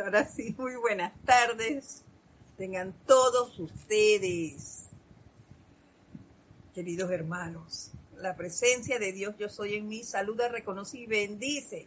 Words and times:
ahora 0.00 0.26
sí, 0.28 0.54
muy 0.58 0.76
buenas 0.76 1.12
tardes. 1.24 2.02
Tengan 2.56 2.92
todos 3.06 3.58
ustedes, 3.58 4.84
queridos 6.74 7.10
hermanos. 7.10 7.90
La 8.16 8.36
presencia 8.36 8.98
de 8.98 9.12
Dios, 9.12 9.36
yo 9.38 9.48
soy 9.48 9.74
en 9.74 9.88
mí, 9.88 10.04
saluda, 10.04 10.48
reconoce 10.48 10.98
y 10.98 11.06
bendice 11.06 11.86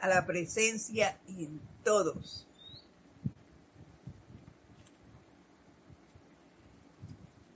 a 0.00 0.08
la 0.08 0.24
presencia 0.24 1.18
en 1.28 1.60
todos. 1.84 2.46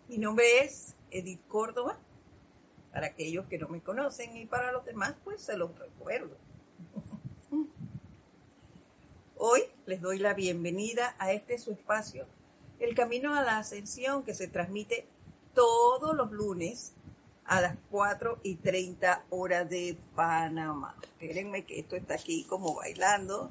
Mi 0.08 0.18
nombre 0.18 0.64
es 0.64 0.94
Edith 1.10 1.40
Córdoba, 1.48 1.98
para 2.92 3.06
aquellos 3.06 3.46
que 3.46 3.58
no 3.58 3.68
me 3.68 3.80
conocen 3.80 4.36
y 4.36 4.46
para 4.46 4.72
los 4.72 4.84
demás, 4.84 5.14
pues 5.24 5.40
se 5.40 5.56
los 5.56 5.78
recuerdo. 5.78 6.36
Hoy 9.44 9.62
les 9.86 10.00
doy 10.00 10.20
la 10.20 10.34
bienvenida 10.34 11.16
a 11.18 11.32
este 11.32 11.58
su 11.58 11.72
espacio, 11.72 12.28
El 12.78 12.94
Camino 12.94 13.34
a 13.34 13.42
la 13.42 13.58
Ascensión, 13.58 14.22
que 14.22 14.34
se 14.34 14.46
transmite 14.46 15.04
todos 15.52 16.14
los 16.14 16.30
lunes 16.30 16.92
a 17.44 17.60
las 17.60 17.76
4 17.90 18.38
y 18.44 18.54
30 18.54 19.24
horas 19.30 19.68
de 19.68 19.98
Panamá. 20.14 20.94
Espérenme 21.02 21.64
que 21.64 21.80
esto 21.80 21.96
está 21.96 22.14
aquí 22.14 22.44
como 22.44 22.76
bailando. 22.76 23.50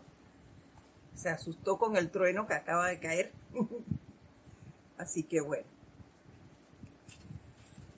Se 1.13 1.27
asustó 1.27 1.77
con 1.77 1.97
el 1.97 2.09
trueno 2.09 2.47
que 2.47 2.53
acaba 2.53 2.87
de 2.87 2.99
caer. 3.01 3.33
Así 4.97 5.23
que 5.23 5.41
bueno. 5.41 5.67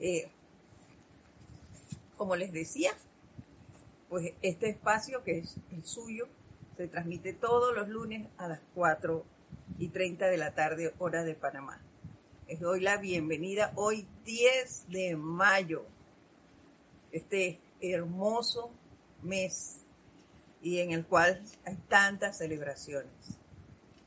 Eh, 0.00 0.28
como 2.16 2.34
les 2.34 2.52
decía, 2.52 2.90
pues 4.08 4.32
este 4.42 4.70
espacio 4.70 5.22
que 5.22 5.38
es 5.38 5.54
el 5.70 5.84
suyo 5.84 6.26
se 6.76 6.88
transmite 6.88 7.32
todos 7.32 7.74
los 7.74 7.88
lunes 7.88 8.28
a 8.36 8.48
las 8.48 8.60
4 8.74 9.24
y 9.78 9.88
30 9.88 10.26
de 10.26 10.36
la 10.36 10.54
tarde, 10.54 10.94
hora 10.98 11.22
de 11.22 11.34
Panamá. 11.34 11.80
Les 12.48 12.60
doy 12.60 12.80
la 12.80 12.96
bienvenida 12.96 13.72
hoy 13.76 14.06
10 14.24 14.88
de 14.88 15.16
mayo, 15.16 15.84
este 17.12 17.60
hermoso 17.80 18.70
mes 19.22 19.84
y 20.62 20.80
en 20.80 20.90
el 20.92 21.06
cual 21.06 21.40
hay 21.64 21.76
tantas 21.88 22.38
celebraciones. 22.38 23.38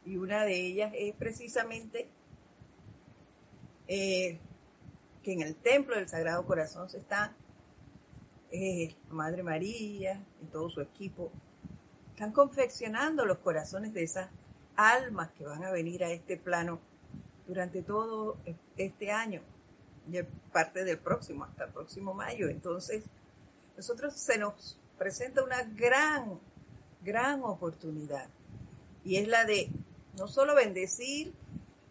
Y 0.05 0.17
una 0.17 0.43
de 0.43 0.59
ellas 0.59 0.93
es 0.95 1.15
precisamente 1.15 2.07
eh, 3.87 4.39
que 5.23 5.33
en 5.33 5.41
el 5.41 5.55
templo 5.55 5.95
del 5.95 6.07
Sagrado 6.07 6.45
Corazón 6.45 6.89
se 6.89 6.97
está 6.97 7.33
eh, 8.52 8.95
Madre 9.09 9.43
María 9.43 10.23
y 10.41 10.45
todo 10.45 10.69
su 10.69 10.81
equipo 10.81 11.31
están 12.17 12.31
confeccionando 12.31 13.25
los 13.25 13.37
corazones 13.37 13.93
de 13.93 14.01
esas 14.01 14.27
almas 14.75 15.29
que 15.37 15.45
van 15.45 15.63
a 15.63 15.69
venir 15.69 16.03
a 16.03 16.09
este 16.09 16.35
plano 16.35 16.79
durante 17.45 17.83
todo 17.83 18.37
este 18.75 19.11
año 19.11 19.43
y 20.11 20.23
parte 20.51 20.83
del 20.83 20.97
próximo, 20.97 21.43
hasta 21.43 21.65
el 21.65 21.73
próximo 21.73 22.15
mayo. 22.15 22.49
Entonces, 22.49 23.03
nosotros 23.75 24.15
se 24.15 24.39
nos 24.39 24.79
presenta 24.97 25.43
una 25.43 25.61
gran, 25.61 26.39
gran 27.03 27.43
oportunidad 27.43 28.27
y 29.05 29.17
es 29.17 29.27
la 29.27 29.45
de 29.45 29.69
no 30.17 30.27
solo 30.27 30.55
bendecir 30.55 31.35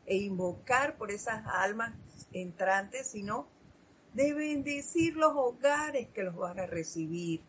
e 0.07 0.17
invocar 0.17 0.97
por 0.97 1.13
esas 1.13 1.47
almas 1.47 1.95
entrantes, 2.33 3.07
sino 3.07 3.47
de 4.13 4.35
bendecir 4.35 5.15
los 5.15 5.35
hogares 5.37 6.09
que 6.09 6.25
los 6.25 6.35
van 6.35 6.59
a 6.59 6.67
recibir 6.67 7.43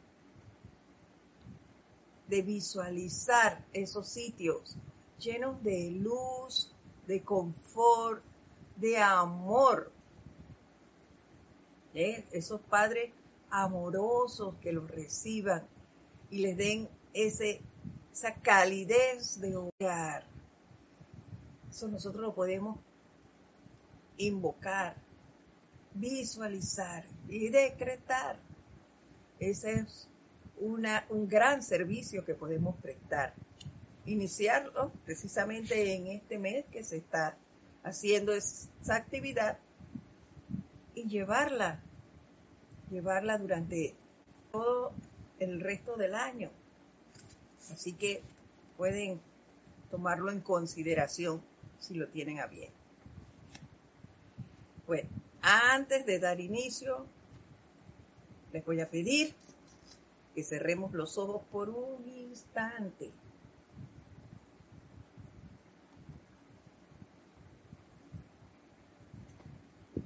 de 2.28 2.42
visualizar 2.42 3.66
esos 3.74 4.08
sitios 4.08 4.78
llenos 5.20 5.62
de 5.64 5.92
luz, 5.92 6.72
de 7.08 7.24
confort, 7.24 8.24
de 8.76 8.98
amor. 8.98 9.92
¿Eh? 11.94 12.26
Esos 12.32 12.62
padres 12.62 13.12
amorosos 13.50 14.56
que 14.62 14.72
los 14.72 14.90
reciban 14.90 15.66
y 16.30 16.40
les 16.40 16.58
den 16.58 16.90
ese, 17.14 17.62
esa 18.12 18.36
calidez 18.36 19.40
de 19.40 19.56
hogar. 19.56 20.26
Eso 21.70 21.88
nosotros 21.88 22.22
lo 22.22 22.36
podemos 22.36 22.78
invocar, 24.18 24.96
visualizar 25.94 27.06
y 27.28 27.50
decretar. 27.50 28.40
Ese 29.40 29.74
es 29.74 30.10
un 30.60 31.28
gran 31.28 31.62
servicio 31.64 32.26
que 32.26 32.34
podemos 32.34 32.76
prestar. 32.78 33.34
Iniciarlo 34.06 34.92
precisamente 35.06 35.96
en 35.96 36.08
este 36.08 36.38
mes 36.40 36.66
que 36.72 36.84
se 36.84 36.98
está 36.98 37.38
haciendo 37.84 38.34
esa 38.34 38.96
actividad 38.96 39.60
y 40.96 41.08
llevarla, 41.08 41.80
llevarla 42.90 43.38
durante 43.38 43.96
todo 44.52 44.94
el 45.40 45.60
resto 45.60 45.96
del 45.98 46.16
año. 46.16 46.50
Así 47.72 47.94
que 47.94 48.22
pueden 48.78 49.20
tomarlo 49.92 50.32
en 50.32 50.42
consideración 50.42 51.42
si 51.80 51.94
lo 51.96 52.08
tienen 52.08 52.40
a 52.40 52.48
bien. 52.48 52.72
Bueno, 54.86 55.10
antes 55.42 56.06
de 56.06 56.20
dar 56.20 56.40
inicio, 56.40 57.06
les 58.54 58.66
voy 58.66 58.80
a 58.80 58.90
pedir 58.90 59.34
que 60.38 60.44
cerremos 60.44 60.94
los 60.94 61.18
ojos 61.18 61.42
por 61.52 61.68
un 61.68 62.08
instante. 62.08 63.10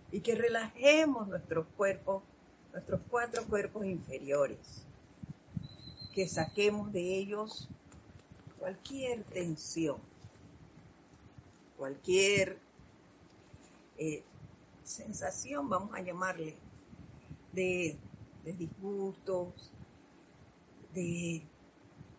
Y 0.09 0.21
que 0.21 0.35
relajemos 0.35 1.27
nuestros 1.27 1.67
cuerpos, 1.75 2.23
nuestros 2.71 3.01
cuatro 3.09 3.43
cuerpos 3.43 3.85
inferiores. 3.85 4.85
Que 6.15 6.29
saquemos 6.29 6.93
de 6.93 7.01
ellos 7.17 7.67
cualquier 8.57 9.25
tensión, 9.25 9.97
cualquier 11.77 12.57
eh, 13.97 14.23
sensación, 14.85 15.67
vamos 15.67 15.93
a 15.93 15.99
llamarle, 15.99 16.55
de, 17.51 17.97
de 18.45 18.53
disgustos, 18.53 19.73
de 20.93 21.43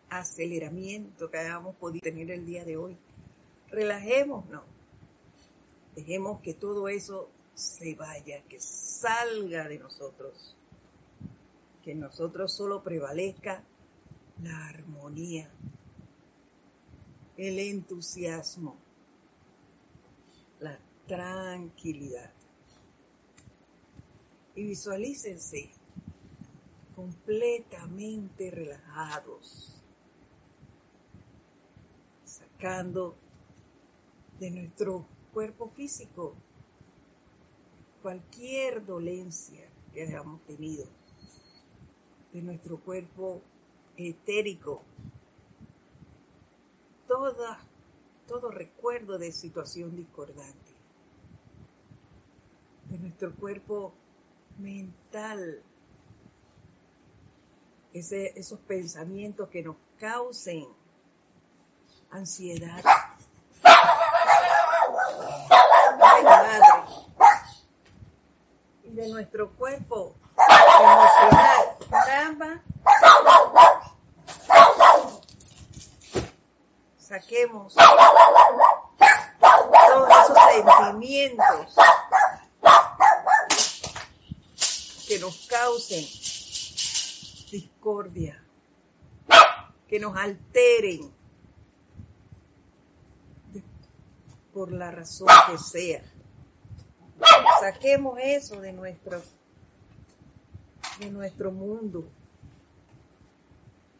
aceleramiento 0.09 1.29
que 1.29 1.37
hayamos 1.37 1.75
podido 1.75 2.01
tener 2.01 2.31
el 2.31 2.45
día 2.45 2.63
de 2.63 2.77
hoy. 2.77 2.97
Relajémonos. 3.69 4.63
Dejemos 5.95 6.41
que 6.41 6.53
todo 6.53 6.87
eso 6.87 7.29
se 7.53 7.95
vaya, 7.95 8.43
que 8.43 8.59
salga 8.59 9.67
de 9.67 9.79
nosotros. 9.79 10.55
Que 11.83 11.91
en 11.91 11.99
nosotros 11.99 12.53
solo 12.53 12.83
prevalezca 12.83 13.63
la 14.41 14.67
armonía, 14.67 15.49
el 17.37 17.59
entusiasmo, 17.59 18.77
la 20.59 20.79
tranquilidad. 21.07 22.31
Y 24.55 24.63
visualícense 24.63 25.71
completamente 27.03 28.49
relajados, 28.49 29.73
sacando 32.23 33.13
de 34.39 34.49
nuestro 34.51 35.05
cuerpo 35.33 35.69
físico 35.75 36.33
cualquier 38.01 38.85
dolencia 38.85 39.67
que 39.93 40.03
hayamos 40.03 40.39
tenido, 40.43 40.85
de 42.31 42.41
nuestro 42.41 42.77
cuerpo 42.77 43.41
etérico, 43.97 44.81
todo 48.27 48.49
recuerdo 48.49 49.17
de 49.17 49.33
situación 49.33 49.93
discordante, 49.97 50.71
de 52.89 52.97
nuestro 52.97 53.35
cuerpo 53.35 53.91
mental, 54.57 55.61
esos 57.93 58.59
pensamientos 58.59 59.49
que 59.49 59.61
nos 59.61 59.75
causen 59.99 60.67
ansiedad. 62.11 62.83
Y 68.83 68.89
de 68.91 69.07
nuestro 69.09 69.51
cuerpo 69.51 70.15
emocional. 70.35 71.77
Caramba. 71.89 72.61
Saquemos 76.97 77.75
todos 79.39 80.09
esos 80.09 80.37
sentimientos 80.51 81.75
que 85.07 85.19
nos 85.19 85.47
causen 85.47 86.03
discordia, 87.53 88.43
que 89.87 89.99
nos 89.99 90.17
alteren, 90.17 91.11
por 94.51 94.71
la 94.71 94.89
razón 94.89 95.27
que 95.49 95.57
sea. 95.59 96.03
Saquemos 97.59 98.17
eso 98.21 98.59
de 98.59 98.73
nuestro, 98.73 99.21
de 100.99 101.11
nuestro 101.11 101.51
mundo 101.51 102.07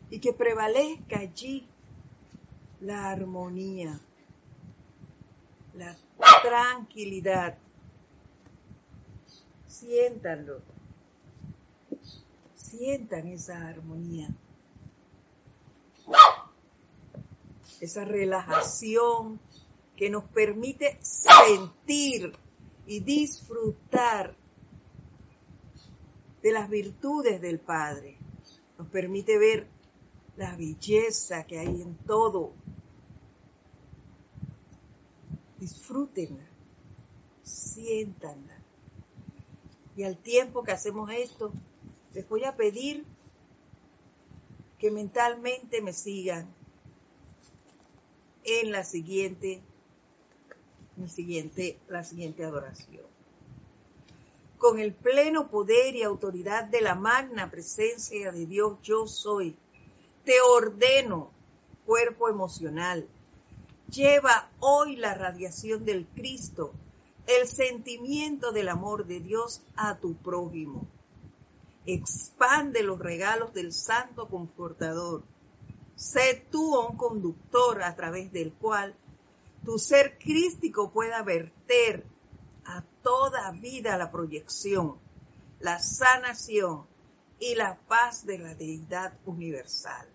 y 0.09 0.19
que 0.19 0.33
prevalezca 0.33 1.19
allí 1.19 1.67
la 2.81 3.11
armonía, 3.11 3.99
la 5.75 5.95
tranquilidad. 6.41 7.57
Siéntanlo, 9.67 10.61
sientan 12.77 13.27
esa 13.27 13.67
armonía, 13.67 14.29
esa 17.79 18.03
relajación 18.03 19.39
que 19.95 20.09
nos 20.09 20.23
permite 20.23 20.97
sentir 21.01 22.33
y 22.87 22.99
disfrutar 23.01 24.35
de 26.41 26.51
las 26.51 26.67
virtudes 26.67 27.41
del 27.41 27.59
Padre. 27.59 28.17
Nos 28.79 28.87
permite 28.87 29.37
ver 29.37 29.67
la 30.35 30.55
belleza 30.55 31.45
que 31.45 31.59
hay 31.59 31.81
en 31.81 31.95
todo. 31.95 32.53
Disfrútenla, 35.59 36.45
siéntanla. 37.43 38.57
Y 39.95 40.03
al 40.03 40.17
tiempo 40.17 40.63
que 40.63 40.71
hacemos 40.71 41.11
esto, 41.11 41.53
les 42.13 42.27
voy 42.27 42.43
a 42.43 42.55
pedir 42.55 43.05
que 44.79 44.91
mentalmente 44.91 45.81
me 45.81 45.93
sigan 45.93 46.47
en 48.43 48.71
la 48.71 48.83
siguiente, 48.83 49.61
mi 50.95 51.07
siguiente, 51.07 51.77
la 51.87 52.03
siguiente 52.03 52.43
adoración. 52.43 53.05
Con 54.57 54.79
el 54.79 54.93
pleno 54.93 55.49
poder 55.49 55.95
y 55.95 56.03
autoridad 56.03 56.65
de 56.65 56.81
la 56.81 56.95
magna 56.95 57.49
presencia 57.49 58.31
de 58.31 58.45
Dios, 58.45 58.77
yo 58.81 59.07
soy 59.07 59.55
te 60.23 60.39
ordeno, 60.39 61.29
cuerpo 61.85 62.29
emocional, 62.29 63.07
lleva 63.89 64.49
hoy 64.59 64.95
la 64.95 65.13
radiación 65.13 65.83
del 65.85 66.05
Cristo, 66.07 66.71
el 67.27 67.47
sentimiento 67.47 68.51
del 68.51 68.69
amor 68.69 69.05
de 69.05 69.19
Dios 69.19 69.61
a 69.75 69.97
tu 69.97 70.13
prójimo. 70.15 70.87
Expande 71.85 72.83
los 72.83 72.99
regalos 72.99 73.53
del 73.53 73.73
Santo 73.73 74.27
Confortador. 74.27 75.23
Sé 75.95 76.45
tú 76.51 76.77
un 76.79 76.97
conductor 76.97 77.83
a 77.83 77.95
través 77.95 78.31
del 78.31 78.53
cual 78.53 78.95
tu 79.65 79.77
ser 79.77 80.17
crístico 80.17 80.91
pueda 80.91 81.21
verter 81.23 82.05
a 82.65 82.83
toda 83.01 83.51
vida 83.51 83.97
la 83.97 84.11
proyección, 84.11 84.95
la 85.59 85.79
sanación 85.79 86.85
y 87.39 87.55
la 87.55 87.77
paz 87.87 88.25
de 88.25 88.39
la 88.39 88.55
deidad 88.55 89.13
universal 89.25 90.07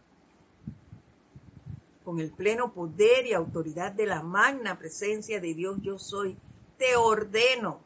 con 2.08 2.20
el 2.20 2.30
pleno 2.30 2.72
poder 2.72 3.26
y 3.26 3.34
autoridad 3.34 3.92
de 3.92 4.06
la 4.06 4.22
magna 4.22 4.78
presencia 4.78 5.42
de 5.42 5.52
Dios 5.52 5.76
yo 5.82 5.98
soy, 5.98 6.38
te 6.78 6.96
ordeno. 6.96 7.80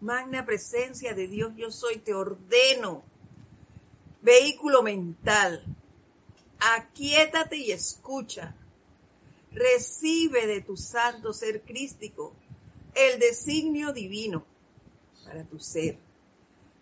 Magna 0.00 0.44
presencia 0.44 1.14
de 1.14 1.26
Dios 1.26 1.52
yo 1.56 1.70
soy, 1.70 1.98
te 1.98 2.14
ordeno. 2.14 3.02
Vehículo 4.22 4.82
mental, 4.82 5.64
aquíétate 6.58 7.56
y 7.56 7.72
escucha. 7.72 8.54
Recibe 9.52 10.46
de 10.46 10.60
tu 10.60 10.76
santo 10.76 11.32
ser 11.32 11.62
crístico 11.62 12.34
el 12.94 13.18
designio 13.18 13.92
divino 13.92 14.44
para 15.24 15.44
tu 15.44 15.58
ser, 15.58 15.96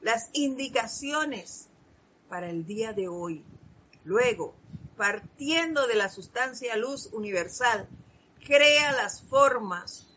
las 0.03 0.31
indicaciones 0.33 1.69
para 2.29 2.51
el 2.51 2.67
día 2.67 2.93
de 2.93 3.09
hoy. 3.09 3.45
Luego, 4.05 4.55
partiendo 4.97 5.87
de 5.87 5.95
la 5.95 6.09
sustancia 6.09 6.77
luz 6.77 7.09
universal, 7.13 7.89
crea 8.45 8.93
las 8.93 9.23
formas 9.23 10.08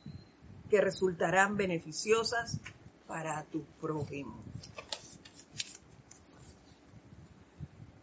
que 0.71 0.79
resultarán 0.79 1.57
beneficiosas 1.57 2.57
para 3.05 3.43
tu 3.43 3.61
prójimo. 3.81 4.41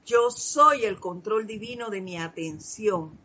Yo 0.05 0.31
soy 0.31 0.85
el 0.85 1.01
control 1.01 1.47
divino 1.47 1.89
de 1.89 2.03
mi 2.03 2.19
atención, 2.19 3.19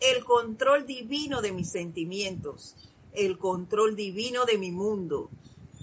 el 0.00 0.24
control 0.24 0.86
divino 0.86 1.40
de 1.40 1.52
mis 1.52 1.70
sentimientos, 1.70 2.74
el 3.12 3.38
control 3.38 3.94
divino 3.94 4.44
de 4.44 4.58
mi 4.58 4.72
mundo. 4.72 5.30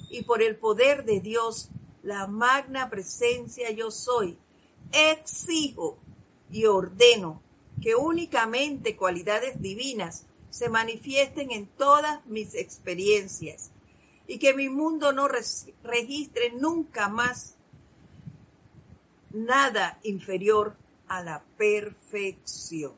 Y 0.09 0.24
por 0.24 0.42
el 0.42 0.57
poder 0.57 1.06
de 1.06 1.21
Dios, 1.21 1.69
la 2.04 2.27
magna 2.27 2.89
presencia 2.89 3.71
yo 3.71 3.89
soy, 3.89 4.38
exijo 4.92 5.98
y 6.51 6.65
ordeno 6.65 7.42
que 7.81 7.95
únicamente 7.95 8.98
cualidades 8.98 9.62
divinas 9.62 10.25
se 10.57 10.69
manifiesten 10.69 11.51
en 11.51 11.68
todas 11.68 12.25
mis 12.25 12.56
experiencias 12.56 13.69
y 14.25 14.39
que 14.39 14.56
mi 14.56 14.69
mundo 14.69 15.13
no 15.13 15.27
registre 15.27 16.51
nunca 16.51 17.09
más 17.09 17.54
nada 19.31 20.00
inferior 20.01 20.75
a 21.07 21.21
la 21.24 21.44
perfección. 21.57 22.94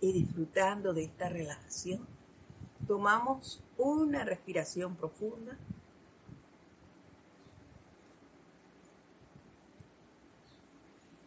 y 0.00 0.12
disfrutando 0.12 0.94
de 0.94 1.02
esta 1.04 1.28
relajación, 1.28 2.17
tomamos 2.88 3.62
una 3.76 4.24
respiración 4.24 4.96
profunda. 4.96 5.56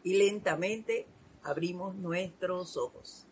Y 0.03 0.17
lentamente 0.17 1.05
abrimos 1.43 1.95
nuestros 1.95 2.75
ojos. 2.75 3.27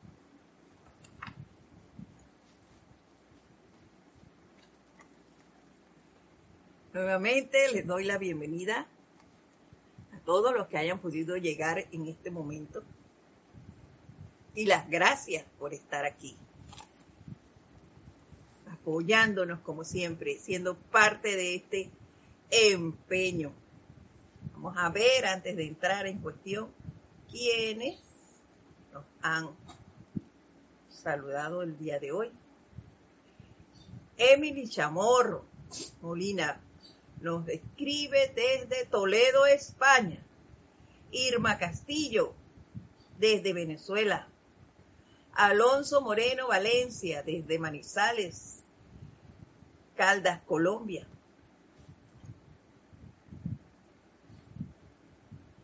Nuevamente 6.94 7.71
les 7.73 7.85
doy 7.87 8.04
la 8.04 8.19
bienvenida 8.19 8.87
a 10.13 10.19
todos 10.19 10.54
los 10.54 10.68
que 10.68 10.77
hayan 10.77 10.99
podido 10.99 11.35
llegar 11.37 11.87
en 11.92 12.06
este 12.06 12.30
momento 12.30 12.83
y 14.54 14.65
las 14.65 14.89
gracias 14.89 15.45
por 15.57 15.73
estar 15.73 16.06
aquí, 16.06 16.35
apoyándonos 18.71 19.59
como 19.59 19.83
siempre, 19.83 20.38
siendo 20.38 20.76
parte 20.76 21.35
de 21.35 21.56
este 21.56 21.90
empeño. 22.49 23.52
Vamos 24.54 24.76
a 24.78 24.90
ver 24.90 25.26
antes 25.26 25.56
de 25.56 25.68
entrar 25.68 26.07
en 26.07 26.19
cuestión 26.19 26.69
quiénes 27.30 27.99
nos 28.94 29.06
han 29.21 29.49
saludado 30.90 31.61
el 31.61 31.78
día 31.78 31.99
de 31.99 32.11
hoy. 32.11 32.31
Emily 34.18 34.68
Chamorro 34.68 35.45
Molina 36.02 36.59
nos 37.21 37.47
escribe 37.47 38.33
desde 38.35 38.85
Toledo, 38.85 39.45
España. 39.45 40.21
Irma 41.11 41.57
Castillo 41.57 42.33
desde 43.18 43.54
Venezuela. 43.54 44.28
Alonso 45.33 46.02
Moreno 46.02 46.47
Valencia, 46.47 47.23
desde 47.23 47.59
Manizales, 47.59 48.58
Caldas, 49.99 50.39
Colombia. 50.44 51.06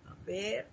A 0.09 0.13
ver. 0.25 0.67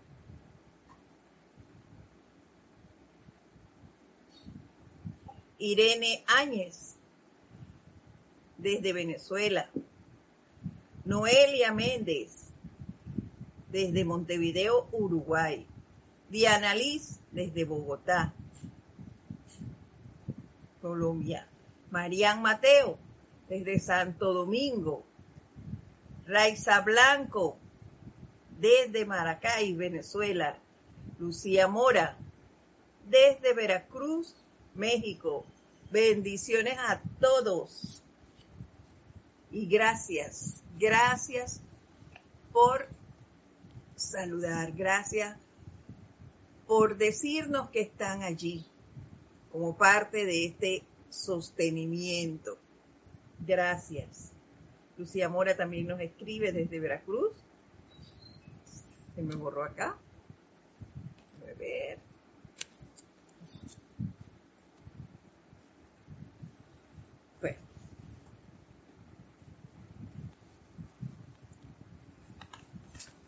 Irene 5.61 6.25
Áñez, 6.27 6.97
desde 8.59 8.93
Venezuela. 8.93 9.71
Noelia 11.05 11.73
Méndez, 11.73 12.49
desde 13.71 14.05
Montevideo, 14.05 14.89
Uruguay. 14.91 15.65
Diana 16.29 16.75
Liz, 16.75 17.21
desde 17.31 17.65
Bogotá. 17.65 18.35
Colombia. 20.81 21.47
Marian 21.93 22.43
Mateo, 22.43 22.99
desde 23.53 23.79
Santo 23.81 24.33
Domingo. 24.33 25.05
Raiza 26.27 26.81
Blanco, 26.81 27.59
desde 28.59 29.05
Maracay, 29.05 29.75
Venezuela. 29.75 30.59
Lucía 31.19 31.69
Mora, 31.69 32.17
desde 33.07 33.53
Veracruz, 33.53 34.35
México. 34.75 35.45
Bendiciones 35.91 36.79
a 36.79 37.03
todos. 37.21 38.03
Y 39.51 39.67
gracias, 39.67 40.63
gracias 40.79 41.61
por 42.53 42.89
saludar, 43.97 44.73
gracias 44.73 45.37
por 46.67 46.97
decirnos 46.97 47.69
que 47.69 47.83
están 47.83 48.23
allí 48.23 48.65
como 49.51 49.77
parte 49.77 50.25
de 50.25 50.47
este 50.47 50.85
sostenimiento. 51.11 52.62
Gracias. 53.47 54.33
Lucía 54.97 55.29
Mora 55.29 55.57
también 55.57 55.87
nos 55.87 56.01
escribe 56.01 56.53
desde 56.53 56.79
Veracruz. 56.79 57.33
Se 59.15 59.23
me 59.23 59.35
borró 59.35 59.65
acá. 59.65 59.99
A 61.43 61.59
ver. 61.59 61.99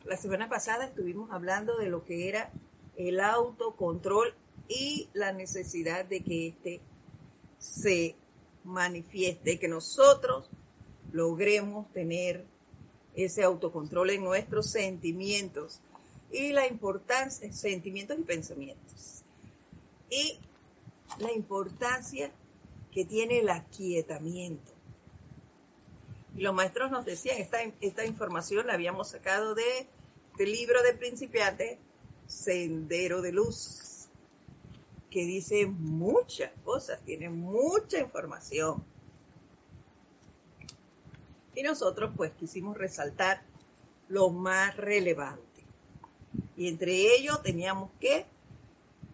La 0.04 0.18
semana 0.18 0.50
pasada 0.50 0.84
estuvimos 0.84 1.30
hablando 1.32 1.78
de 1.78 1.88
lo 1.88 2.04
que 2.04 2.28
era 2.28 2.52
el 2.96 3.20
autocontrol 3.20 4.34
y 4.68 5.08
la 5.14 5.32
necesidad 5.32 6.04
de 6.04 6.22
que 6.22 6.48
éste 6.48 6.80
se 7.58 8.14
manifieste, 8.64 9.58
que 9.58 9.68
nosotros 9.68 10.48
logremos 11.12 11.90
tener 11.92 12.44
ese 13.14 13.44
autocontrol 13.44 14.10
en 14.10 14.24
nuestros 14.24 14.70
sentimientos 14.70 15.80
y 16.32 16.52
la 16.52 16.66
importancia, 16.66 17.52
sentimientos 17.52 18.18
y 18.18 18.22
pensamientos. 18.22 19.22
Y 20.10 20.38
la 21.18 21.32
importancia 21.32 22.32
que 22.90 23.04
tiene 23.04 23.40
el 23.40 23.48
aquietamiento. 23.48 24.72
Y 26.36 26.42
los 26.42 26.54
maestros 26.54 26.90
nos 26.90 27.04
decían, 27.04 27.38
esta, 27.38 27.58
esta 27.80 28.04
información 28.04 28.66
la 28.66 28.74
habíamos 28.74 29.10
sacado 29.10 29.54
de, 29.54 29.86
del 30.36 30.50
libro 30.50 30.82
de 30.82 30.94
principiantes, 30.94 31.78
Sendero 32.26 33.22
de 33.22 33.32
Luz, 33.32 33.93
que 35.14 35.24
dice 35.24 35.66
muchas 35.66 36.50
cosas, 36.64 37.00
tiene 37.04 37.30
mucha 37.30 38.00
información. 38.00 38.84
Y 41.54 41.62
nosotros 41.62 42.10
pues 42.16 42.32
quisimos 42.32 42.76
resaltar 42.76 43.44
lo 44.08 44.30
más 44.30 44.76
relevante. 44.76 45.62
Y 46.56 46.66
entre 46.66 47.14
ellos 47.14 47.40
teníamos 47.44 47.92
que, 48.00 48.26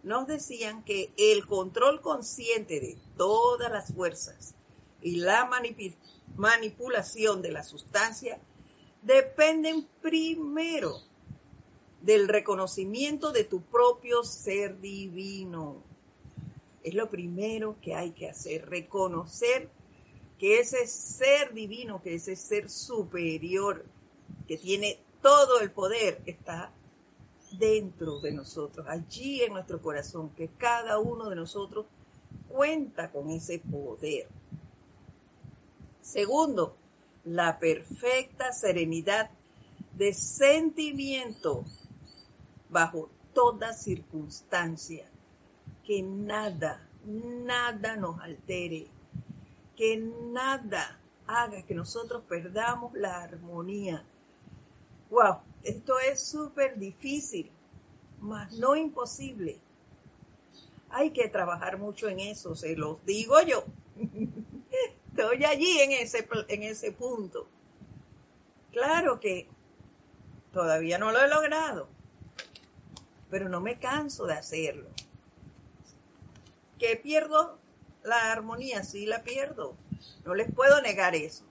nos 0.03 0.27
decían 0.27 0.83
que 0.85 1.13
el 1.19 1.47
control 1.47 2.01
consciente 2.01 2.81
de 2.81 2.97
todas 3.19 3.71
las 3.71 3.93
fuerzas 3.93 4.55
y 5.03 5.17
la 5.17 5.51
manipulación 6.37 7.43
de 7.43 7.53
la 7.53 7.63
sustancia 7.63 8.41
dependen 9.03 9.87
primero 10.01 11.03
del 12.01 12.27
reconocimiento 12.27 13.33
de 13.33 13.45
tu 13.45 13.61
propio 13.61 14.25
ser 14.25 14.81
divino. 14.81 15.90
Es 16.83 16.95
lo 16.95 17.11
primero 17.11 17.77
que 17.81 17.95
hay 17.95 18.13
que 18.13 18.29
hacer, 18.29 18.69
reconocer 18.69 19.69
que 20.39 20.61
ese 20.61 20.87
ser 20.87 21.53
divino, 21.53 22.03
que 22.03 22.15
ese 22.15 22.37
ser 22.37 22.71
superior, 22.71 23.85
que 24.49 24.57
tiene 24.57 24.99
todo 25.21 25.61
el 25.61 25.71
poder, 25.71 26.23
está 26.25 26.73
dentro 27.53 28.21
de 28.21 28.33
nosotros, 28.33 28.87
allí 28.89 29.43
en 29.43 29.53
nuestro 29.53 29.83
corazón, 29.83 30.31
que 30.31 30.49
cada 30.49 30.99
uno 30.99 31.29
de 31.29 31.37
nosotros 31.37 31.87
cuenta 32.49 33.11
con 33.11 33.29
ese 33.31 33.59
poder. 33.59 34.29
Segundo, 36.01 36.77
la 37.25 37.59
perfecta 37.59 38.53
serenidad 38.53 39.31
de 39.97 40.15
sentimiento 40.15 41.65
bajo 42.71 43.11
toda 43.35 43.75
circunstancia. 43.75 45.10
Que 45.91 46.03
nada, 46.03 46.89
nada 47.05 47.97
nos 47.97 48.21
altere. 48.21 48.87
Que 49.75 49.97
nada 49.97 51.01
haga 51.27 51.63
que 51.63 51.75
nosotros 51.75 52.23
perdamos 52.29 52.95
la 52.95 53.25
armonía. 53.25 54.05
Wow, 55.11 55.39
esto 55.65 55.99
es 55.99 56.23
súper 56.23 56.79
difícil, 56.79 57.51
mas 58.21 58.53
no 58.53 58.77
imposible. 58.77 59.59
Hay 60.91 61.11
que 61.11 61.29
trabajar 61.29 61.77
mucho 61.77 62.09
en 62.09 62.21
eso, 62.21 62.55
se 62.55 62.77
los 62.77 63.05
digo 63.05 63.43
yo. 63.43 63.65
Estoy 65.09 65.45
allí 65.45 65.81
en 65.81 65.91
ese, 65.91 66.29
en 66.47 66.63
ese 66.63 66.93
punto. 66.93 67.49
Claro 68.71 69.19
que 69.19 69.49
todavía 70.53 70.99
no 70.99 71.11
lo 71.11 71.19
he 71.21 71.29
logrado, 71.29 71.89
pero 73.29 73.49
no 73.49 73.61
me 73.61 73.81
canso 73.81 74.27
de 74.27 74.35
hacerlo. 74.35 74.89
Que 76.81 76.97
pierdo 76.97 77.59
la 78.03 78.33
armonía, 78.33 78.83
sí 78.83 79.07
la 79.07 79.23
pierdo. 79.23 79.77
No 80.25 80.35
les 80.35 80.53
puedo 80.53 80.81
negar 80.81 81.15
eso. 81.15 81.45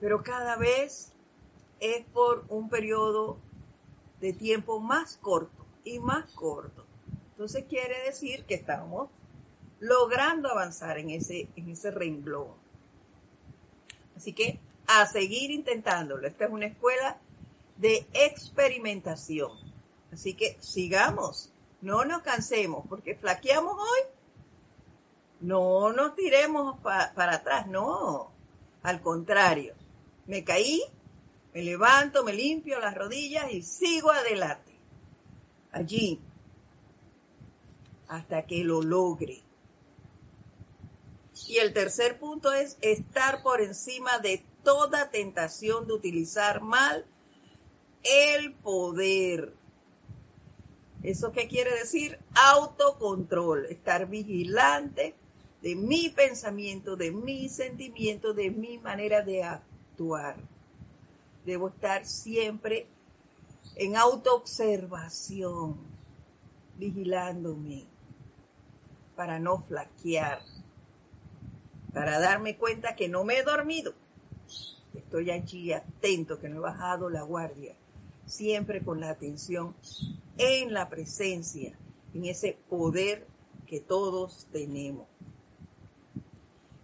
Pero 0.00 0.22
cada 0.22 0.56
vez 0.56 1.12
es 1.80 2.04
por 2.12 2.44
un 2.48 2.68
periodo 2.68 3.38
de 4.20 4.32
tiempo 4.32 4.80
más 4.80 5.16
corto 5.16 5.64
y 5.84 6.00
más 6.00 6.30
corto. 6.32 6.84
Entonces 7.30 7.64
quiere 7.68 8.04
decir 8.04 8.44
que 8.44 8.54
estamos 8.54 9.08
logrando 9.80 10.48
avanzar 10.48 10.98
en 10.98 11.10
ese, 11.10 11.48
en 11.56 11.70
ese 11.70 11.90
renglón. 11.90 12.48
Así 14.16 14.32
que 14.32 14.58
a 14.86 15.06
seguir 15.06 15.50
intentándolo. 15.50 16.26
Esta 16.26 16.46
es 16.46 16.50
una 16.50 16.66
escuela 16.66 17.18
de 17.76 18.06
experimentación. 18.12 19.52
Así 20.12 20.34
que 20.34 20.56
sigamos, 20.60 21.51
no 21.82 22.04
nos 22.04 22.22
cansemos, 22.22 22.86
porque 22.88 23.14
flaqueamos 23.16 23.74
hoy. 23.74 24.00
No 25.40 25.92
nos 25.92 26.14
tiremos 26.14 26.78
para 26.80 27.34
atrás, 27.34 27.66
no. 27.66 28.30
Al 28.82 29.02
contrario, 29.02 29.74
me 30.26 30.44
caí, 30.44 30.82
me 31.52 31.62
levanto, 31.62 32.24
me 32.24 32.32
limpio 32.32 32.78
las 32.78 32.94
rodillas 32.94 33.52
y 33.52 33.62
sigo 33.62 34.10
adelante. 34.10 34.72
Allí, 35.72 36.20
hasta 38.08 38.46
que 38.46 38.62
lo 38.62 38.82
logre. 38.82 39.42
Y 41.48 41.58
el 41.58 41.72
tercer 41.72 42.18
punto 42.18 42.52
es 42.52 42.76
estar 42.80 43.42
por 43.42 43.60
encima 43.60 44.18
de 44.20 44.44
toda 44.62 45.10
tentación 45.10 45.86
de 45.86 45.94
utilizar 45.94 46.60
mal 46.60 47.04
el 48.04 48.52
poder. 48.54 49.52
¿Eso 51.02 51.32
qué 51.32 51.48
quiere 51.48 51.72
decir? 51.74 52.18
Autocontrol, 52.34 53.66
estar 53.66 54.08
vigilante 54.08 55.14
de 55.60 55.74
mi 55.74 56.08
pensamiento, 56.10 56.96
de 56.96 57.10
mi 57.10 57.48
sentimiento, 57.48 58.34
de 58.34 58.50
mi 58.50 58.78
manera 58.78 59.22
de 59.22 59.42
actuar. 59.42 60.36
Debo 61.44 61.68
estar 61.68 62.06
siempre 62.06 62.86
en 63.76 63.96
autoobservación, 63.96 65.76
vigilándome 66.78 67.84
para 69.16 69.38
no 69.38 69.58
flaquear, 69.62 70.40
para 71.92 72.20
darme 72.20 72.56
cuenta 72.56 72.94
que 72.94 73.08
no 73.08 73.24
me 73.24 73.38
he 73.38 73.42
dormido. 73.42 73.92
Estoy 74.94 75.30
allí 75.30 75.72
atento, 75.72 76.38
que 76.38 76.48
no 76.48 76.56
he 76.56 76.60
bajado 76.60 77.10
la 77.10 77.22
guardia, 77.22 77.74
siempre 78.32 78.82
con 78.82 79.00
la 79.00 79.10
atención 79.10 79.74
en 80.38 80.72
la 80.72 80.88
presencia, 80.88 81.76
en 82.14 82.24
ese 82.24 82.56
poder 82.68 83.26
que 83.66 83.80
todos 83.80 84.46
tenemos. 84.52 85.06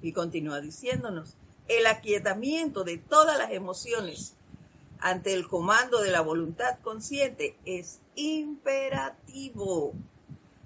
Y 0.02 0.12
continúa 0.12 0.60
diciéndonos, 0.60 1.34
el 1.66 1.86
aquietamiento 1.86 2.84
de 2.84 2.98
todas 2.98 3.38
las 3.38 3.50
emociones 3.52 4.34
ante 5.00 5.32
el 5.32 5.48
comando 5.48 6.00
de 6.02 6.10
la 6.10 6.20
voluntad 6.20 6.78
consciente 6.82 7.56
es 7.64 8.00
imperativo 8.14 9.92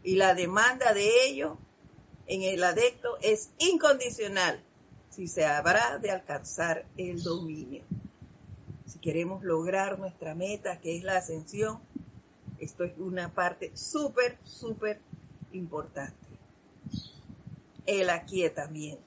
y 0.03 0.17
la 0.17 0.35
demanda 0.35 0.93
de 0.93 1.27
ello 1.27 1.59
en 2.27 2.43
el 2.43 2.65
adecto 2.65 3.19
es 3.21 3.51
incondicional 3.59 4.63
si 5.11 5.29
se 5.29 5.45
habrá 5.45 5.99
de 5.99 6.11
alcanzar 6.11 6.87
el 6.97 7.23
dominio. 7.23 7.85
Queremos 9.03 9.43
lograr 9.43 9.99
nuestra 9.99 10.37
meta, 10.37 10.79
que 10.81 10.97
es 10.97 11.03
la 11.03 11.17
ascensión, 11.17 11.81
esto 12.61 12.85
es 12.85 12.97
una 12.99 13.35
parte 13.35 13.73
súper, 13.75 14.39
súper 14.45 15.01
importante. 15.51 16.15
El 17.85 18.09
aquietamiento. 18.11 19.03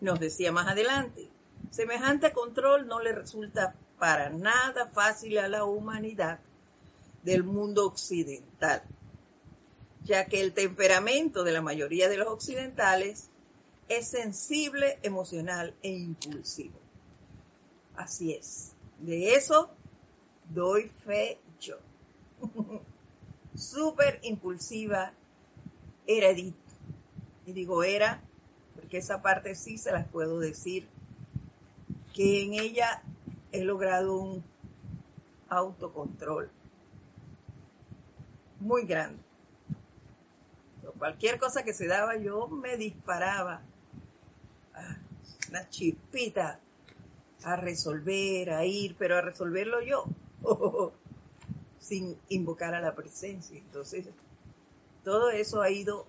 Nos 0.00 0.20
decía 0.20 0.52
más 0.52 0.68
adelante, 0.68 1.28
semejante 1.72 2.32
control 2.32 2.86
no 2.86 3.00
le 3.00 3.12
resulta 3.12 3.74
para 3.98 4.30
nada 4.30 4.86
fácil 4.86 5.38
a 5.38 5.48
la 5.48 5.64
humanidad 5.64 6.38
del 7.24 7.42
mundo 7.42 7.84
occidental, 7.86 8.82
ya 10.04 10.26
que 10.26 10.40
el 10.40 10.52
temperamento 10.52 11.42
de 11.42 11.50
la 11.50 11.62
mayoría 11.62 12.08
de 12.08 12.18
los 12.18 12.28
occidentales 12.28 13.30
es 13.88 14.06
sensible, 14.06 15.00
emocional 15.02 15.74
e 15.82 15.90
impulsivo. 15.90 16.87
Así 17.98 18.32
es. 18.32 18.72
De 19.00 19.34
eso 19.34 19.70
doy 20.48 20.90
fe 21.04 21.38
yo. 21.60 21.76
Súper 23.54 24.20
impulsiva 24.22 25.12
era. 26.06 26.30
Y 26.30 26.54
digo 27.44 27.82
era 27.82 28.22
porque 28.74 28.98
esa 28.98 29.20
parte 29.20 29.56
sí 29.56 29.76
se 29.76 29.90
las 29.90 30.06
puedo 30.06 30.38
decir, 30.38 30.88
que 32.14 32.44
en 32.44 32.54
ella 32.54 33.02
he 33.50 33.62
logrado 33.64 34.18
un 34.18 34.44
autocontrol 35.48 36.50
muy 38.60 38.86
grande. 38.86 39.20
Cualquier 40.96 41.38
cosa 41.38 41.64
que 41.64 41.74
se 41.74 41.86
daba, 41.86 42.16
yo 42.16 42.48
me 42.48 42.76
disparaba. 42.76 43.62
Una 45.48 45.68
chispita 45.68 46.60
a 47.44 47.56
resolver, 47.56 48.50
a 48.50 48.64
ir, 48.64 48.96
pero 48.98 49.16
a 49.16 49.20
resolverlo 49.20 49.80
yo, 49.80 50.04
sin 51.80 52.16
invocar 52.28 52.74
a 52.74 52.80
la 52.80 52.94
presencia. 52.94 53.58
Entonces, 53.58 54.06
todo 55.04 55.30
eso 55.30 55.62
ha 55.62 55.70
ido 55.70 56.06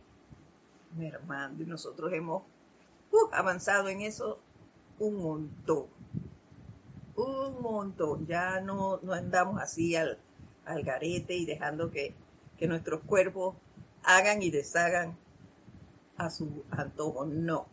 mermando 0.98 1.64
y 1.64 1.66
nosotros 1.66 2.12
hemos 2.14 2.44
uh, 3.12 3.30
avanzado 3.32 3.90
en 3.90 4.02
eso 4.02 4.40
un 4.98 5.22
montón. 5.22 5.86
Un 7.16 7.62
montón. 7.62 8.26
Ya 8.28 8.60
no, 8.62 9.00
no 9.04 9.14
andamos 9.14 9.62
así 9.62 9.96
al, 9.96 10.18
al 10.66 10.84
garete 10.84 11.36
y 11.36 11.46
dejando 11.46 11.92
que, 11.92 12.14
que 12.58 12.68
nuestros 12.68 13.02
cuerpos 13.02 13.56
hagan 14.04 14.42
y 14.42 14.52
deshagan 14.52 15.18
a 16.18 16.30
su 16.30 16.64
antojo. 16.72 17.26
No. 17.26 17.68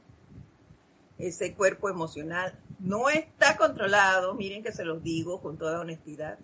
Ese 1.18 1.54
cuerpo 1.54 1.88
emocional 1.88 2.58
no 2.78 3.08
está 3.08 3.56
controlado, 3.56 4.34
miren 4.34 4.62
que 4.62 4.72
se 4.72 4.84
los 4.84 5.02
digo 5.02 5.40
con 5.40 5.56
toda 5.56 5.80
honestidad, 5.80 6.38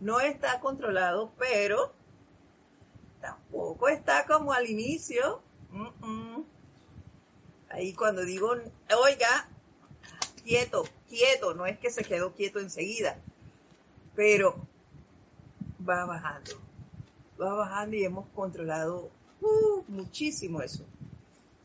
no 0.00 0.20
está 0.20 0.60
controlado, 0.60 1.32
pero 1.38 1.92
tampoco 3.20 3.88
está 3.88 4.26
como 4.26 4.52
al 4.52 4.68
inicio. 4.68 5.42
Ahí 7.70 7.92
cuando 7.92 8.24
digo, 8.24 8.54
oiga, 8.96 9.48
quieto, 10.44 10.84
quieto, 11.08 11.54
no 11.54 11.66
es 11.66 11.78
que 11.78 11.90
se 11.90 12.04
quedó 12.04 12.32
quieto 12.32 12.60
enseguida, 12.60 13.18
pero 14.14 14.56
va 15.86 16.04
bajando, 16.06 16.52
va 17.40 17.54
bajando 17.54 17.96
y 17.96 18.04
hemos 18.04 18.26
controlado 18.30 19.10
uh, 19.40 19.84
muchísimo 19.88 20.62
eso, 20.62 20.84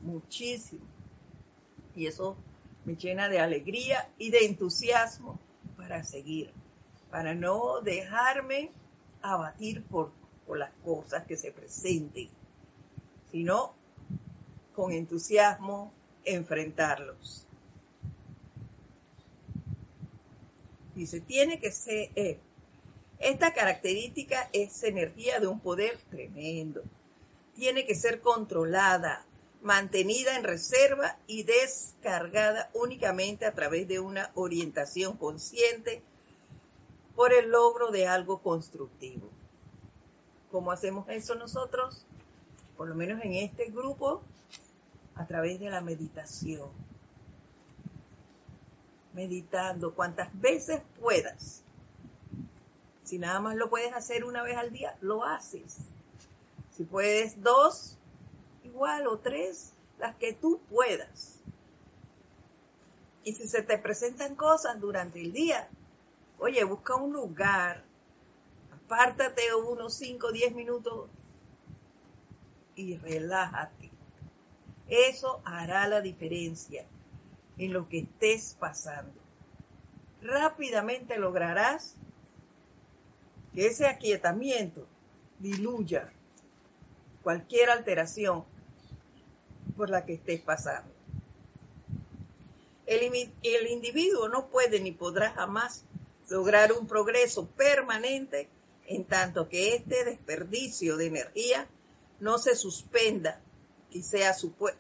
muchísimo. 0.01 0.81
Y 1.95 2.07
eso 2.07 2.35
me 2.85 2.95
llena 2.95 3.29
de 3.29 3.39
alegría 3.39 4.09
y 4.17 4.29
de 4.29 4.45
entusiasmo 4.45 5.39
para 5.77 6.03
seguir, 6.03 6.51
para 7.09 7.33
no 7.33 7.81
dejarme 7.81 8.71
abatir 9.21 9.83
por, 9.83 10.11
por 10.45 10.57
las 10.57 10.71
cosas 10.83 11.25
que 11.25 11.37
se 11.37 11.51
presenten, 11.51 12.29
sino 13.31 13.73
con 14.75 14.91
entusiasmo 14.91 15.93
enfrentarlos. 16.25 17.47
Dice, 20.95 21.21
tiene 21.21 21.59
que 21.59 21.71
ser, 21.71 22.11
eh, 22.15 22.39
esta 23.19 23.53
característica 23.53 24.49
es 24.53 24.83
energía 24.83 25.39
de 25.39 25.47
un 25.47 25.59
poder 25.59 25.97
tremendo. 26.09 26.83
Tiene 27.55 27.85
que 27.85 27.95
ser 27.95 28.21
controlada, 28.21 29.25
mantenida 29.63 30.35
en 30.35 30.43
reserva 30.43 31.17
y 31.25 31.43
descargada 31.43 32.69
únicamente 32.73 33.45
a 33.45 33.53
través 33.53 33.87
de 33.87 33.99
una 33.99 34.31
orientación 34.35 35.17
consciente 35.17 36.03
por 37.15 37.33
el 37.33 37.49
logro 37.49 37.91
de 37.91 38.07
algo 38.07 38.41
constructivo. 38.41 39.29
¿Cómo 40.51 40.71
hacemos 40.71 41.07
eso 41.09 41.35
nosotros? 41.35 42.05
Por 42.77 42.87
lo 42.87 42.95
menos 42.95 43.23
en 43.23 43.33
este 43.33 43.71
grupo, 43.71 44.21
a 45.15 45.25
través 45.25 45.59
de 45.59 45.69
la 45.69 45.81
meditación. 45.81 46.69
Meditando 49.13 49.93
cuantas 49.93 50.29
veces 50.39 50.81
puedas. 50.99 51.63
Si 53.03 53.19
nada 53.19 53.39
más 53.39 53.55
lo 53.55 53.69
puedes 53.69 53.93
hacer 53.93 54.25
una 54.25 54.43
vez 54.43 54.57
al 54.57 54.71
día, 54.71 54.97
lo 55.01 55.23
haces. 55.23 55.77
Si 56.75 56.83
puedes 56.83 57.41
dos, 57.41 57.97
igual 58.63 59.07
o 59.07 59.19
tres, 59.19 59.73
las 59.99 60.15
que 60.15 60.33
tú 60.33 60.61
puedas. 60.69 61.39
Y 63.23 63.33
si 63.33 63.47
se 63.47 63.61
te 63.61 63.77
presentan 63.77 64.35
cosas 64.35 64.79
durante 64.79 65.21
el 65.21 65.31
día, 65.31 65.69
oye, 66.39 66.63
busca 66.63 66.95
un 66.95 67.13
lugar, 67.13 67.83
apártate 68.71 69.53
unos 69.55 69.93
5 69.95 70.27
o 70.27 70.31
10 70.31 70.55
minutos 70.55 71.09
y 72.75 72.97
relájate. 72.97 73.91
Eso 74.89 75.41
hará 75.45 75.87
la 75.87 76.01
diferencia 76.01 76.85
en 77.57 77.71
lo 77.71 77.87
que 77.87 77.99
estés 77.99 78.57
pasando. 78.59 79.13
Rápidamente 80.21 81.17
lograrás 81.17 81.95
que 83.53 83.67
ese 83.67 83.87
aquietamiento 83.87 84.85
diluya 85.39 86.11
cualquier 87.21 87.69
alteración 87.69 88.43
por 89.75 89.89
la 89.89 90.05
que 90.05 90.13
estés 90.13 90.41
pasando. 90.41 90.91
El, 92.85 93.67
individuo 93.67 94.27
no 94.27 94.47
puede 94.47 94.79
ni 94.79 94.91
podrá 94.91 95.31
jamás 95.31 95.85
lograr 96.29 96.73
un 96.73 96.85
progreso 96.85 97.47
permanente 97.47 98.49
en 98.87 99.05
tanto 99.05 99.47
que 99.47 99.75
este 99.75 100.03
desperdicio 100.03 100.97
de 100.97 101.07
energía 101.07 101.67
no 102.19 102.37
se 102.37 102.55
suspenda 102.55 103.39
y 103.89 104.03
sea, 104.03 104.35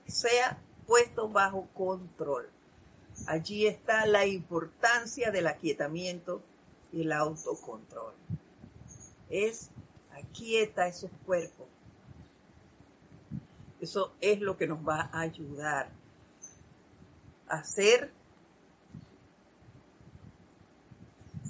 sea 0.07 0.61
puesto 0.85 1.29
bajo 1.29 1.67
control. 1.73 2.49
Allí 3.25 3.67
está 3.67 4.05
la 4.05 4.25
importancia 4.25 5.31
del 5.31 5.47
aquietamiento 5.47 6.41
y 6.91 7.01
el 7.01 7.11
autocontrol. 7.11 8.13
Es 9.29 9.69
aquieta 10.11 10.87
esos 10.87 11.11
cuerpos, 11.25 11.67
eso 13.83 14.13
es 14.21 14.39
lo 14.39 14.57
que 14.57 14.65
nos 14.65 14.79
va 14.79 15.09
a 15.11 15.19
ayudar 15.19 15.89
a 17.49 17.57
hacer 17.57 18.11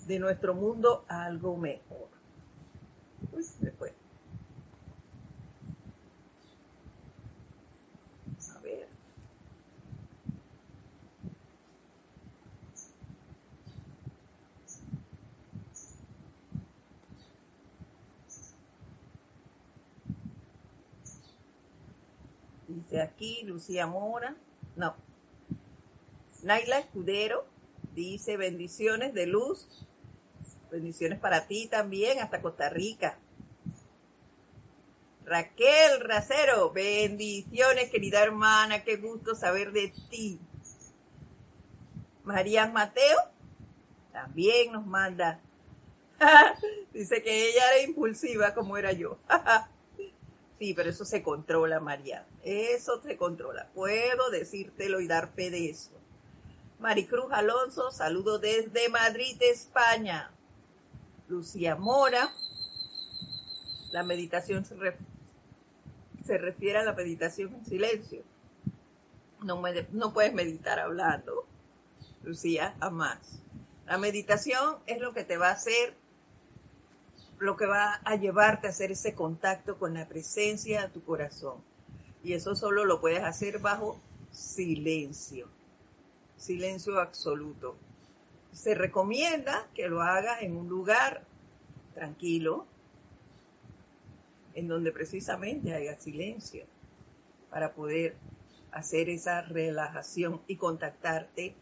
de 0.07 0.19
nuestro 0.19 0.55
mundo 0.55 1.05
algo 1.07 1.55
mejor. 1.55 2.09
Fue. 3.77 3.93
A 8.55 8.59
ver. 8.61 8.87
Dice 22.73 23.01
aquí 23.01 23.43
Lucía 23.43 23.85
Mora, 23.85 24.35
no. 24.75 24.95
Naila 26.41 26.79
Escudero 26.79 27.45
dice 27.93 28.35
bendiciones 28.35 29.13
de 29.13 29.27
luz, 29.27 29.85
bendiciones 30.71 31.19
para 31.19 31.45
ti 31.47 31.67
también, 31.67 32.19
hasta 32.19 32.41
Costa 32.41 32.69
Rica. 32.69 33.19
Raquel 35.23 36.01
Racero, 36.01 36.71
bendiciones 36.71 37.91
querida 37.91 38.23
hermana, 38.23 38.83
qué 38.83 38.97
gusto 38.97 39.35
saber 39.35 39.71
de 39.71 39.93
ti. 40.09 40.39
María 42.23 42.67
Mateo 42.67 43.19
también 44.11 44.71
nos 44.71 44.85
manda. 44.85 45.39
Dice 46.93 47.21
que 47.21 47.49
ella 47.49 47.71
era 47.71 47.87
impulsiva 47.87 48.53
como 48.55 48.77
era 48.77 48.91
yo. 48.93 49.19
Sí, 50.59 50.73
pero 50.73 50.89
eso 50.89 51.05
se 51.05 51.23
controla, 51.23 51.79
María. 51.79 52.25
Eso 52.43 53.01
se 53.01 53.17
controla. 53.17 53.69
Puedo 53.73 54.29
decírtelo 54.29 55.01
y 55.01 55.07
dar 55.07 55.33
fe 55.33 55.49
de 55.49 55.69
eso. 55.69 55.91
Maricruz 56.79 57.31
Alonso, 57.31 57.91
saludo 57.91 58.39
desde 58.39 58.89
Madrid, 58.89 59.37
España. 59.41 60.31
Lucía 61.27 61.75
Mora, 61.75 62.33
la 63.91 64.03
meditación 64.03 64.65
se, 64.65 66.37
refiere 66.37 66.79
a 66.79 66.83
la 66.83 66.93
meditación 66.93 67.53
en 67.53 67.65
silencio. 67.65 68.23
No, 69.41 69.61
no 69.91 70.13
puedes 70.13 70.33
meditar 70.33 70.79
hablando, 70.79 71.45
Lucía, 72.23 72.75
jamás. 72.79 73.39
La 73.85 73.97
meditación 73.97 74.77
es 74.85 74.99
lo 74.99 75.13
que 75.13 75.23
te 75.23 75.37
va 75.37 75.49
a 75.49 75.53
hacer 75.53 75.95
lo 77.43 77.57
que 77.57 77.65
va 77.65 77.95
a 78.05 78.15
llevarte 78.15 78.67
a 78.67 78.69
hacer 78.69 78.91
ese 78.91 79.13
contacto 79.13 79.77
con 79.77 79.93
la 79.93 80.07
presencia 80.07 80.83
de 80.83 80.89
tu 80.89 81.03
corazón. 81.03 81.57
Y 82.23 82.33
eso 82.33 82.55
solo 82.55 82.85
lo 82.85 83.01
puedes 83.01 83.21
hacer 83.21 83.59
bajo 83.59 83.99
silencio, 84.31 85.49
silencio 86.37 87.01
absoluto. 87.01 87.75
Se 88.53 88.75
recomienda 88.75 89.67
que 89.73 89.89
lo 89.89 90.01
hagas 90.01 90.41
en 90.41 90.55
un 90.55 90.69
lugar 90.69 91.25
tranquilo, 91.93 92.65
en 94.53 94.69
donde 94.69 94.93
precisamente 94.93 95.73
haya 95.73 95.99
silencio, 95.99 96.63
para 97.49 97.73
poder 97.73 98.15
hacer 98.71 99.09
esa 99.09 99.41
relajación 99.41 100.41
y 100.47 100.55
contactarte 100.55 101.55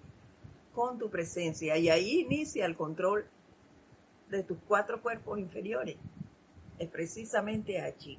con 0.76 1.00
tu 1.00 1.10
presencia. 1.10 1.76
Y 1.78 1.90
ahí 1.90 2.20
inicia 2.20 2.68
el 2.68 2.76
control 2.76 3.26
de 4.32 4.44
tus 4.44 4.58
cuatro 4.68 5.02
cuerpos 5.02 5.38
inferiores. 5.38 5.98
Es 6.80 6.90
precisamente 6.90 7.82
allí. 7.82 8.18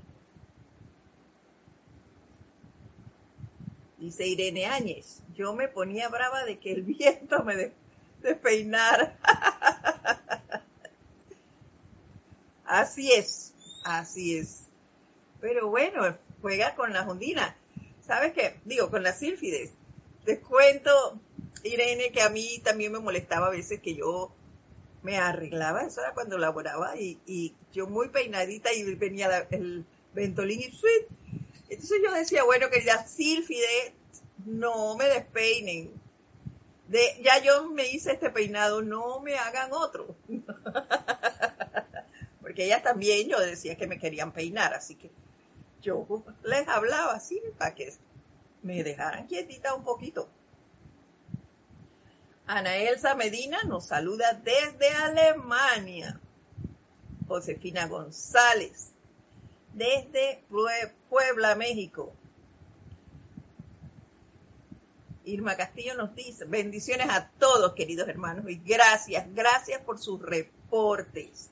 Dice 3.98 4.26
Irene 4.26 4.66
Áñez, 4.66 5.22
yo 5.34 5.54
me 5.54 5.68
ponía 5.68 6.08
brava 6.08 6.44
de 6.44 6.58
que 6.58 6.72
el 6.72 6.82
viento 6.82 7.42
me 7.44 7.72
despeinara. 8.20 9.16
así 12.64 13.12
es, 13.12 13.54
así 13.84 14.38
es. 14.38 14.64
Pero 15.40 15.68
bueno, 15.68 16.16
juega 16.40 16.74
con 16.74 16.92
las 16.92 17.08
ondinas. 17.08 17.54
¿Sabes 18.04 18.32
qué? 18.32 18.60
Digo, 18.64 18.90
con 18.90 19.02
las 19.02 19.18
sílfides. 19.18 19.72
Te 20.24 20.40
cuento, 20.40 21.18
Irene, 21.64 22.10
que 22.12 22.22
a 22.22 22.28
mí 22.28 22.60
también 22.62 22.92
me 22.92 22.98
molestaba 22.98 23.46
a 23.46 23.50
veces 23.50 23.80
que 23.80 23.94
yo 23.94 24.32
me 25.02 25.18
arreglaba, 25.18 25.82
eso 25.82 26.00
era 26.00 26.14
cuando 26.14 26.38
laboraba, 26.38 26.96
y, 26.96 27.54
yo 27.72 27.86
muy 27.86 28.08
peinadita 28.08 28.72
y 28.72 28.94
venía 28.94 29.46
el 29.50 29.84
ventolín 30.14 30.60
y 30.60 30.72
sweet 30.72 31.08
entonces 31.72 32.02
yo 32.04 32.12
decía, 32.12 32.44
bueno, 32.44 32.68
querida 32.68 33.06
Sílfide, 33.06 33.94
no 34.44 34.94
me 34.94 35.06
despeinen. 35.06 35.90
De, 36.88 37.18
ya 37.22 37.42
yo 37.42 37.70
me 37.70 37.86
hice 37.86 38.12
este 38.12 38.28
peinado, 38.28 38.82
no 38.82 39.20
me 39.20 39.38
hagan 39.38 39.70
otro. 39.72 40.14
Porque 42.42 42.66
ellas 42.66 42.82
también, 42.82 43.26
yo 43.26 43.40
decía 43.40 43.78
que 43.78 43.86
me 43.86 43.98
querían 43.98 44.32
peinar, 44.32 44.74
así 44.74 44.96
que 44.96 45.10
yo 45.80 46.06
les 46.44 46.68
hablaba 46.68 47.14
así 47.14 47.40
para 47.56 47.74
que 47.74 47.94
me 48.62 48.84
dejaran 48.84 49.26
quietita 49.26 49.74
un 49.74 49.82
poquito. 49.82 50.28
Ana 52.54 52.76
Elsa 52.76 53.14
Medina 53.14 53.64
nos 53.64 53.86
saluda 53.86 54.38
desde 54.44 54.90
Alemania. 54.90 56.20
Josefina 57.26 57.86
González 57.86 58.92
desde 59.72 60.44
Puebla, 61.08 61.54
México. 61.54 62.12
Irma 65.24 65.56
Castillo 65.56 65.94
nos 65.94 66.14
dice, 66.14 66.44
bendiciones 66.44 67.08
a 67.08 67.30
todos, 67.38 67.72
queridos 67.72 68.06
hermanos, 68.06 68.44
y 68.46 68.56
gracias, 68.56 69.24
gracias 69.34 69.80
por 69.80 69.98
sus 69.98 70.20
reportes. 70.20 71.48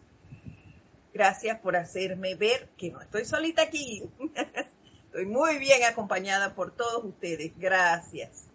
Gracias 1.14 1.58
por 1.60 1.76
hacerme 1.76 2.34
ver 2.34 2.68
que 2.76 2.90
no 2.90 3.00
estoy 3.00 3.24
solita 3.24 3.62
aquí. 3.62 4.04
Estoy 5.06 5.24
muy 5.24 5.56
bien 5.56 5.82
acompañada 5.84 6.54
por 6.54 6.72
todos 6.72 7.02
ustedes. 7.04 7.52
Gracias. 7.56 8.49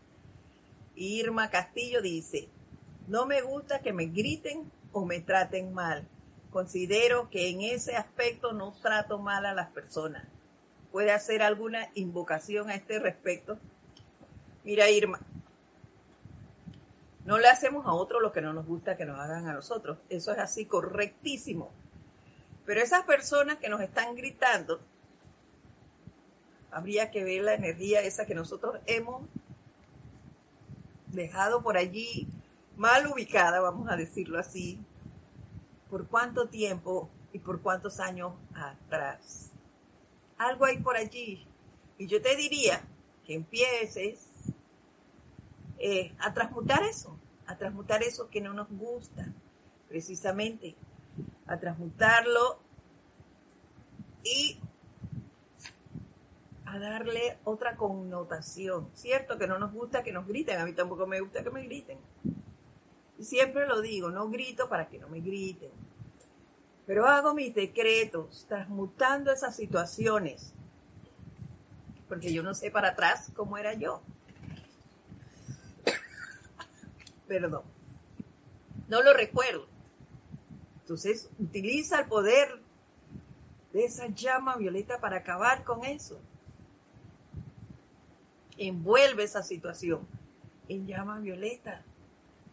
Irma 0.96 1.50
Castillo 1.50 2.02
dice, 2.02 2.50
no 3.08 3.26
me 3.26 3.42
gusta 3.42 3.80
que 3.80 3.94
me 3.94 4.06
griten 4.06 4.72
o 4.92 5.06
me 5.06 5.20
traten 5.20 5.74
mal 5.74 6.08
considero 6.56 7.30
que 7.30 7.50
en 7.50 7.60
ese 7.60 7.98
aspecto 7.98 8.54
no 8.54 8.72
trato 8.82 9.20
mal 9.20 9.46
a 9.46 9.54
las 9.54 9.72
personas. 9.72 10.26
¿Puede 10.90 11.12
hacer 11.12 11.42
alguna 11.42 11.90
invocación 11.96 12.70
a 12.70 12.76
este 12.76 12.98
respecto? 12.98 13.60
Mira, 14.64 14.90
Irma, 14.90 15.20
no 17.26 17.40
le 17.40 17.50
hacemos 17.50 17.86
a 17.86 17.92
otro 17.92 18.22
lo 18.22 18.32
que 18.32 18.40
no 18.40 18.54
nos 18.54 18.66
gusta 18.66 18.96
que 18.96 19.04
nos 19.04 19.20
hagan 19.20 19.50
a 19.50 19.54
nosotros. 19.54 19.98
Eso 20.08 20.32
es 20.32 20.40
así, 20.40 20.66
correctísimo. 20.66 21.74
Pero 22.66 22.80
esas 22.80 23.04
personas 23.04 23.58
que 23.58 23.68
nos 23.68 23.82
están 23.82 24.16
gritando, 24.16 24.80
habría 26.72 27.12
que 27.12 27.26
ver 27.26 27.44
la 27.44 27.56
energía 27.56 28.00
esa 28.00 28.26
que 28.26 28.34
nosotros 28.34 28.80
hemos 28.86 29.24
dejado 31.08 31.62
por 31.62 31.78
allí 31.78 32.28
mal 32.78 33.08
ubicada, 33.08 33.60
vamos 33.62 33.90
a 33.90 33.96
decirlo 33.96 34.40
así, 34.40 34.80
por 35.90 36.08
cuánto 36.08 36.48
tiempo 36.48 37.10
y 37.32 37.40
por 37.40 37.62
cuántos 37.62 38.00
años 38.00 38.34
atrás. 38.54 39.52
Algo 40.38 40.66
hay 40.66 40.80
por 40.80 40.98
allí. 40.98 41.46
Y 41.98 42.08
yo 42.08 42.22
te 42.22 42.36
diría 42.36 42.82
que 43.26 43.36
empieces 43.36 44.28
eh, 45.78 46.14
a 46.20 46.34
transmutar 46.34 46.84
eso, 46.84 47.18
a 47.48 47.58
transmutar 47.58 48.04
eso 48.04 48.30
que 48.30 48.42
no 48.42 48.54
nos 48.54 48.70
gusta, 48.70 49.28
precisamente, 49.88 50.76
a 51.48 51.58
transmutarlo 51.58 52.60
y 54.24 54.60
a 56.66 56.80
darle 56.80 57.38
otra 57.44 57.76
connotación. 57.76 58.90
Cierto 58.94 59.38
que 59.38 59.48
no 59.48 59.60
nos 59.60 59.72
gusta 59.72 60.04
que 60.04 60.12
nos 60.12 60.28
griten, 60.28 60.60
a 60.60 60.66
mí 60.66 60.74
tampoco 60.74 61.06
me 61.06 61.22
gusta 61.22 61.44
que 61.44 61.52
me 61.52 61.64
griten. 61.64 61.98
Siempre 63.20 63.68
lo 63.68 63.82
digo, 63.82 64.10
no 64.10 64.30
grito 64.30 64.68
para 64.68 64.88
que 64.88 64.98
no 64.98 65.08
me 65.08 65.20
griten. 65.22 65.72
Pero 66.86 67.06
hago 67.06 67.34
mis 67.34 67.54
decretos, 67.54 68.46
transmutando 68.48 69.32
esas 69.32 69.56
situaciones. 69.56 70.54
Porque 72.08 72.34
yo 72.34 72.44
no 72.44 72.54
sé 72.54 72.70
para 72.72 72.90
atrás 72.90 73.32
cómo 73.36 73.58
era 73.58 73.74
yo. 73.74 74.02
Perdón. 77.28 77.64
No 78.88 79.02
lo 79.02 79.14
recuerdo. 79.14 79.68
Entonces, 80.82 81.30
utiliza 81.40 82.00
el 82.02 82.08
poder 82.08 82.60
de 83.74 83.86
esa 83.86 84.08
llama 84.08 84.56
violeta 84.56 85.00
para 85.00 85.18
acabar 85.18 85.64
con 85.64 85.84
eso. 85.84 86.20
Envuelve 88.58 89.24
esa 89.24 89.44
situación 89.44 90.08
en 90.70 90.88
llama 90.88 91.20
violeta 91.20 91.84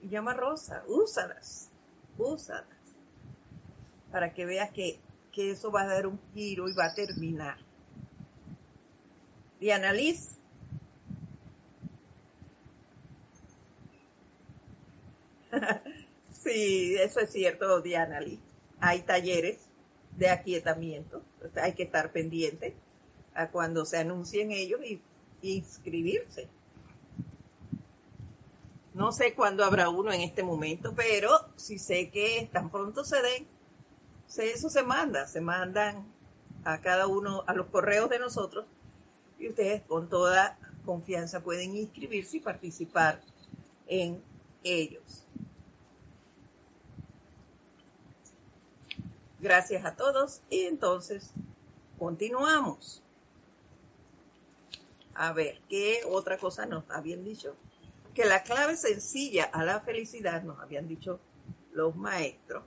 y 0.03 0.09
llama 0.09 0.35
rosa. 0.35 0.83
Úsalas, 0.87 1.71
úsalas 2.19 2.83
para 4.12 4.33
que 4.35 4.45
veas 4.45 4.71
que, 4.71 5.01
eso 5.35 5.73
va 5.73 5.83
a 5.83 5.87
dar 5.87 6.07
un 6.07 6.21
giro 6.35 6.69
y 6.69 6.75
va 6.75 6.85
a 6.87 6.95
terminar. 6.95 7.57
Diana 9.59 9.95
Liz. 9.95 10.37
sí, 16.31 16.97
eso 16.97 17.21
es 17.21 17.33
cierto, 17.33 17.81
Diana 17.81 18.21
Liz. 18.21 18.41
Hay 18.79 19.01
talleres 19.03 19.71
de 20.19 20.29
aquietamiento, 20.29 21.23
hay 21.55 21.73
que 21.73 21.85
estar 21.85 22.12
pendiente 22.12 22.75
a 23.35 23.49
cuando 23.49 23.87
se 23.87 23.97
anuncien 23.97 24.51
ellos 24.51 24.81
y, 24.85 24.95
y 24.95 25.01
inscribirse. 25.42 26.48
No 28.94 29.11
sé 29.12 29.35
cuándo 29.35 29.64
habrá 29.64 29.88
uno 29.88 30.12
en 30.12 30.20
este 30.20 30.42
momento, 30.42 30.94
pero 30.94 31.31
sí 31.57 31.78
sé 31.78 32.11
que 32.11 32.48
tan 32.52 32.70
pronto 32.70 33.05
se 33.05 33.22
den, 33.22 33.46
eso 34.38 34.70
se 34.70 34.83
manda, 34.83 35.26
se 35.26 35.40
mandan 35.40 36.07
a 36.64 36.81
cada 36.81 37.07
uno, 37.07 37.44
a 37.46 37.55
los 37.55 37.66
correos 37.66 38.09
de 38.11 38.18
nosotros, 38.18 38.66
y 39.38 39.48
ustedes 39.48 39.83
con 39.83 40.09
toda 40.09 40.59
confianza 40.85 41.42
pueden 41.42 41.76
inscribirse 41.76 42.37
y 42.37 42.40
participar 42.40 43.20
en 43.87 44.22
ellos. 44.62 45.26
Gracias 49.40 49.85
a 49.85 49.96
todos 49.96 50.40
y 50.50 50.62
entonces 50.62 51.33
continuamos. 51.98 53.02
A 55.14 55.33
ver, 55.33 55.61
¿qué 55.68 56.01
otra 56.09 56.38
cosa 56.38 56.66
nos 56.66 56.90
habían 56.90 57.25
dicho? 57.25 57.55
Que 58.14 58.25
la 58.25 58.42
clave 58.42 58.77
sencilla 58.77 59.44
a 59.44 59.64
la 59.64 59.81
felicidad, 59.81 60.42
nos 60.42 60.59
habían 60.61 60.88
dicho 60.88 61.20
los 61.72 61.96
maestros, 61.96 62.64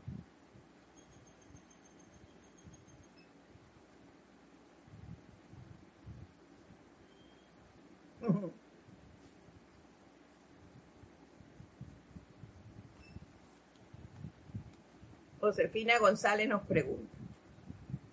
Josefina 15.39 15.99
González 15.99 16.47
nos 16.49 16.63
pregunta, 16.63 17.15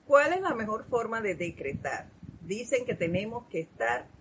¿cuál 0.07 0.35
es 0.35 0.43
la 0.43 0.55
mejor 0.55 0.85
forma 0.85 1.23
de 1.23 1.35
decretar? 1.35 2.07
Dicen 2.43 2.85
que 2.85 2.95
tenemos 2.95 3.47
que 3.47 3.61
estar 3.61 4.12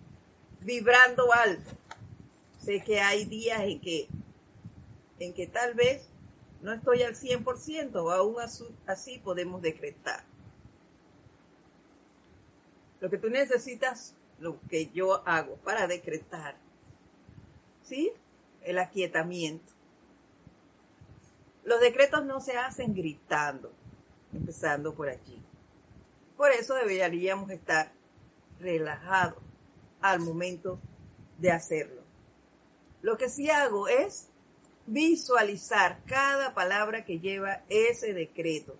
vibrando 0.64 1.32
alto. 1.32 1.70
Sé 2.58 2.82
que 2.82 3.00
hay 3.00 3.24
días 3.24 3.60
en 3.62 3.80
que, 3.80 4.08
en 5.18 5.34
que 5.34 5.46
tal 5.46 5.74
vez 5.74 6.08
no 6.62 6.72
estoy 6.72 7.02
al 7.02 7.14
100%, 7.14 7.94
o 7.96 8.10
aún 8.10 8.36
así 8.86 9.18
podemos 9.18 9.60
decretar. 9.62 10.22
Lo 13.00 13.10
que 13.10 13.18
tú 13.18 13.30
necesitas, 13.30 14.14
lo 14.38 14.60
que 14.68 14.86
yo 14.90 15.26
hago 15.26 15.56
para 15.56 15.88
decretar, 15.88 16.54
¿sí? 17.82 18.12
El 18.62 18.78
aquietamiento. 18.78 19.72
Los 21.64 21.80
decretos 21.80 22.24
no 22.24 22.40
se 22.40 22.56
hacen 22.56 22.94
gritando, 22.94 23.72
empezando 24.32 24.94
por 24.94 25.08
allí. 25.08 25.42
Por 26.36 26.52
eso 26.52 26.74
deberíamos 26.74 27.50
estar 27.50 27.90
relajados 28.60 29.42
al 30.02 30.20
momento 30.20 30.78
de 31.38 31.50
hacerlo. 31.50 32.02
Lo 33.00 33.16
que 33.16 33.28
sí 33.28 33.50
hago 33.50 33.88
es 33.88 34.28
visualizar 34.86 36.00
cada 36.06 36.54
palabra 36.54 37.04
que 37.04 37.20
lleva 37.20 37.62
ese 37.68 38.12
decreto. 38.12 38.76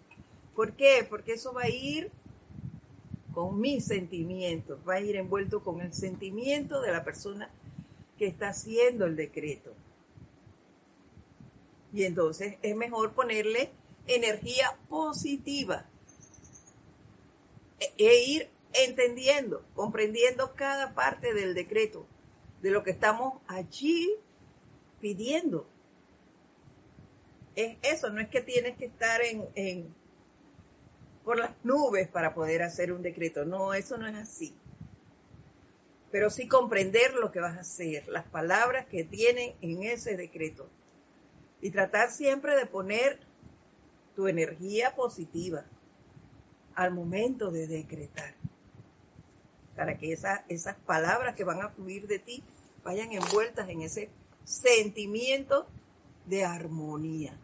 ¿Por 0.55 0.73
qué? 0.75 1.07
Porque 1.09 1.35
eso 1.35 1.53
va 1.53 1.63
a 1.63 1.69
ir 1.69 2.11
con 3.33 3.61
mis 3.61 3.87
sentimientos, 3.87 4.79
va 4.87 4.95
a 4.95 5.01
ir 5.01 5.17
envuelto 5.17 5.63
con 5.63 5.81
el 5.81 5.95
sentimiento 5.95 6.81
de 6.81 6.93
la 6.93 7.03
persona 7.03 7.51
que 8.19 8.27
está 8.27 8.51
haciendo 8.51 9.07
el 9.07 9.17
decreto. 9.17 9.73
Y 11.93 12.05
entonces 12.05 12.57
es 12.63 12.77
mejor 12.77 13.13
ponerle 13.13 13.71
energía 14.07 14.77
positiva 14.89 15.87
e, 17.81 17.93
e 17.97 18.25
ir 18.25 18.49
entendiendo, 18.75 19.65
comprendiendo 19.75 20.55
cada 20.55 20.95
parte 20.95 21.35
del 21.35 21.55
decreto, 21.55 22.07
de 22.63 22.71
lo 22.71 22.83
que 22.83 22.91
estamos 22.91 23.41
allí 23.47 24.11
pidiendo. 25.01 25.67
Es 27.55 27.77
eso, 27.83 28.11
no 28.11 28.21
es 28.21 28.29
que 28.29 28.41
tienes 28.41 28.77
que 28.77 28.87
estar 28.87 29.21
en, 29.23 29.47
en 29.55 29.95
por 31.25 31.39
las 31.39 31.53
nubes 31.63 32.09
para 32.09 32.35
poder 32.35 32.63
hacer 32.63 32.93
un 32.93 33.03
decreto. 33.03 33.45
No, 33.45 33.75
eso 33.75 33.97
no 33.97 34.07
es 34.07 34.17
así. 34.17 34.55
Pero 36.11 36.31
sí 36.31 36.47
comprender 36.47 37.15
lo 37.15 37.33
que 37.33 37.41
vas 37.41 37.57
a 37.57 37.61
hacer, 37.61 38.07
las 38.09 38.27
palabras 38.27 38.87
que 38.87 39.05
tienen 39.05 39.55
en 39.61 39.83
ese 39.83 40.17
decreto. 40.17 40.69
Y 41.61 41.71
tratar 41.71 42.11
siempre 42.11 42.57
de 42.57 42.67
poner 42.67 43.19
tu 44.15 44.27
energía 44.27 44.95
positiva 44.95 45.65
al 46.75 46.93
momento 46.93 47.51
de 47.51 47.67
decretar. 47.67 48.35
Para 49.77 49.99
que 49.99 50.13
esas 50.13 50.77
palabras 50.87 51.35
que 51.35 51.45
van 51.45 51.63
a 51.63 51.71
fluir 51.71 52.07
de 52.07 52.19
ti 52.19 52.43
vayan 52.85 53.13
envueltas 53.13 53.69
en 53.69 53.83
ese 53.83 54.11
sentimiento 54.45 55.67
de 56.27 56.45
armonía. 56.45 57.37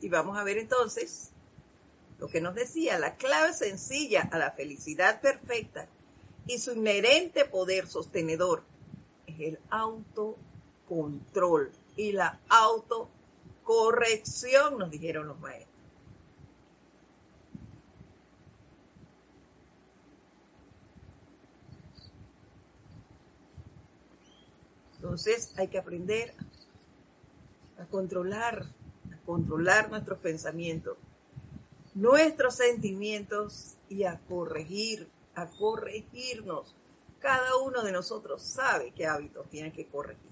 Y 0.00 0.08
vamos 0.08 0.38
a 0.38 0.44
ver 0.44 0.58
entonces 0.58 1.30
lo 2.18 2.28
que 2.28 2.40
nos 2.40 2.54
decía, 2.54 2.96
la 2.98 3.16
clave 3.16 3.52
sencilla 3.54 4.28
a 4.30 4.38
la 4.38 4.52
felicidad 4.52 5.20
perfecta 5.20 5.88
y 6.46 6.58
su 6.58 6.72
inherente 6.72 7.44
poder 7.46 7.86
sostenedor 7.86 8.62
es 9.26 9.40
el 9.40 9.58
autocontrol 9.70 11.70
y 11.96 12.12
la 12.12 12.38
autocorrección, 13.70 14.78
nos 14.78 14.90
dijeron 14.90 15.28
los 15.28 15.38
maestros. 15.40 15.68
Entonces 24.96 25.54
hay 25.56 25.68
que 25.68 25.78
aprender 25.78 26.34
a 27.78 27.86
controlar 27.86 28.66
controlar 29.30 29.90
nuestros 29.90 30.18
pensamientos, 30.18 30.98
nuestros 31.94 32.56
sentimientos 32.56 33.76
y 33.88 34.02
a 34.02 34.18
corregir, 34.28 35.08
a 35.36 35.46
corregirnos. 35.46 36.74
Cada 37.20 37.56
uno 37.58 37.82
de 37.82 37.92
nosotros 37.92 38.42
sabe 38.42 38.92
qué 38.92 39.06
hábitos 39.06 39.48
tiene 39.48 39.72
que 39.72 39.86
corregir. 39.86 40.29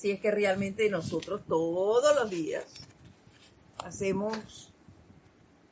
Si 0.00 0.10
es 0.10 0.20
que 0.20 0.30
realmente 0.30 0.88
nosotros 0.88 1.42
todos 1.46 2.16
los 2.16 2.30
días 2.30 2.64
hacemos 3.84 4.72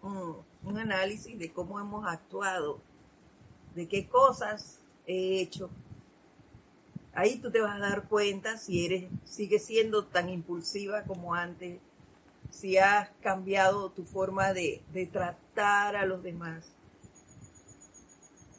un, 0.02 0.44
análisis 0.76 1.38
de 1.38 1.50
cómo 1.50 1.80
hemos 1.80 2.06
actuado, 2.06 2.78
de 3.74 3.88
qué 3.88 4.06
cosas 4.06 4.80
he 5.06 5.40
hecho, 5.40 5.70
Ahí 7.14 7.38
tú 7.38 7.50
te 7.50 7.62
vas 7.62 7.74
a 7.74 7.80
dar 7.80 8.06
cuenta 8.06 8.58
si 8.58 8.84
eres, 8.84 9.10
sigues 9.24 9.64
siendo 9.64 10.04
tan 10.04 10.28
impulsiva 10.28 11.04
como 11.04 11.34
antes, 11.34 11.80
si 12.50 12.76
has 12.76 13.08
cambiado 13.22 13.90
tu 13.90 14.04
forma 14.04 14.52
de, 14.52 14.82
tratar 15.10 15.96
a 15.96 16.04
los 16.04 16.22
demás, 16.22 16.70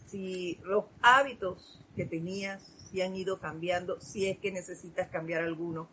si 0.10 0.60
los 0.64 0.86
hábitos 1.02 1.80
que 1.96 2.06
tenías 2.06 2.62
si 2.90 3.02
han 3.02 3.16
ido 3.16 3.40
cambiando, 3.40 4.00
si 4.02 4.28
es 4.28 4.38
que 4.40 4.52
necesitas 4.52 5.10
cambiar 5.10 5.44
alguno. 5.44 5.88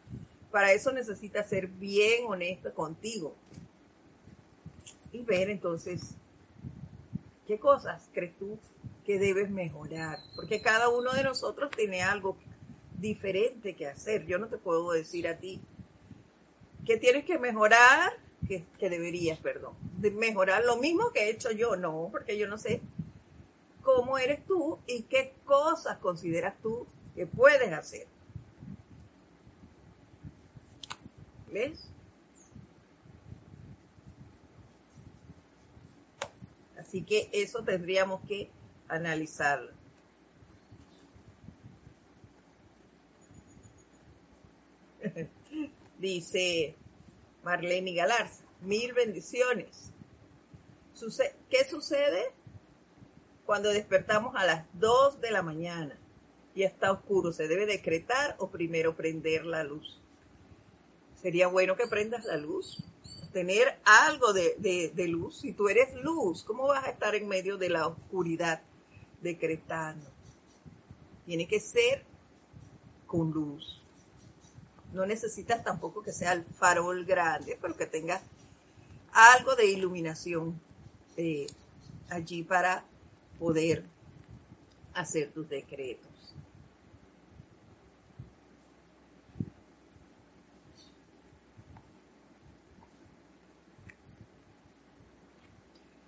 Para 0.50 0.72
eso 0.72 0.92
necesitas 0.92 1.48
ser 1.48 1.66
bien 1.66 2.24
honesto 2.26 2.72
contigo 2.72 3.34
y 5.12 5.22
ver 5.22 5.50
entonces 5.50 6.14
qué 7.46 7.58
cosas 7.58 8.08
crees 8.12 8.36
tú 8.38 8.58
que 9.04 9.18
debes 9.18 9.50
mejorar, 9.50 10.18
porque 10.34 10.60
cada 10.60 10.88
uno 10.88 11.12
de 11.12 11.22
nosotros 11.22 11.70
tiene 11.70 12.02
algo 12.02 12.36
diferente 12.98 13.76
que 13.76 13.86
hacer. 13.86 14.26
Yo 14.26 14.38
no 14.38 14.48
te 14.48 14.56
puedo 14.56 14.90
decir 14.92 15.28
a 15.28 15.38
ti 15.38 15.60
que 16.84 16.96
tienes 16.96 17.24
que 17.24 17.38
mejorar, 17.38 18.12
que, 18.48 18.64
deberías, 18.88 19.38
perdón, 19.40 19.74
mejorar 19.98 20.64
lo 20.64 20.76
mismo 20.76 21.10
que 21.12 21.24
he 21.24 21.30
hecho 21.30 21.50
yo. 21.50 21.76
No, 21.76 22.08
porque 22.10 22.38
yo 22.38 22.48
no 22.48 22.58
sé 22.58 22.80
cómo 23.86 24.18
eres 24.18 24.44
tú 24.46 24.80
y 24.88 25.04
qué 25.04 25.32
cosas 25.44 25.98
consideras 25.98 26.60
tú 26.60 26.88
que 27.14 27.24
puedes 27.24 27.72
hacer. 27.72 28.08
¿Ves? 31.52 31.88
Así 36.76 37.02
que 37.02 37.30
eso 37.32 37.62
tendríamos 37.62 38.22
que 38.26 38.50
analizarlo. 38.88 39.70
Dice 46.00 46.74
Marlene 47.44 47.94
Galarza, 47.94 48.42
mil 48.62 48.92
bendiciones. 48.94 49.92
¿Qué 51.48 51.64
sucede 51.70 52.32
cuando 53.46 53.70
despertamos 53.70 54.34
a 54.36 54.44
las 54.44 54.66
2 54.74 55.20
de 55.20 55.30
la 55.30 55.42
mañana 55.42 55.96
y 56.54 56.64
está 56.64 56.92
oscuro? 56.92 57.32
¿Se 57.32 57.48
debe 57.48 57.64
decretar 57.64 58.34
o 58.38 58.50
primero 58.50 58.96
prender 58.96 59.46
la 59.46 59.62
luz? 59.62 60.00
Sería 61.22 61.46
bueno 61.46 61.76
que 61.76 61.86
prendas 61.86 62.24
la 62.24 62.36
luz, 62.36 62.84
tener 63.32 63.78
algo 63.84 64.32
de, 64.32 64.94
luz. 65.08 65.38
Si 65.38 65.52
tú 65.52 65.68
eres 65.68 65.94
luz, 65.94 66.42
¿cómo 66.42 66.66
vas 66.66 66.84
a 66.84 66.90
estar 66.90 67.14
en 67.14 67.28
medio 67.28 67.56
de 67.56 67.70
la 67.70 67.86
oscuridad 67.86 68.62
decretando? 69.22 70.10
Tiene 71.24 71.46
que 71.46 71.60
ser 71.60 72.04
con 73.06 73.30
luz. 73.30 73.82
No 74.92 75.06
necesitas 75.06 75.62
tampoco 75.64 76.02
que 76.02 76.12
sea 76.12 76.32
el 76.32 76.44
farol 76.44 77.04
grande, 77.04 77.58
pero 77.60 77.76
que 77.76 77.86
tenga 77.86 78.20
algo 79.12 79.54
de 79.56 79.66
iluminación 79.66 80.60
eh, 81.16 81.46
allí 82.08 82.42
para 82.42 82.84
poder 83.38 83.84
hacer 84.94 85.30
tus 85.32 85.48
decretos. 85.48 86.16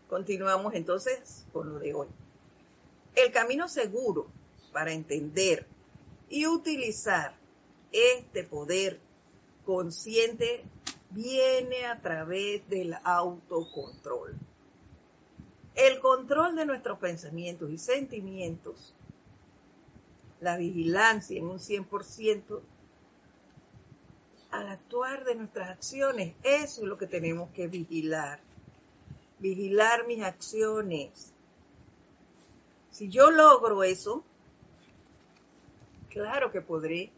Continuamos 0.09 0.75
entonces 0.75 1.45
con 1.53 1.69
lo 1.69 1.79
de 1.79 1.93
hoy. 1.93 2.09
El 3.14 3.31
camino 3.31 3.69
seguro 3.69 4.27
para 4.73 4.93
entender 4.93 5.67
y 6.31 6.47
utilizar 6.47 7.35
este 7.93 8.45
poder 8.45 9.01
consciente 9.67 10.64
viene 11.11 11.85
a 11.85 12.01
través 12.01 12.67
del 12.69 12.95
autocontrol. 13.05 14.35
El 15.79 16.01
control 16.01 16.57
de 16.57 16.67
nuestros 16.67 16.99
pensamientos 16.99 17.71
y 17.71 17.79
sentimientos, 17.79 18.97
la 20.41 20.57
vigilancia 20.57 21.38
en 21.38 21.47
un 21.47 21.61
100%, 21.61 22.61
al 24.51 24.69
actuar 24.71 25.25
de 25.25 25.37
nuestras 25.37 25.71
acciones, 25.71 26.35
eso 26.43 26.83
es 26.83 26.88
lo 26.88 26.99
que 26.99 27.07
tenemos 27.07 27.49
que 27.51 27.69
vigilar. 27.69 28.41
Vigilar 29.38 30.05
mis 30.09 30.25
acciones. 30.25 31.33
Si 32.91 33.09
yo 33.09 33.31
logro 33.31 33.85
eso, 33.85 34.25
claro 36.09 36.51
que 36.51 36.61
podré 36.61 37.12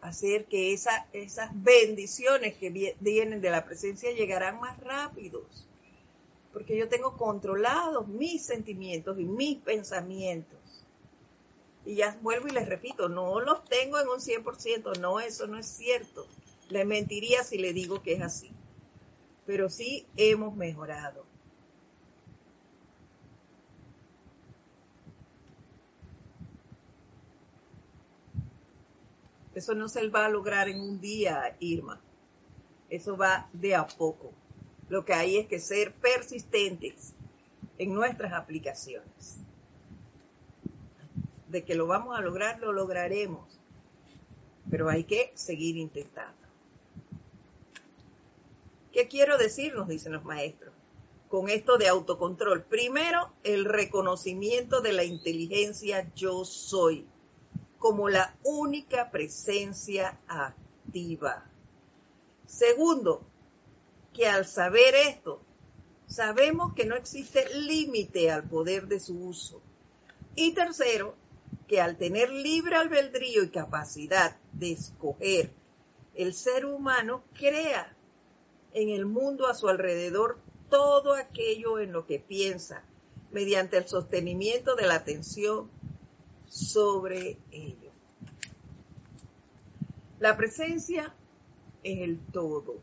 hacer 0.00 0.46
que 0.46 0.72
esas 0.72 1.50
bendiciones 1.52 2.54
que 2.54 2.94
vienen 3.00 3.42
de 3.42 3.50
la 3.50 3.66
presencia 3.66 4.12
llegarán 4.12 4.60
más 4.60 4.80
rápidos. 4.80 5.68
Porque 6.52 6.76
yo 6.76 6.88
tengo 6.88 7.16
controlados 7.16 8.08
mis 8.08 8.44
sentimientos 8.44 9.18
y 9.18 9.24
mis 9.24 9.58
pensamientos. 9.58 10.58
Y 11.84 11.96
ya 11.96 12.16
vuelvo 12.22 12.48
y 12.48 12.52
les 12.52 12.68
repito, 12.68 13.08
no 13.08 13.40
los 13.40 13.64
tengo 13.64 13.98
en 13.98 14.08
un 14.08 14.20
100%, 14.20 14.98
no, 15.00 15.18
eso 15.18 15.46
no 15.46 15.58
es 15.58 15.66
cierto. 15.66 16.26
Le 16.68 16.84
mentiría 16.84 17.42
si 17.42 17.58
le 17.58 17.72
digo 17.72 18.02
que 18.02 18.14
es 18.14 18.22
así. 18.22 18.50
Pero 19.46 19.68
sí 19.68 20.06
hemos 20.16 20.54
mejorado. 20.54 21.24
Eso 29.54 29.74
no 29.74 29.88
se 29.88 30.08
va 30.08 30.26
a 30.26 30.30
lograr 30.30 30.68
en 30.68 30.80
un 30.80 31.00
día, 31.00 31.56
Irma. 31.60 32.00
Eso 32.88 33.16
va 33.16 33.48
de 33.52 33.74
a 33.74 33.86
poco. 33.86 34.32
Lo 34.92 35.06
que 35.06 35.14
hay 35.14 35.38
es 35.38 35.46
que 35.46 35.58
ser 35.58 35.94
persistentes 35.94 37.14
en 37.78 37.94
nuestras 37.94 38.34
aplicaciones. 38.34 39.38
De 41.48 41.64
que 41.64 41.74
lo 41.74 41.86
vamos 41.86 42.14
a 42.14 42.20
lograr, 42.20 42.60
lo 42.60 42.72
lograremos. 42.72 43.58
Pero 44.70 44.90
hay 44.90 45.04
que 45.04 45.32
seguir 45.34 45.78
intentando. 45.78 46.46
¿Qué 48.92 49.08
quiero 49.08 49.38
decir? 49.38 49.74
Nos 49.74 49.88
dicen 49.88 50.12
los 50.12 50.26
maestros. 50.26 50.74
Con 51.30 51.48
esto 51.48 51.78
de 51.78 51.88
autocontrol. 51.88 52.62
Primero, 52.62 53.32
el 53.44 53.64
reconocimiento 53.64 54.82
de 54.82 54.92
la 54.92 55.04
inteligencia 55.04 56.12
yo 56.14 56.44
soy 56.44 57.06
como 57.78 58.10
la 58.10 58.36
única 58.42 59.10
presencia 59.10 60.20
activa. 60.28 61.46
Segundo, 62.44 63.31
que 64.12 64.28
al 64.28 64.46
saber 64.46 64.94
esto, 64.94 65.40
sabemos 66.06 66.74
que 66.74 66.84
no 66.84 66.96
existe 66.96 67.46
límite 67.54 68.30
al 68.30 68.44
poder 68.44 68.86
de 68.86 69.00
su 69.00 69.18
uso. 69.18 69.62
Y 70.34 70.52
tercero, 70.52 71.14
que 71.66 71.80
al 71.80 71.96
tener 71.96 72.30
libre 72.30 72.76
albedrío 72.76 73.42
y 73.42 73.50
capacidad 73.50 74.36
de 74.52 74.72
escoger, 74.72 75.50
el 76.14 76.34
ser 76.34 76.66
humano 76.66 77.22
crea 77.34 77.96
en 78.74 78.90
el 78.90 79.06
mundo 79.06 79.46
a 79.46 79.54
su 79.54 79.68
alrededor 79.68 80.38
todo 80.68 81.14
aquello 81.14 81.78
en 81.78 81.92
lo 81.92 82.06
que 82.06 82.18
piensa, 82.18 82.82
mediante 83.30 83.78
el 83.78 83.86
sostenimiento 83.86 84.76
de 84.76 84.86
la 84.86 84.96
atención 84.96 85.70
sobre 86.48 87.38
ello. 87.50 87.90
La 90.18 90.36
presencia 90.36 91.14
es 91.82 91.98
el 92.00 92.18
todo. 92.32 92.76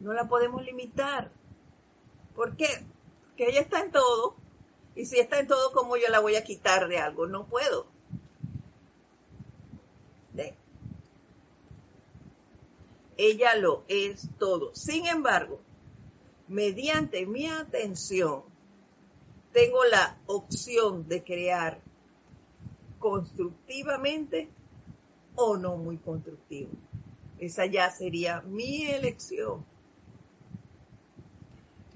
No 0.00 0.12
la 0.12 0.28
podemos 0.28 0.64
limitar. 0.64 1.30
¿Por 2.34 2.56
qué? 2.56 2.68
Porque 3.28 3.48
ella 3.48 3.60
está 3.60 3.80
en 3.80 3.90
todo. 3.90 4.36
Y 4.94 5.06
si 5.06 5.18
está 5.18 5.38
en 5.38 5.46
todo, 5.46 5.72
¿cómo 5.72 5.96
yo 5.96 6.08
la 6.08 6.20
voy 6.20 6.36
a 6.36 6.44
quitar 6.44 6.88
de 6.88 6.98
algo? 6.98 7.26
No 7.26 7.46
puedo. 7.46 7.86
Ella 13.18 13.56
lo 13.56 13.82
es 13.88 14.28
todo. 14.38 14.72
Sin 14.76 15.06
embargo, 15.06 15.58
mediante 16.46 17.26
mi 17.26 17.48
atención, 17.48 18.44
tengo 19.52 19.84
la 19.86 20.16
opción 20.26 21.08
de 21.08 21.24
crear 21.24 21.80
constructivamente 23.00 24.48
o 25.34 25.56
no 25.56 25.76
muy 25.76 25.96
constructivo. 25.96 26.70
Esa 27.40 27.66
ya 27.66 27.90
sería 27.90 28.40
mi 28.42 28.86
elección. 28.86 29.66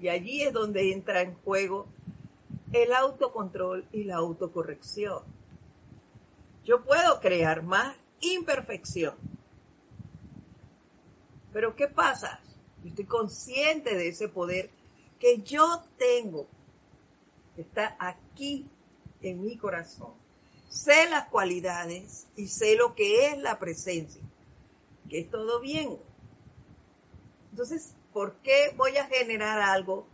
Y 0.02 0.08
allí 0.08 0.42
es 0.42 0.52
donde 0.52 0.92
entra 0.92 1.22
en 1.22 1.36
juego 1.36 1.86
el 2.72 2.92
autocontrol 2.92 3.86
y 3.92 4.02
la 4.02 4.16
autocorrección. 4.16 5.22
Yo 6.64 6.82
puedo 6.84 7.20
crear 7.20 7.62
más 7.62 7.96
imperfección. 8.20 9.14
Pero 11.52 11.76
¿qué 11.76 11.86
pasa? 11.86 12.40
estoy 12.84 13.04
consciente 13.04 13.94
de 13.94 14.08
ese 14.08 14.28
poder 14.28 14.68
que 15.20 15.40
yo 15.42 15.84
tengo, 15.96 16.48
está 17.56 17.96
aquí 18.00 18.66
en 19.20 19.40
mi 19.40 19.56
corazón. 19.56 20.14
Sé 20.68 21.08
las 21.10 21.28
cualidades 21.28 22.26
y 22.34 22.48
sé 22.48 22.74
lo 22.74 22.96
que 22.96 23.28
es 23.28 23.38
la 23.38 23.60
presencia, 23.60 24.20
que 25.08 25.20
es 25.20 25.30
todo 25.30 25.60
bien. 25.60 25.96
Entonces, 27.52 27.94
¿por 28.12 28.34
qué 28.42 28.72
voy 28.76 28.96
a 28.96 29.06
generar 29.06 29.60
algo 29.60 30.06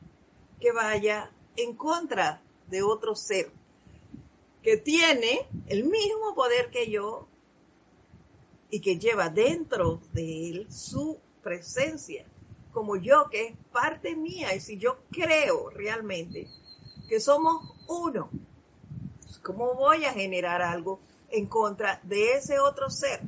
que 0.61 0.73
vaya 0.73 1.31
en 1.57 1.75
contra 1.75 2.41
de 2.69 2.83
otro 2.83 3.15
ser 3.15 3.51
que 4.63 4.77
tiene 4.77 5.47
el 5.67 5.85
mismo 5.85 6.35
poder 6.35 6.71
que 6.71 6.91
yo 6.91 7.27
y 8.71 8.81
que 8.81 8.99
lleva 8.99 9.29
dentro 9.29 10.01
de 10.13 10.51
él 10.51 10.67
su 10.71 11.19
presencia? 11.43 12.27
como 12.79 12.95
yo, 12.95 13.29
que 13.29 13.49
es 13.49 13.57
parte 13.73 14.15
mía, 14.15 14.55
y 14.55 14.61
si 14.61 14.79
yo 14.79 14.99
creo 15.11 15.69
realmente 15.71 16.47
que 17.09 17.19
somos 17.19 17.75
uno, 17.89 18.31
¿cómo 19.43 19.75
voy 19.75 20.05
a 20.05 20.13
generar 20.13 20.63
algo 20.63 21.01
en 21.29 21.47
contra 21.47 22.01
de 22.05 22.35
ese 22.35 22.61
otro 22.61 22.89
ser? 22.89 23.21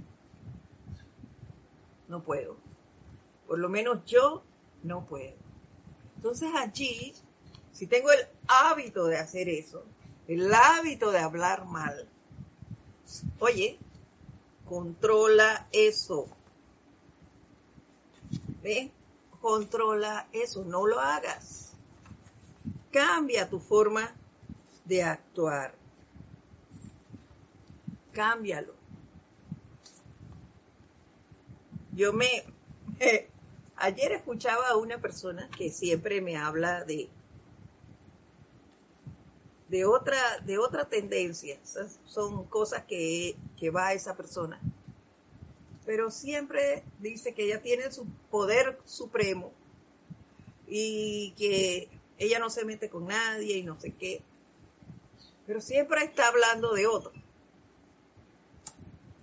No 2.06 2.22
puedo. 2.22 2.56
Por 3.48 3.58
lo 3.58 3.68
menos 3.68 4.04
yo 4.04 4.44
no 4.82 5.04
puedo. 5.06 5.34
Entonces 6.16 6.50
allí, 6.56 7.14
si 7.72 7.86
tengo 7.86 8.10
el 8.12 8.26
hábito 8.46 9.06
de 9.06 9.18
hacer 9.18 9.48
eso, 9.48 9.84
el 10.28 10.52
hábito 10.52 11.10
de 11.10 11.18
hablar 11.18 11.66
mal, 11.66 12.08
oye, 13.38 13.78
controla 14.66 15.66
eso. 15.72 16.28
¿Ves? 18.62 18.90
controla 19.40 20.28
eso, 20.32 20.64
no 20.64 20.86
lo 20.86 21.00
hagas. 21.00 21.72
Cambia 22.92 23.48
tu 23.48 23.58
forma 23.58 24.12
de 24.84 25.02
actuar. 25.02 25.74
Cámbialo. 28.12 28.74
Yo 31.92 32.12
me... 32.12 32.44
ayer 33.80 34.12
escuchaba 34.12 34.68
a 34.68 34.76
una 34.76 34.98
persona 34.98 35.48
que 35.56 35.70
siempre 35.70 36.20
me 36.20 36.36
habla 36.36 36.84
de 36.84 37.08
de 39.68 39.84
otra, 39.84 40.18
de 40.44 40.58
tendencia. 40.90 41.56
son 42.04 42.44
cosas 42.46 42.84
que, 42.86 43.36
que 43.56 43.70
va 43.70 43.92
esa 43.92 44.16
persona 44.16 44.60
pero 45.90 46.12
siempre 46.12 46.84
dice 47.00 47.34
que 47.34 47.46
ella 47.46 47.62
tiene 47.62 47.90
su 47.90 48.06
poder 48.30 48.78
supremo 48.84 49.52
y 50.68 51.32
que 51.32 51.88
ella 52.16 52.38
no 52.38 52.48
se 52.48 52.64
mete 52.64 52.88
con 52.88 53.08
nadie 53.08 53.56
y 53.56 53.64
no 53.64 53.80
sé 53.80 53.92
qué, 53.94 54.22
pero 55.48 55.60
siempre 55.60 56.04
está 56.04 56.28
hablando 56.28 56.74
de 56.74 56.86
otro. 56.86 57.10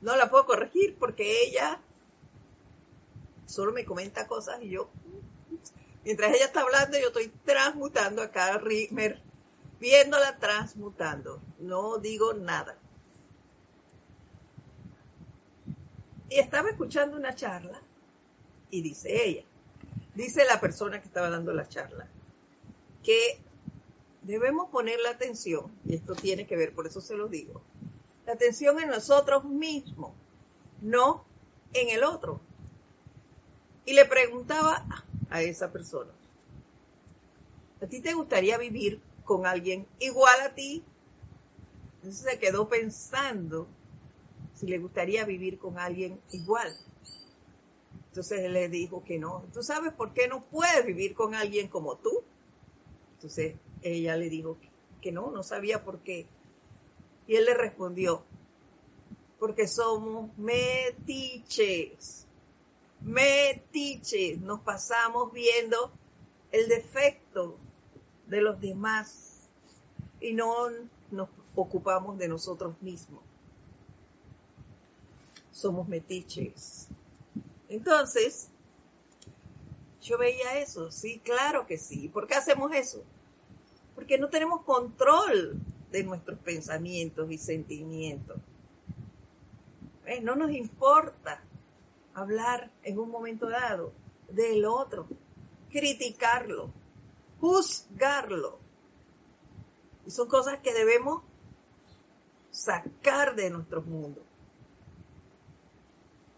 No 0.01 0.17
la 0.17 0.29
puedo 0.29 0.45
corregir 0.45 0.97
porque 0.99 1.43
ella 1.43 1.79
solo 3.47 3.71
me 3.71 3.85
comenta 3.85 4.27
cosas 4.27 4.61
y 4.61 4.69
yo, 4.69 4.89
mientras 6.03 6.35
ella 6.35 6.45
está 6.45 6.61
hablando, 6.61 6.99
yo 6.99 7.07
estoy 7.07 7.29
transmutando 7.43 8.21
acá, 8.21 8.61
viéndola 9.79 10.37
transmutando, 10.37 11.41
no 11.59 11.97
digo 11.97 12.33
nada. 12.33 12.77
Y 16.29 16.39
estaba 16.39 16.69
escuchando 16.69 17.17
una 17.17 17.33
charla 17.33 17.81
y 18.69 18.81
dice 18.81 19.25
ella, 19.25 19.43
dice 20.13 20.45
la 20.45 20.59
persona 20.59 20.99
que 20.99 21.07
estaba 21.07 21.29
dando 21.29 21.53
la 21.53 21.67
charla, 21.67 22.07
que 23.01 23.39
debemos 24.23 24.69
poner 24.69 24.99
la 24.99 25.11
atención, 25.11 25.71
y 25.85 25.95
esto 25.95 26.13
tiene 26.15 26.45
que 26.45 26.57
ver, 26.57 26.75
por 26.75 26.85
eso 26.85 26.99
se 26.99 27.15
lo 27.15 27.29
digo, 27.29 27.61
la 28.25 28.33
atención 28.33 28.77
en 28.81 28.89
nosotros 28.89 29.45
mismos, 29.45 30.11
no 30.81 31.23
en 31.73 31.89
el 31.89 32.03
otro. 32.03 32.41
Y 33.87 33.93
le 33.93 34.03
preguntaba 34.03 34.85
a 35.29 35.41
esa 35.41 35.71
persona, 35.71 36.11
¿a 37.81 37.85
ti 37.87 38.01
te 38.01 38.13
gustaría 38.13 38.57
vivir 38.57 38.99
con 39.23 39.45
alguien 39.45 39.87
igual 39.99 40.41
a 40.41 40.53
ti? 40.53 40.83
Entonces 41.95 42.29
se 42.29 42.37
quedó 42.37 42.67
pensando 42.67 43.65
si 44.55 44.67
le 44.67 44.77
gustaría 44.77 45.23
vivir 45.23 45.57
con 45.57 45.79
alguien 45.79 46.19
igual. 46.33 46.75
Entonces 48.09 48.41
él 48.41 48.51
le 48.51 48.67
dijo 48.67 49.05
que 49.05 49.19
no. 49.19 49.45
¿Tú 49.53 49.63
sabes 49.63 49.93
por 49.93 50.11
qué 50.11 50.27
no 50.27 50.43
puedes 50.43 50.85
vivir 50.85 51.13
con 51.13 51.33
alguien 51.33 51.69
como 51.69 51.95
tú? 51.95 52.25
Entonces 53.13 53.55
ella 53.83 54.17
le 54.17 54.29
dijo 54.29 54.57
que 55.01 55.13
no, 55.13 55.31
no 55.31 55.43
sabía 55.43 55.85
por 55.85 55.99
qué. 55.99 56.25
Y 57.25 57.37
él 57.37 57.45
le 57.45 57.53
respondió, 57.53 58.21
porque 59.39 59.65
somos 59.65 60.37
metiches. 60.37 62.26
Metiches, 63.01 64.39
nos 64.39 64.61
pasamos 64.61 65.31
viendo 65.31 65.91
el 66.51 66.67
defecto 66.67 67.57
de 68.27 68.41
los 68.41 68.59
demás 68.59 69.49
y 70.19 70.33
no 70.33 70.69
nos 71.11 71.29
ocupamos 71.55 72.17
de 72.17 72.27
nosotros 72.27 72.81
mismos. 72.81 73.21
Somos 75.51 75.87
metiches. 75.87 76.87
Entonces, 77.69 78.49
yo 80.01 80.17
veía 80.17 80.59
eso, 80.59 80.91
sí, 80.91 81.19
claro 81.23 81.65
que 81.65 81.77
sí. 81.77 82.07
¿Por 82.07 82.27
qué 82.27 82.35
hacemos 82.35 82.73
eso? 82.73 83.03
Porque 83.95 84.17
no 84.17 84.29
tenemos 84.29 84.63
control 84.63 85.59
de 85.91 86.03
nuestros 86.03 86.39
pensamientos 86.39 87.29
y 87.31 87.37
sentimientos. 87.37 88.37
Eh, 90.05 90.21
no 90.21 90.35
nos 90.35 90.51
importa 90.51 91.43
hablar 92.17 92.71
en 92.81 92.97
un 92.97 93.11
momento 93.11 93.47
dado 93.47 93.93
del 94.27 94.65
otro, 94.65 95.07
criticarlo, 95.69 96.73
juzgarlo. 97.39 98.57
Y 100.03 100.09
son 100.09 100.27
cosas 100.27 100.57
que 100.59 100.73
debemos 100.73 101.21
sacar 102.49 103.35
de 103.35 103.51
nuestro 103.51 103.83
mundo. 103.83 104.23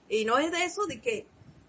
Y 0.10 0.26
no 0.26 0.38
es 0.38 0.52
de 0.52 0.66
eso 0.66 0.86
de 0.86 1.00
que, 1.00 1.26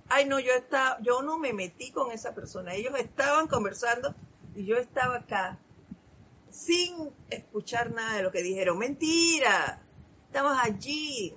ay 0.08 0.24
no, 0.24 0.40
yo 0.40 0.52
estaba, 0.54 0.98
yo 1.02 1.22
no 1.22 1.38
me 1.38 1.52
metí 1.52 1.92
con 1.92 2.10
esa 2.10 2.34
persona. 2.34 2.74
Ellos 2.74 2.94
estaban 2.98 3.46
conversando 3.46 4.16
y 4.56 4.64
yo 4.64 4.76
estaba 4.76 5.18
acá 5.18 5.60
sin 6.50 7.12
escuchar 7.28 7.92
nada 7.92 8.16
de 8.16 8.24
lo 8.24 8.32
que 8.32 8.42
dijeron. 8.42 8.76
Mentira, 8.76 9.80
estabas 10.26 10.58
allí, 10.64 11.36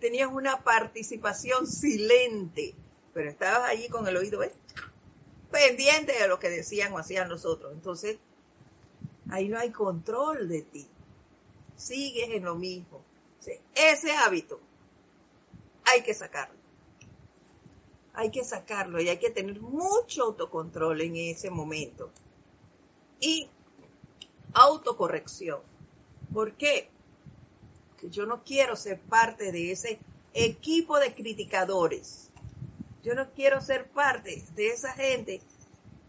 tenías 0.00 0.30
una 0.32 0.62
participación 0.64 1.66
silente, 1.66 2.74
pero 3.12 3.30
estabas 3.30 3.70
allí 3.70 3.88
con 3.88 4.08
el 4.08 4.16
oído 4.16 4.40
pendiente 5.50 6.12
de 6.12 6.28
lo 6.28 6.38
que 6.38 6.48
decían 6.48 6.92
o 6.92 6.98
hacían 6.98 7.28
los 7.28 7.44
otros. 7.44 7.72
Entonces, 7.72 8.18
ahí 9.30 9.48
no 9.48 9.58
hay 9.58 9.70
control 9.70 10.48
de 10.48 10.62
ti. 10.62 10.88
Sigues 11.76 12.30
en 12.30 12.44
lo 12.44 12.54
mismo. 12.56 13.02
ese 13.74 14.12
hábito 14.12 14.60
hay 15.84 16.02
que 16.02 16.14
sacarlo. 16.14 16.58
Hay 18.12 18.30
que 18.30 18.44
sacarlo 18.44 19.00
y 19.00 19.08
hay 19.08 19.18
que 19.18 19.30
tener 19.30 19.60
mucho 19.60 20.24
autocontrol 20.24 21.00
en 21.00 21.16
ese 21.16 21.50
momento. 21.50 22.10
Y 23.20 23.48
autocorrección. 24.52 25.60
¿Por 26.32 26.54
qué? 26.54 26.90
Porque 28.00 28.14
yo 28.14 28.26
no 28.26 28.42
quiero 28.44 28.76
ser 28.76 28.98
parte 28.98 29.52
de 29.52 29.72
ese 29.72 29.98
equipo 30.32 30.98
de 30.98 31.14
criticadores. 31.14 32.30
Yo 33.02 33.14
no 33.14 33.30
quiero 33.32 33.60
ser 33.60 33.88
parte 33.90 34.42
de 34.54 34.68
esa 34.68 34.92
gente 34.92 35.40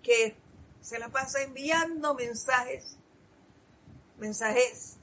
que 0.04 0.36
se 0.82 1.00
la 1.00 1.10
pasa 1.10 1.42
enviando 1.42 2.14
mensajes, 2.16 2.96
mensajes 4.20 4.96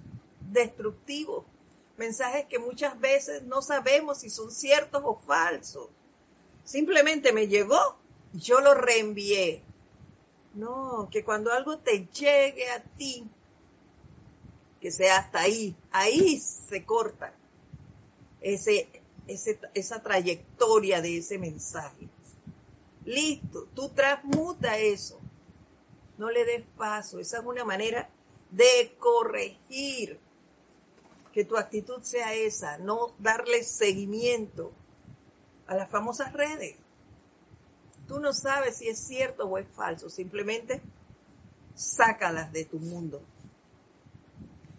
destructivos, 0.51 1.45
mensajes 1.97 2.47
que 2.47 2.59
muchas 2.59 2.99
veces 2.99 3.43
no 3.43 3.62
sabemos 3.62 4.20
si 4.20 4.30
son 4.30 4.51
ciertos 4.51 5.03
o 5.05 5.20
falsos. 5.26 5.89
Simplemente 6.64 7.32
me 7.32 7.49
llegó 7.49 7.99
yo 8.32 8.61
lo 8.61 8.74
reenvié. 8.74 9.62
No, 10.55 11.09
que 11.11 11.24
cuando 11.24 11.53
algo 11.53 11.78
te 11.78 12.07
llegue 12.07 12.68
a 12.70 12.82
ti, 12.82 13.24
que 14.81 14.91
sea 14.91 15.18
hasta 15.18 15.41
ahí, 15.41 15.76
ahí 15.91 16.39
se 16.39 16.85
corta 16.85 17.33
ese, 18.41 18.89
esa 19.26 20.03
trayectoria 20.03 21.01
de 21.01 21.18
ese 21.18 21.39
mensaje. 21.39 22.09
Listo, 23.05 23.66
tú 23.74 23.89
transmuta 23.91 24.76
eso. 24.76 25.18
No 26.18 26.31
le 26.31 26.45
des 26.45 26.64
paso. 26.76 27.18
Esa 27.18 27.39
es 27.39 27.45
una 27.45 27.64
manera 27.64 28.09
de 28.51 28.95
corregir. 28.99 30.18
Que 31.33 31.45
tu 31.45 31.57
actitud 31.57 32.03
sea 32.03 32.35
esa, 32.35 32.79
no 32.79 33.12
darle 33.18 33.62
seguimiento 33.62 34.72
a 35.66 35.74
las 35.74 35.89
famosas 35.89 36.33
redes. 36.33 36.76
Tú 38.09 38.18
no 38.18 38.33
sabes 38.33 38.79
si 38.79 38.89
es 38.89 38.99
cierto 38.99 39.45
o 39.45 39.59
es 39.59 39.68
falso, 39.68 40.09
simplemente 40.09 40.81
sácalas 41.74 42.53
de 42.53 42.64
tu 42.64 42.79
mundo. 42.79 43.22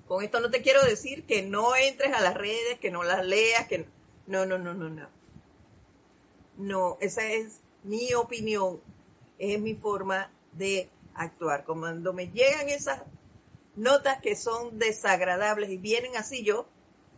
Con 0.10 0.24
esto 0.24 0.40
no 0.40 0.50
te 0.50 0.64
quiero 0.64 0.82
decir 0.82 1.24
que 1.28 1.44
no 1.44 1.76
entres 1.76 2.12
a 2.16 2.20
las 2.20 2.34
redes, 2.34 2.80
que 2.80 2.90
no 2.90 3.04
las 3.04 3.24
leas, 3.24 3.68
que 3.68 3.86
no, 4.26 4.48
no, 4.48 4.58
no, 4.58 4.74
no, 4.74 4.90
no. 4.90 5.08
No, 6.58 6.98
esa 7.00 7.28
es 7.28 7.62
mi 7.84 8.16
opinión, 8.16 8.82
es 9.38 9.60
mi 9.60 9.76
forma 9.76 10.32
de 10.54 10.90
actuar. 11.14 11.64
Cuando 11.64 12.12
me 12.12 12.32
llegan 12.32 12.70
esas 12.70 13.04
notas 13.76 14.20
que 14.20 14.36
son 14.36 14.80
desagradables 14.80 15.70
y 15.70 15.78
vienen 15.78 16.18
así, 16.18 16.44
yo, 16.44 16.66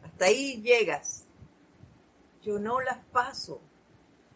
hasta 0.03 0.25
ahí 0.25 0.61
llegas. 0.61 1.23
Yo 2.43 2.59
no 2.59 2.81
las 2.81 2.97
paso 3.13 3.61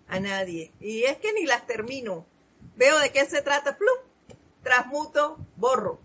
a 0.08 0.22
nadie. 0.22 0.72
Y 0.80 1.04
es 1.04 1.18
que 1.18 1.34
ni 1.34 1.46
las 1.46 1.68
termino. 1.68 2.26
Veo 2.78 3.00
de 3.00 3.12
qué 3.12 3.26
se 3.26 3.42
trata, 3.42 3.78
plum, 3.78 3.98
transmuto, 4.64 5.40
borro. 5.58 6.05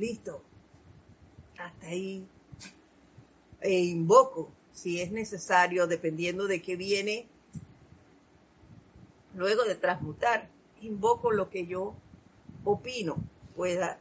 Listo. 0.00 0.42
Hasta 1.58 1.86
ahí. 1.88 2.26
E 3.60 3.80
invoco, 3.84 4.50
si 4.72 4.98
es 5.02 5.12
necesario, 5.12 5.86
dependiendo 5.86 6.46
de 6.46 6.62
qué 6.62 6.74
viene, 6.74 7.28
luego 9.34 9.64
de 9.64 9.74
transmutar, 9.74 10.48
invoco 10.80 11.30
lo 11.30 11.50
que 11.50 11.66
yo 11.66 11.94
opino 12.64 13.16
pueda 13.54 13.98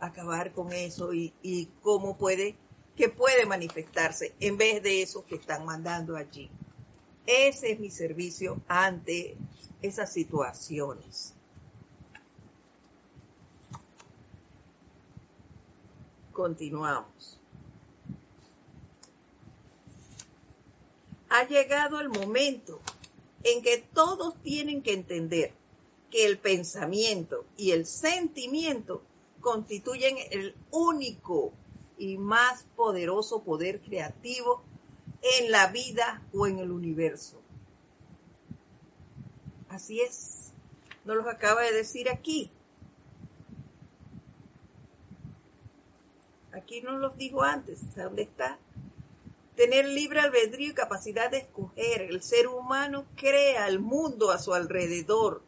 acabar 0.00 0.52
con 0.52 0.72
eso 0.72 1.14
y, 1.14 1.32
y 1.42 1.66
cómo 1.80 2.18
puede, 2.18 2.56
que 2.96 3.08
puede 3.08 3.46
manifestarse 3.46 4.34
en 4.40 4.56
vez 4.56 4.82
de 4.82 5.02
esos 5.02 5.22
que 5.26 5.36
están 5.36 5.64
mandando 5.64 6.16
allí. 6.16 6.50
Ese 7.26 7.70
es 7.70 7.78
mi 7.78 7.90
servicio 7.90 8.60
ante 8.66 9.36
esas 9.80 10.12
situaciones. 10.12 11.34
Continuamos. 16.32 17.38
Ha 21.28 21.46
llegado 21.46 22.00
el 22.00 22.08
momento 22.08 22.80
en 23.44 23.62
que 23.62 23.78
todos 23.78 24.34
tienen 24.42 24.82
que 24.82 24.92
entender 24.92 25.52
que 26.10 26.26
el 26.26 26.38
pensamiento 26.38 27.44
y 27.56 27.70
el 27.70 27.86
sentimiento 27.86 29.02
constituyen 29.40 30.16
el 30.30 30.54
único 30.70 31.52
y 31.96 32.18
más 32.18 32.64
poderoso 32.76 33.42
poder 33.42 33.80
creativo 33.80 34.62
en 35.22 35.50
la 35.50 35.68
vida 35.68 36.22
o 36.32 36.46
en 36.46 36.58
el 36.58 36.70
universo. 36.70 37.40
Así 39.68 40.00
es, 40.00 40.52
nos 41.04 41.16
lo 41.16 41.28
acaba 41.30 41.62
de 41.62 41.72
decir 41.72 42.08
aquí. 42.08 42.50
Aquí 46.52 46.82
nos 46.82 47.00
los 47.00 47.16
dijo 47.16 47.42
antes, 47.42 47.94
¿dónde 47.94 48.22
está? 48.22 48.58
Tener 49.56 49.86
libre 49.86 50.20
albedrío 50.20 50.70
y 50.70 50.74
capacidad 50.74 51.30
de 51.30 51.38
escoger. 51.38 52.02
El 52.02 52.22
ser 52.22 52.48
humano 52.48 53.06
crea 53.16 53.68
el 53.68 53.78
mundo 53.78 54.30
a 54.30 54.38
su 54.38 54.54
alrededor, 54.54 55.42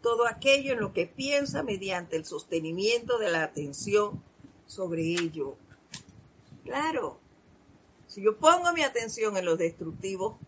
todo 0.00 0.26
aquello 0.26 0.72
en 0.72 0.80
lo 0.80 0.92
que 0.92 1.06
piensa 1.06 1.62
mediante 1.62 2.16
el 2.16 2.24
sostenimiento 2.24 3.18
de 3.18 3.30
la 3.30 3.44
atención 3.44 4.22
sobre 4.66 5.02
ello. 5.02 5.56
Claro, 6.64 7.18
si 8.08 8.22
yo 8.22 8.36
pongo 8.36 8.72
mi 8.72 8.82
atención 8.82 9.36
en 9.36 9.44
lo 9.44 9.56
destructivo, 9.56 10.38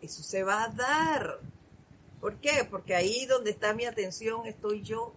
eso 0.00 0.22
se 0.22 0.42
va 0.42 0.64
a 0.64 0.68
dar. 0.68 1.38
¿Por 2.20 2.36
qué? 2.36 2.66
Porque 2.68 2.94
ahí 2.94 3.26
donde 3.26 3.50
está 3.50 3.74
mi 3.74 3.84
atención 3.84 4.46
estoy 4.46 4.82
yo. 4.82 5.12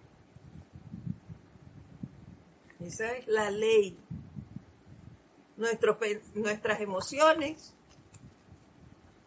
Esa 2.86 3.14
es 3.14 3.28
la 3.28 3.50
ley. 3.50 3.98
nuestras 5.58 6.82
emociones, 6.82 7.74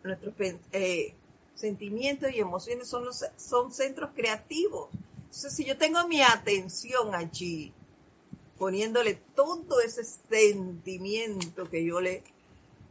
nuestros 0.05 0.35
eh, 0.73 1.15
sentimientos 1.57 2.31
y 2.33 2.39
emociones 2.39 2.87
son, 2.87 3.05
los, 3.05 3.25
son 3.37 3.73
centros 3.73 4.11
creativos. 4.15 4.91
Entonces, 5.17 5.53
si 5.55 5.65
yo 5.65 5.77
tengo 5.77 6.07
mi 6.07 6.23
atención 6.23 7.17
allí, 7.17 7.73
poniéndole 8.59 9.15
todo 9.35 9.81
ese 9.81 10.05
sentimiento 10.05 11.69
que 11.69 11.85
yo 11.85 12.01
le, 12.01 12.23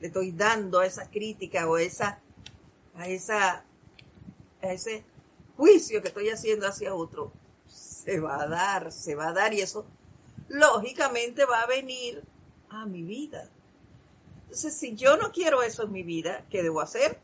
le 0.02 0.08
estoy 0.08 0.34
dando 0.34 0.80
a 0.80 0.86
esa 0.86 1.10
crítica 1.10 1.70
o 1.70 1.78
esa, 1.78 2.20
a, 2.96 3.08
esa, 3.08 3.64
a 4.62 4.74
ese 4.74 5.06
juicio 5.56 6.02
que 6.02 6.10
estoy 6.10 6.30
haciendo 6.30 6.68
hacia 6.68 6.94
otro, 6.94 7.32
se 7.68 8.20
va 8.20 8.42
a 8.42 8.48
dar, 8.48 8.92
se 8.92 9.16
va 9.16 9.30
a 9.30 9.34
dar 9.34 9.54
y 9.54 9.62
eso 9.62 9.86
lógicamente 10.50 11.46
va 11.46 11.62
a 11.62 11.68
venir 11.68 12.24
a 12.70 12.86
mi 12.86 13.04
vida. 13.04 13.50
Entonces, 14.44 14.76
si 14.76 14.96
yo 14.96 15.18
no 15.18 15.32
quiero 15.32 15.62
eso 15.62 15.84
en 15.84 15.92
mi 15.92 16.04
vida, 16.04 16.46
¿qué 16.50 16.64
debo 16.64 16.82
hacer? 16.82 17.20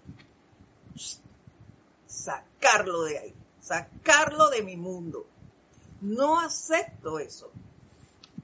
sacarlo 2.13 3.03
de 3.03 3.17
ahí, 3.17 3.34
sacarlo 3.59 4.49
de 4.49 4.61
mi 4.61 4.78
mundo. 4.78 5.26
No 6.01 6.39
acepto 6.39 7.19
eso. 7.19 7.51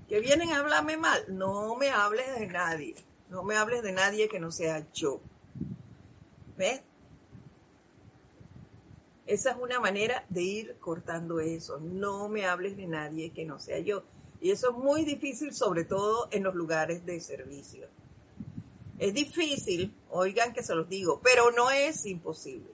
Que 0.07 0.19
vienen 0.19 0.51
a 0.51 0.59
hablarme 0.59 0.97
mal, 0.97 1.23
no 1.27 1.75
me 1.75 1.91
hables 1.91 2.39
de 2.39 2.47
nadie, 2.47 2.95
no 3.30 3.43
me 3.43 3.55
hables 3.55 3.84
de 3.84 3.91
nadie 3.91 4.27
que 4.27 4.39
no 4.39 4.51
sea 4.51 4.86
yo. 4.91 5.19
¿Ves? 6.57 6.82
Esa 9.27 9.51
es 9.51 9.57
una 9.57 9.80
manera 9.80 10.25
de 10.30 10.41
ir 10.41 10.77
cortando 10.80 11.39
eso. 11.39 11.80
No 11.80 12.27
me 12.30 12.47
hables 12.47 12.75
de 12.75 12.88
nadie 12.88 13.32
que 13.32 13.45
no 13.45 13.59
sea 13.59 13.77
yo. 13.80 14.03
Y 14.42 14.52
eso 14.52 14.72
es 14.72 14.78
muy 14.78 15.04
difícil, 15.04 15.54
sobre 15.54 15.84
todo 15.84 16.30
en 16.32 16.44
los 16.44 16.56
lugares 16.56 17.06
de 17.06 17.20
servicio. 17.20 17.88
Es 18.98 19.14
difícil, 19.14 19.94
oigan 20.10 20.54
que 20.54 20.64
se 20.64 20.76
los 20.76 20.88
digo, 20.88 21.20
pero 21.24 21.52
no 21.52 21.72
es 21.72 22.06
imposible. 22.06 22.70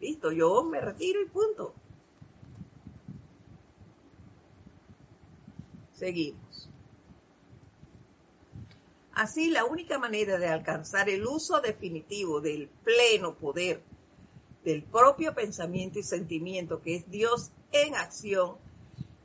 Listo, 0.00 0.32
yo 0.32 0.62
me 0.64 0.80
retiro 0.80 1.20
y 1.20 1.26
punto. 1.26 1.74
Seguimos. 5.92 6.70
Así, 9.12 9.50
la 9.50 9.66
única 9.66 9.98
manera 9.98 10.38
de 10.38 10.48
alcanzar 10.48 11.10
el 11.10 11.26
uso 11.26 11.60
definitivo 11.60 12.40
del 12.40 12.68
pleno 12.68 13.34
poder 13.34 13.82
del 14.64 14.82
propio 14.82 15.34
pensamiento 15.34 15.98
y 15.98 16.02
sentimiento, 16.02 16.80
que 16.80 16.96
es 16.96 17.10
Dios 17.10 17.50
en 17.72 17.94
acción, 17.94 18.56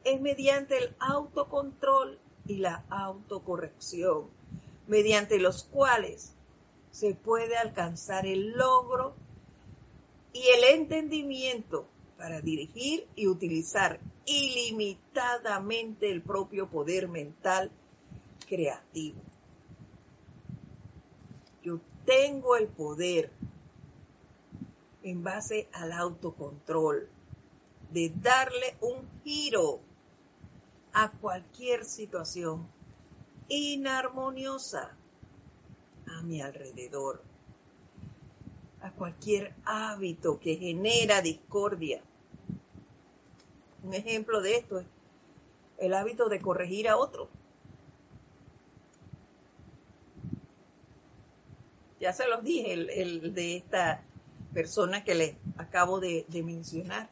es 0.05 0.21
mediante 0.21 0.77
el 0.77 0.95
autocontrol 0.99 2.17
y 2.47 2.57
la 2.57 2.85
autocorrección, 2.89 4.29
mediante 4.87 5.39
los 5.39 5.63
cuales 5.63 6.31
se 6.91 7.15
puede 7.15 7.57
alcanzar 7.57 8.25
el 8.27 8.51
logro 8.51 9.15
y 10.31 10.43
el 10.47 10.63
entendimiento 10.75 11.87
para 12.17 12.39
dirigir 12.39 13.07
y 13.15 13.27
utilizar 13.27 13.99
ilimitadamente 14.25 16.11
el 16.11 16.21
propio 16.21 16.69
poder 16.69 17.07
mental 17.07 17.71
creativo. 18.47 19.19
Yo 21.63 21.79
tengo 22.05 22.55
el 22.57 22.67
poder 22.67 23.31
en 25.01 25.23
base 25.23 25.67
al 25.73 25.91
autocontrol 25.91 27.09
de 27.91 28.13
darle 28.21 28.75
un 28.81 29.07
giro 29.23 29.79
a 30.95 31.11
cualquier 31.11 31.83
situación 31.83 32.65
inarmoniosa 33.49 34.95
a 36.07 36.21
mi 36.21 36.41
alrededor, 36.41 37.21
a 38.81 38.91
cualquier 38.91 39.53
hábito 39.65 40.39
que 40.39 40.55
genera 40.55 41.21
discordia. 41.21 42.01
Un 43.83 43.93
ejemplo 43.93 44.41
de 44.41 44.55
esto 44.55 44.79
es 44.79 44.85
el 45.79 45.93
hábito 45.93 46.29
de 46.29 46.39
corregir 46.39 46.87
a 46.87 46.95
otro. 46.95 47.27
Ya 51.99 52.13
se 52.13 52.25
los 52.29 52.41
dije, 52.41 52.71
el, 52.71 53.33
de 53.33 53.57
esta 53.57 54.01
persona 54.53 55.03
que 55.03 55.15
les 55.15 55.35
acabo 55.57 55.99
de, 55.99 56.25
de 56.29 56.41
mencionar. 56.41 57.09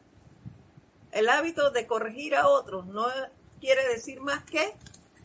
El 1.12 1.28
hábito 1.28 1.70
de 1.72 1.86
corregir 1.86 2.36
a 2.36 2.48
otros 2.48 2.86
no 2.88 3.08
quiere 3.64 3.88
decir 3.88 4.20
más 4.20 4.43
que 4.43 4.74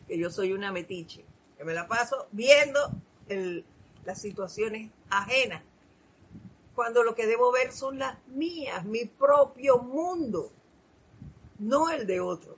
que 0.07 0.17
yo 0.17 0.31
soy 0.31 0.53
una 0.53 0.71
metiche, 0.71 1.25
que 1.57 1.65
me 1.65 1.73
la 1.73 1.89
paso 1.89 2.27
viendo 2.31 2.79
las 4.05 4.21
situaciones 4.21 4.89
ajenas, 5.09 5.61
cuando 6.73 7.03
lo 7.03 7.15
que 7.15 7.27
debo 7.27 7.51
ver 7.51 7.73
son 7.73 7.99
las 7.99 8.17
mías, 8.27 8.85
mi 8.85 9.03
propio 9.03 9.79
mundo, 9.79 10.51
no 11.59 11.89
el 11.89 12.07
de 12.07 12.21
otro. 12.21 12.55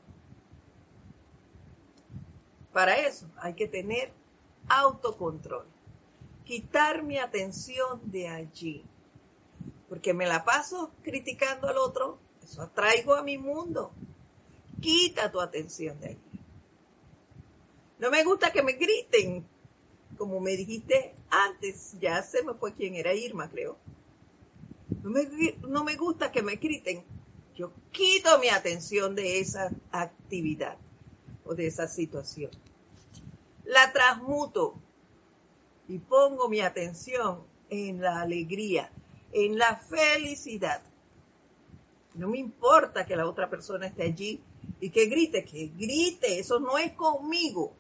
Para 2.72 2.96
eso 2.98 3.26
hay 3.38 3.56
que 3.56 3.68
tener 3.68 4.14
autocontrol, 4.70 5.66
quitar 6.46 7.02
mi 7.02 7.18
atención 7.18 8.00
de 8.04 8.30
allí, 8.30 8.86
porque 9.90 10.14
me 10.14 10.28
la 10.28 10.46
paso 10.46 10.92
criticando 11.02 11.68
al 11.68 11.80
otro, 11.80 12.20
eso 12.44 12.62
atraigo 12.62 13.16
a 13.16 13.24
mi 13.24 13.40
mundo. 13.40 13.92
Quita 14.82 15.32
tu 15.32 15.40
atención 15.40 16.00
de 16.00 16.08
allí. 16.08 16.42
No 18.00 18.10
me 18.10 18.24
gusta 18.24 18.52
que 18.52 18.64
me 18.64 18.74
griten, 18.74 19.46
como 20.18 20.40
me 20.40 20.58
dijiste 20.58 21.14
antes, 21.30 21.96
ya 22.00 22.24
se 22.24 22.44
me 22.44 22.56
fue 22.56 22.74
quien 22.74 22.96
era 22.96 23.14
Irma, 23.14 23.48
creo. 23.48 23.78
No 25.04 25.12
me, 25.12 25.28
no 25.68 25.84
me 25.84 25.96
gusta 25.96 26.32
que 26.32 26.42
me 26.42 26.56
griten. 26.56 27.04
Yo 27.56 27.72
quito 27.92 28.40
mi 28.40 28.50
atención 28.50 29.14
de 29.14 29.40
esa 29.40 29.72
actividad 29.92 30.78
o 31.46 31.54
de 31.54 31.68
esa 31.68 31.88
situación. 31.88 32.50
La 33.66 33.94
transmuto 33.94 34.76
y 35.88 36.00
pongo 36.00 36.50
mi 36.50 36.62
atención 36.62 37.44
en 37.70 38.02
la 38.02 38.22
alegría, 38.22 38.92
en 39.32 39.58
la 39.58 39.76
felicidad. 39.76 40.82
No 42.16 42.30
me 42.30 42.40
importa 42.40 43.06
que 43.06 43.16
la 43.16 43.28
otra 43.28 43.50
persona 43.50 43.88
esté 43.88 44.04
allí 44.04 44.42
y 44.80 44.90
que 44.90 45.06
grite, 45.06 45.46
que 45.46 45.68
grite, 45.68 46.40
eso 46.40 46.60
no 46.60 46.78
es 46.78 46.94
conmigo. 46.94 47.74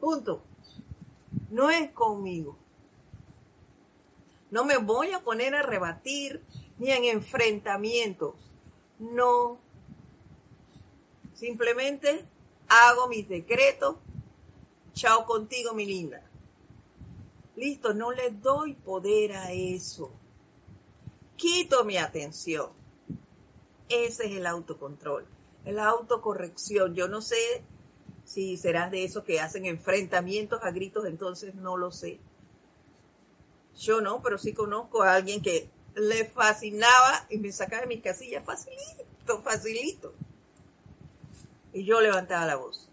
Punto. 0.00 0.42
No 1.50 1.70
es 1.70 1.90
conmigo. 1.90 2.56
No 4.50 4.64
me 4.64 4.78
voy 4.78 5.12
a 5.12 5.20
poner 5.20 5.54
a 5.54 5.62
rebatir 5.62 6.42
ni 6.78 6.90
en 6.90 7.04
enfrentamientos. 7.04 8.34
No. 8.98 9.58
Simplemente 11.34 12.24
hago 12.68 13.08
mis 13.08 13.28
decretos. 13.28 13.96
Chao 14.94 15.26
contigo, 15.26 15.74
mi 15.74 15.86
linda. 15.86 16.22
Listo, 17.56 17.92
no 17.94 18.12
le 18.12 18.30
doy 18.30 18.74
poder 18.74 19.32
a 19.32 19.52
eso. 19.52 20.12
Quito 21.36 21.84
mi 21.84 21.96
atención. 21.96 22.77
Ese 23.88 24.26
es 24.26 24.32
el 24.32 24.46
autocontrol, 24.46 25.26
la 25.64 25.88
autocorrección. 25.88 26.94
Yo 26.94 27.08
no 27.08 27.22
sé 27.22 27.62
si 28.24 28.56
serás 28.56 28.90
de 28.90 29.04
esos 29.04 29.24
que 29.24 29.40
hacen 29.40 29.64
enfrentamientos 29.64 30.60
a 30.62 30.70
gritos, 30.70 31.06
entonces 31.06 31.54
no 31.54 31.76
lo 31.76 31.90
sé. 31.90 32.20
Yo 33.78 34.00
no, 34.00 34.20
pero 34.22 34.38
sí 34.38 34.52
conozco 34.52 35.02
a 35.02 35.14
alguien 35.14 35.40
que 35.40 35.70
le 35.94 36.24
fascinaba 36.26 37.26
y 37.30 37.38
me 37.38 37.52
sacaba 37.52 37.82
de 37.82 37.88
mis 37.88 38.02
casillas 38.02 38.44
facilito, 38.44 39.42
facilito. 39.42 40.12
Y 41.72 41.84
yo 41.84 42.00
levantaba 42.00 42.46
la 42.46 42.56
voz. 42.56 42.88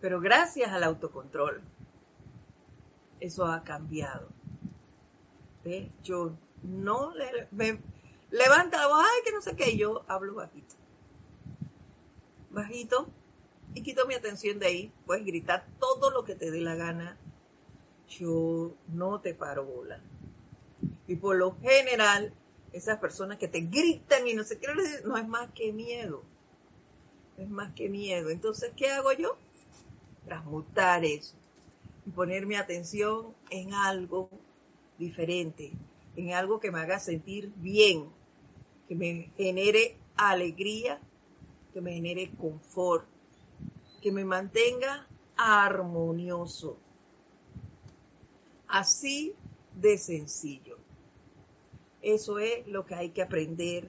Pero 0.00 0.20
gracias 0.20 0.70
al 0.70 0.82
autocontrol, 0.82 1.62
eso 3.20 3.46
ha 3.46 3.62
cambiado. 3.62 4.28
¿Ve? 5.64 5.90
Yo 6.02 6.32
no 6.62 7.14
le, 7.14 7.48
levanta 8.32 8.78
la 8.78 8.88
voz, 8.88 9.04
ay, 9.04 9.22
que 9.24 9.32
no 9.32 9.40
sé 9.40 9.54
qué, 9.54 9.76
yo 9.76 10.04
hablo 10.08 10.34
bajito 10.34 10.82
bajito 12.52 13.08
y 13.74 13.82
quito 13.82 14.06
mi 14.06 14.14
atención 14.14 14.58
de 14.58 14.66
ahí. 14.66 14.92
Puedes 15.06 15.24
gritar 15.24 15.66
todo 15.78 16.10
lo 16.10 16.24
que 16.24 16.34
te 16.34 16.50
dé 16.50 16.60
la 16.60 16.74
gana. 16.74 17.16
Yo 18.08 18.74
no 18.88 19.20
te 19.20 19.34
paro 19.34 19.64
bola. 19.64 20.00
Y 21.06 21.16
por 21.16 21.36
lo 21.36 21.56
general, 21.60 22.34
esas 22.72 22.98
personas 22.98 23.38
que 23.38 23.48
te 23.48 23.60
gritan 23.60 24.26
y 24.28 24.34
no 24.34 24.44
sé 24.44 24.58
qué, 24.58 24.68
no 25.04 25.16
es 25.16 25.26
más 25.26 25.50
que 25.52 25.72
miedo. 25.72 26.22
Es 27.38 27.48
más 27.48 27.72
que 27.72 27.88
miedo. 27.88 28.28
Entonces, 28.28 28.72
¿qué 28.76 28.90
hago 28.90 29.12
yo? 29.12 29.36
Transmutar 30.26 31.04
eso 31.04 31.34
y 32.06 32.10
poner 32.10 32.46
mi 32.46 32.56
atención 32.56 33.34
en 33.50 33.72
algo 33.72 34.28
diferente, 34.98 35.72
en 36.16 36.34
algo 36.34 36.60
que 36.60 36.70
me 36.70 36.80
haga 36.80 36.98
sentir 36.98 37.50
bien, 37.56 38.10
que 38.92 38.96
me 38.98 39.30
genere 39.38 39.96
alegría 40.16 41.00
que 41.72 41.80
me 41.80 41.94
genere 41.94 42.30
confort, 42.38 43.06
que 44.02 44.12
me 44.12 44.22
mantenga 44.22 45.08
armonioso. 45.34 46.76
Así 48.68 49.34
de 49.74 49.96
sencillo. 49.96 50.76
Eso 52.02 52.38
es 52.38 52.66
lo 52.66 52.84
que 52.84 52.94
hay 52.94 53.10
que 53.12 53.22
aprender 53.22 53.88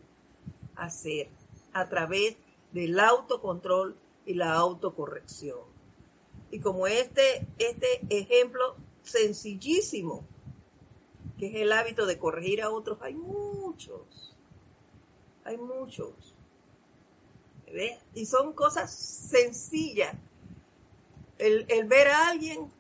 a 0.78 0.86
hacer 0.86 1.28
a 1.74 1.90
través 1.90 2.38
del 2.72 2.98
autocontrol 2.98 3.98
y 4.26 4.36
la 4.36 4.54
autocorrección. 4.54 5.60
Y 6.50 6.62
como 6.62 6.88
este, 6.88 7.46
este 7.58 8.06
ejemplo 8.10 8.78
sencillísimo, 9.02 10.24
que 11.38 11.48
es 11.48 11.56
el 11.56 11.74
hábito 11.74 12.06
de 12.06 12.18
corregir 12.18 12.62
a 12.62 12.70
otros, 12.70 13.02
hay 13.02 13.16
muchos, 13.16 14.33
hay 15.46 15.58
muchos. 15.58 16.36
Y 18.14 18.26
son 18.26 18.54
cosas 18.54 18.94
sencillas. 18.94 20.16
El, 21.40 21.86
ver 21.86 22.08
a 22.08 22.30
alguien 22.30 22.72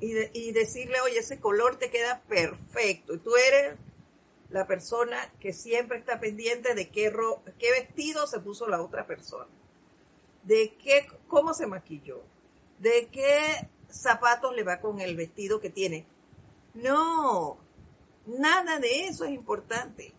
y, 0.00 0.52
decirle, 0.52 1.00
oye, 1.00 1.18
ese 1.18 1.38
color 1.38 1.76
te 1.76 1.90
queda 1.90 2.22
perfecto. 2.28 3.14
Y 3.14 3.18
tú 3.18 3.36
eres 3.36 3.76
la 4.50 4.66
persona 4.66 5.18
que 5.40 5.52
siempre 5.52 5.98
está 5.98 6.18
pendiente 6.18 6.74
de 6.74 6.88
qué, 6.88 7.12
qué 7.58 7.70
vestido 7.70 8.26
se 8.26 8.40
puso 8.40 8.66
la 8.66 8.82
otra 8.82 9.06
persona, 9.06 9.50
de 10.44 10.74
qué, 10.82 11.06
cómo 11.28 11.52
se 11.52 11.66
maquilló, 11.66 12.22
de 12.78 13.08
qué 13.12 13.68
zapatos 13.90 14.56
le 14.56 14.64
va 14.64 14.80
con 14.80 15.00
el 15.00 15.14
vestido 15.16 15.60
que 15.60 15.68
tiene. 15.68 16.06
No, 16.72 17.58
nada 18.26 18.78
de 18.78 19.08
eso 19.08 19.24
es 19.24 19.32
importante. 19.32 20.14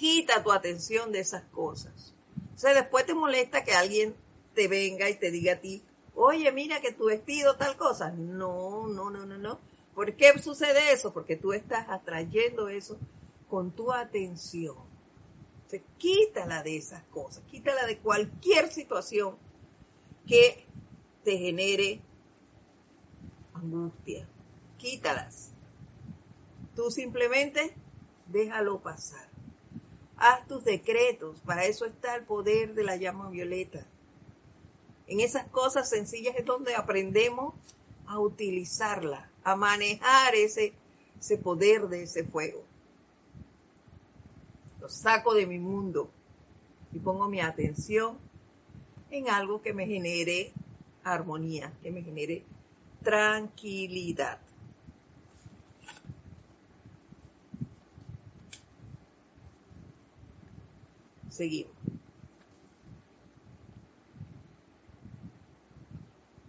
Quita 0.00 0.42
tu 0.42 0.50
atención 0.50 1.12
de 1.12 1.20
esas 1.20 1.44
cosas. 1.52 2.14
O 2.54 2.58
sea, 2.58 2.72
después 2.72 3.04
te 3.04 3.12
molesta 3.12 3.64
que 3.64 3.72
alguien 3.72 4.14
te 4.54 4.66
venga 4.66 5.10
y 5.10 5.18
te 5.18 5.30
diga 5.30 5.52
a 5.52 5.60
ti, 5.60 5.82
oye, 6.14 6.50
mira 6.52 6.80
que 6.80 6.90
tu 6.90 7.04
vestido 7.04 7.56
tal 7.56 7.76
cosa. 7.76 8.10
No, 8.10 8.88
no, 8.88 9.10
no, 9.10 9.26
no, 9.26 9.36
no. 9.36 9.58
¿Por 9.94 10.16
qué 10.16 10.38
sucede 10.38 10.90
eso? 10.94 11.12
Porque 11.12 11.36
tú 11.36 11.52
estás 11.52 11.86
atrayendo 11.90 12.70
eso 12.70 12.96
con 13.50 13.72
tu 13.72 13.92
atención. 13.92 14.76
Se 15.68 15.82
quítala 15.98 16.62
de 16.62 16.78
esas 16.78 17.04
cosas, 17.08 17.44
quítala 17.50 17.84
de 17.84 17.98
cualquier 17.98 18.72
situación 18.72 19.36
que 20.26 20.64
te 21.24 21.36
genere 21.36 22.00
angustia. 23.52 24.26
Quítalas. 24.78 25.50
Tú 26.74 26.90
simplemente 26.90 27.74
déjalo 28.28 28.80
pasar. 28.80 29.29
Haz 30.20 30.46
tus 30.46 30.62
decretos, 30.64 31.40
para 31.46 31.64
eso 31.64 31.86
está 31.86 32.14
el 32.14 32.24
poder 32.24 32.74
de 32.74 32.84
la 32.84 32.96
llama 32.96 33.30
violeta. 33.30 33.86
En 35.06 35.20
esas 35.20 35.48
cosas 35.48 35.88
sencillas 35.88 36.36
es 36.36 36.44
donde 36.44 36.74
aprendemos 36.74 37.54
a 38.06 38.18
utilizarla, 38.18 39.30
a 39.42 39.56
manejar 39.56 40.34
ese, 40.34 40.74
ese 41.18 41.38
poder 41.38 41.88
de 41.88 42.02
ese 42.02 42.22
fuego. 42.24 42.62
Lo 44.78 44.90
saco 44.90 45.32
de 45.32 45.46
mi 45.46 45.58
mundo 45.58 46.10
y 46.92 46.98
pongo 46.98 47.26
mi 47.26 47.40
atención 47.40 48.18
en 49.10 49.30
algo 49.30 49.62
que 49.62 49.72
me 49.72 49.86
genere 49.86 50.52
armonía, 51.02 51.72
que 51.82 51.90
me 51.90 52.02
genere 52.02 52.44
tranquilidad. 53.02 54.38
Seguimos. 61.30 61.72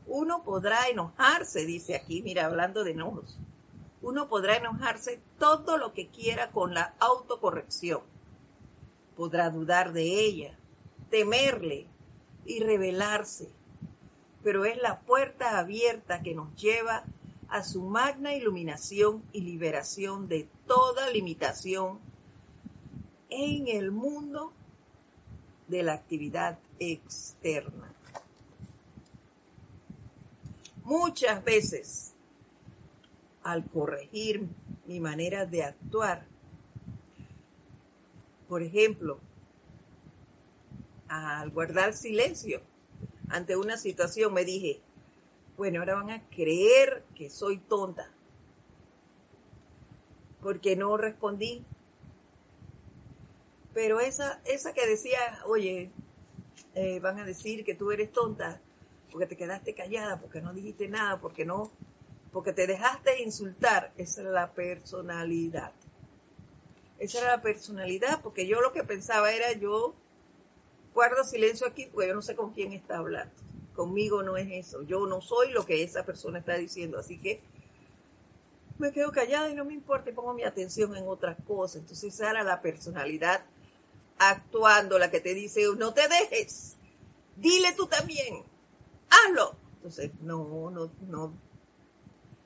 Uno 0.07 0.43
podrá 0.43 0.89
enojarse, 0.89 1.65
dice 1.65 1.95
aquí, 1.95 2.21
mira, 2.21 2.45
hablando 2.45 2.83
de 2.83 2.91
enojos. 2.91 3.37
Uno 4.01 4.27
podrá 4.27 4.57
enojarse 4.57 5.21
todo 5.39 5.77
lo 5.77 5.93
que 5.93 6.07
quiera 6.09 6.51
con 6.51 6.73
la 6.73 6.95
autocorrección. 6.99 8.01
Podrá 9.15 9.49
dudar 9.49 9.93
de 9.93 10.19
ella, 10.19 10.57
temerle 11.09 11.87
y 12.45 12.59
rebelarse. 12.59 13.49
Pero 14.43 14.65
es 14.65 14.81
la 14.81 14.99
puerta 14.99 15.59
abierta 15.59 16.21
que 16.21 16.33
nos 16.33 16.53
lleva 16.55 17.05
a 17.47 17.63
su 17.63 17.83
magna 17.83 18.33
iluminación 18.33 19.23
y 19.31 19.41
liberación 19.41 20.27
de 20.27 20.49
toda 20.65 21.09
limitación 21.09 21.99
en 23.29 23.67
el 23.67 23.91
mundo 23.91 24.51
de 25.71 25.81
la 25.81 25.93
actividad 25.93 26.59
externa 26.79 27.91
muchas 30.91 31.41
veces 31.45 32.13
al 33.43 33.65
corregir 33.65 34.45
mi 34.85 34.99
manera 34.99 35.45
de 35.45 35.63
actuar. 35.63 36.25
Por 38.49 38.61
ejemplo, 38.61 39.19
al 41.07 41.49
guardar 41.51 41.93
silencio 41.93 42.61
ante 43.29 43.55
una 43.55 43.77
situación, 43.77 44.33
me 44.33 44.43
dije, 44.43 44.81
bueno, 45.55 45.79
ahora 45.79 45.95
van 45.95 46.09
a 46.09 46.29
creer 46.29 47.05
que 47.15 47.29
soy 47.29 47.57
tonta, 47.57 48.11
porque 50.41 50.75
no 50.75 50.97
respondí. 50.97 51.63
Pero 53.73 53.99
esa, 53.99 54.41
esa 54.45 54.73
que 54.73 54.85
decía, 54.85 55.19
oye, 55.45 55.91
eh, 56.75 56.99
van 56.99 57.19
a 57.19 57.25
decir 57.25 57.63
que 57.63 57.75
tú 57.75 57.91
eres 57.91 58.11
tonta, 58.11 58.59
porque 59.11 59.27
te 59.27 59.37
quedaste 59.37 59.73
callada, 59.73 60.19
porque 60.19 60.41
no 60.41 60.53
dijiste 60.53 60.87
nada, 60.87 61.19
porque 61.19 61.45
no, 61.45 61.71
porque 62.31 62.53
te 62.53 62.67
dejaste 62.67 63.21
insultar. 63.21 63.91
Esa 63.97 64.21
era 64.21 64.31
la 64.31 64.51
personalidad. 64.51 65.71
Esa 66.99 67.19
era 67.19 67.27
la 67.35 67.41
personalidad, 67.41 68.21
porque 68.21 68.47
yo 68.47 68.61
lo 68.61 68.71
que 68.73 68.83
pensaba 68.83 69.31
era 69.31 69.51
yo 69.53 69.95
guardo 70.93 71.23
silencio 71.23 71.67
aquí, 71.67 71.87
porque 71.87 72.09
yo 72.09 72.15
no 72.15 72.21
sé 72.21 72.35
con 72.35 72.53
quién 72.53 72.73
está 72.73 72.97
hablando. 72.97 73.33
Conmigo 73.73 74.21
no 74.23 74.37
es 74.37 74.47
eso. 74.51 74.83
Yo 74.83 75.05
no 75.07 75.21
soy 75.21 75.51
lo 75.51 75.65
que 75.65 75.83
esa 75.83 76.05
persona 76.05 76.39
está 76.39 76.55
diciendo. 76.55 76.99
Así 76.99 77.17
que 77.17 77.41
me 78.77 78.91
quedo 78.91 79.11
callada 79.11 79.49
y 79.49 79.55
no 79.55 79.65
me 79.65 79.73
importa 79.73 80.09
y 80.09 80.13
pongo 80.13 80.33
mi 80.33 80.43
atención 80.43 80.95
en 80.95 81.07
otras 81.07 81.37
cosas. 81.45 81.81
Entonces 81.81 82.13
esa 82.13 82.31
era 82.31 82.43
la 82.43 82.61
personalidad 82.61 83.45
actuando, 84.29 84.99
la 84.99 85.09
que 85.09 85.19
te 85.19 85.33
dice, 85.33 85.63
no 85.77 85.93
te 85.93 86.07
dejes, 86.07 86.75
dile 87.35 87.73
tú 87.73 87.87
también, 87.87 88.43
hazlo. 89.09 89.55
Entonces, 89.77 90.11
no, 90.21 90.69
no, 90.69 90.91
no. 91.07 91.33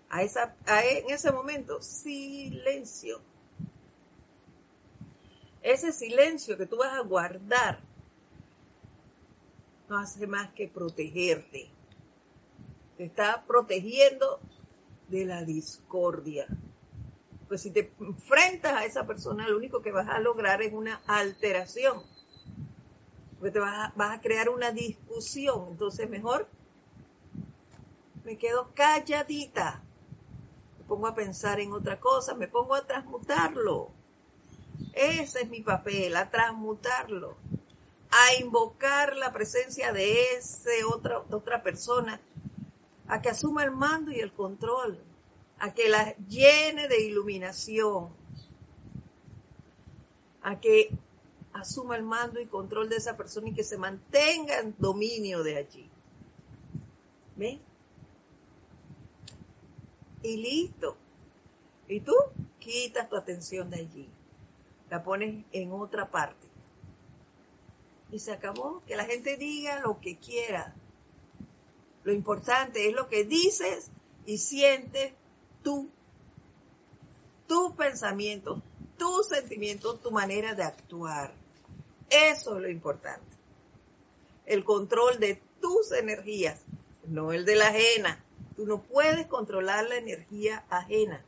A 0.10 0.24
esa, 0.24 0.56
en 0.68 1.10
ese 1.10 1.32
momento, 1.34 1.82
silencio. 1.82 3.20
Ese 5.62 5.92
silencio 5.92 6.58
que 6.58 6.66
tú 6.66 6.78
vas 6.78 6.94
a 6.94 7.02
guardar 7.02 7.82
no 9.90 9.98
hace 9.98 10.28
más 10.28 10.52
que 10.54 10.70
protegerte. 10.70 11.68
Te 12.98 13.04
está 13.04 13.44
protegiendo 13.46 14.40
de 15.10 15.26
la 15.26 15.44
discordia. 15.44 16.48
Si 17.58 17.72
te 17.72 17.92
enfrentas 18.00 18.74
a 18.74 18.86
esa 18.86 19.06
persona, 19.06 19.48
lo 19.48 19.58
único 19.58 19.82
que 19.82 19.92
vas 19.92 20.08
a 20.10 20.20
lograr 20.20 20.62
es 20.62 20.74
una 20.74 21.02
alteración. 21.08 22.04
Porque 23.40 23.52
te 23.52 23.60
vas 23.60 23.90
a, 23.90 23.94
vas 23.96 24.18
a 24.18 24.22
crear 24.22 24.50
una 24.50 24.72
discusión. 24.72 25.68
Entonces, 25.72 26.10
mejor 26.10 26.48
me 28.24 28.38
quedo 28.38 28.72
calladita. 28.74 29.82
Me 30.80 30.86
pongo 30.86 31.08
a 31.08 31.16
pensar 31.16 31.60
en 31.60 31.72
otra 31.72 32.00
cosa, 32.00 32.34
me 32.34 32.48
pongo 32.48 32.76
a 32.76 32.86
transmutarlo. 32.86 33.92
Ese 34.94 35.42
es 35.42 35.50
mi 35.50 35.62
papel, 35.62 36.16
a 36.16 36.30
transmutarlo. 36.30 37.38
A 38.12 38.42
invocar 38.42 39.16
la 39.16 39.32
presencia 39.32 39.92
de 39.94 40.36
ese 40.36 40.84
otra, 40.84 41.20
otra 41.30 41.62
persona, 41.62 42.20
a 43.08 43.22
que 43.22 43.30
asuma 43.30 43.64
el 43.64 43.72
mando 43.72 44.12
y 44.12 44.20
el 44.20 44.32
control, 44.32 45.00
a 45.60 45.74
que 45.74 45.90
la 45.90 46.16
llene 46.28 46.88
de 46.88 47.04
iluminación, 47.04 48.10
a 50.42 50.60
que 50.60 50.92
asuma 51.54 51.96
el 51.96 52.04
mando 52.04 52.40
y 52.40 52.46
control 52.46 52.90
de 52.90 52.98
esa 52.98 53.18
persona 53.18 53.50
y 53.50 53.54
que 53.54 53.64
se 53.64 53.78
mantenga 53.78 54.60
en 54.60 54.76
dominio 54.78 55.44
de 55.44 55.58
allí. 55.58 55.90
¿Ven? 57.36 57.62
y 60.26 60.38
listo. 60.38 60.98
Y 61.88 62.00
tú 62.00 62.14
quitas 62.60 63.08
tu 63.10 63.16
atención 63.16 63.70
de 63.70 63.78
allí, 63.78 64.10
la 64.90 65.04
pones 65.04 65.46
en 65.52 65.72
otra 65.72 66.10
parte. 66.10 66.48
Y 68.12 68.20
se 68.20 68.32
acabó. 68.32 68.82
Que 68.88 68.96
la 68.96 69.06
gente 69.06 69.38
diga 69.38 69.82
lo 69.82 70.00
que 70.00 70.18
quiera. 70.18 70.74
Lo 72.04 72.12
importante 72.12 72.88
es 72.88 72.96
lo 72.96 73.08
que 73.08 73.24
dices 73.24 73.90
y 74.26 74.38
sientes 74.38 75.14
tú. 75.66 75.90
Tu 77.48 77.76
pensamiento, 77.76 78.62
tu 78.98 79.24
sentimiento, 79.24 79.96
tu 79.96 80.12
manera 80.12 80.54
de 80.54 80.64
actuar. 80.64 81.34
Eso 82.10 82.56
es 82.56 82.62
lo 82.62 82.70
importante. 82.70 83.26
El 84.46 84.64
control 84.64 85.20
de 85.20 85.42
tus 85.60 85.92
energías, 85.92 86.62
no 87.08 87.34
el 87.34 87.46
de 87.46 87.56
la 87.56 87.68
ajena. 87.68 88.24
Tú 88.56 88.66
no 88.66 88.82
puedes 88.82 89.26
controlar 89.26 89.86
la 89.88 89.98
energía 89.98 90.64
ajena, 90.70 91.24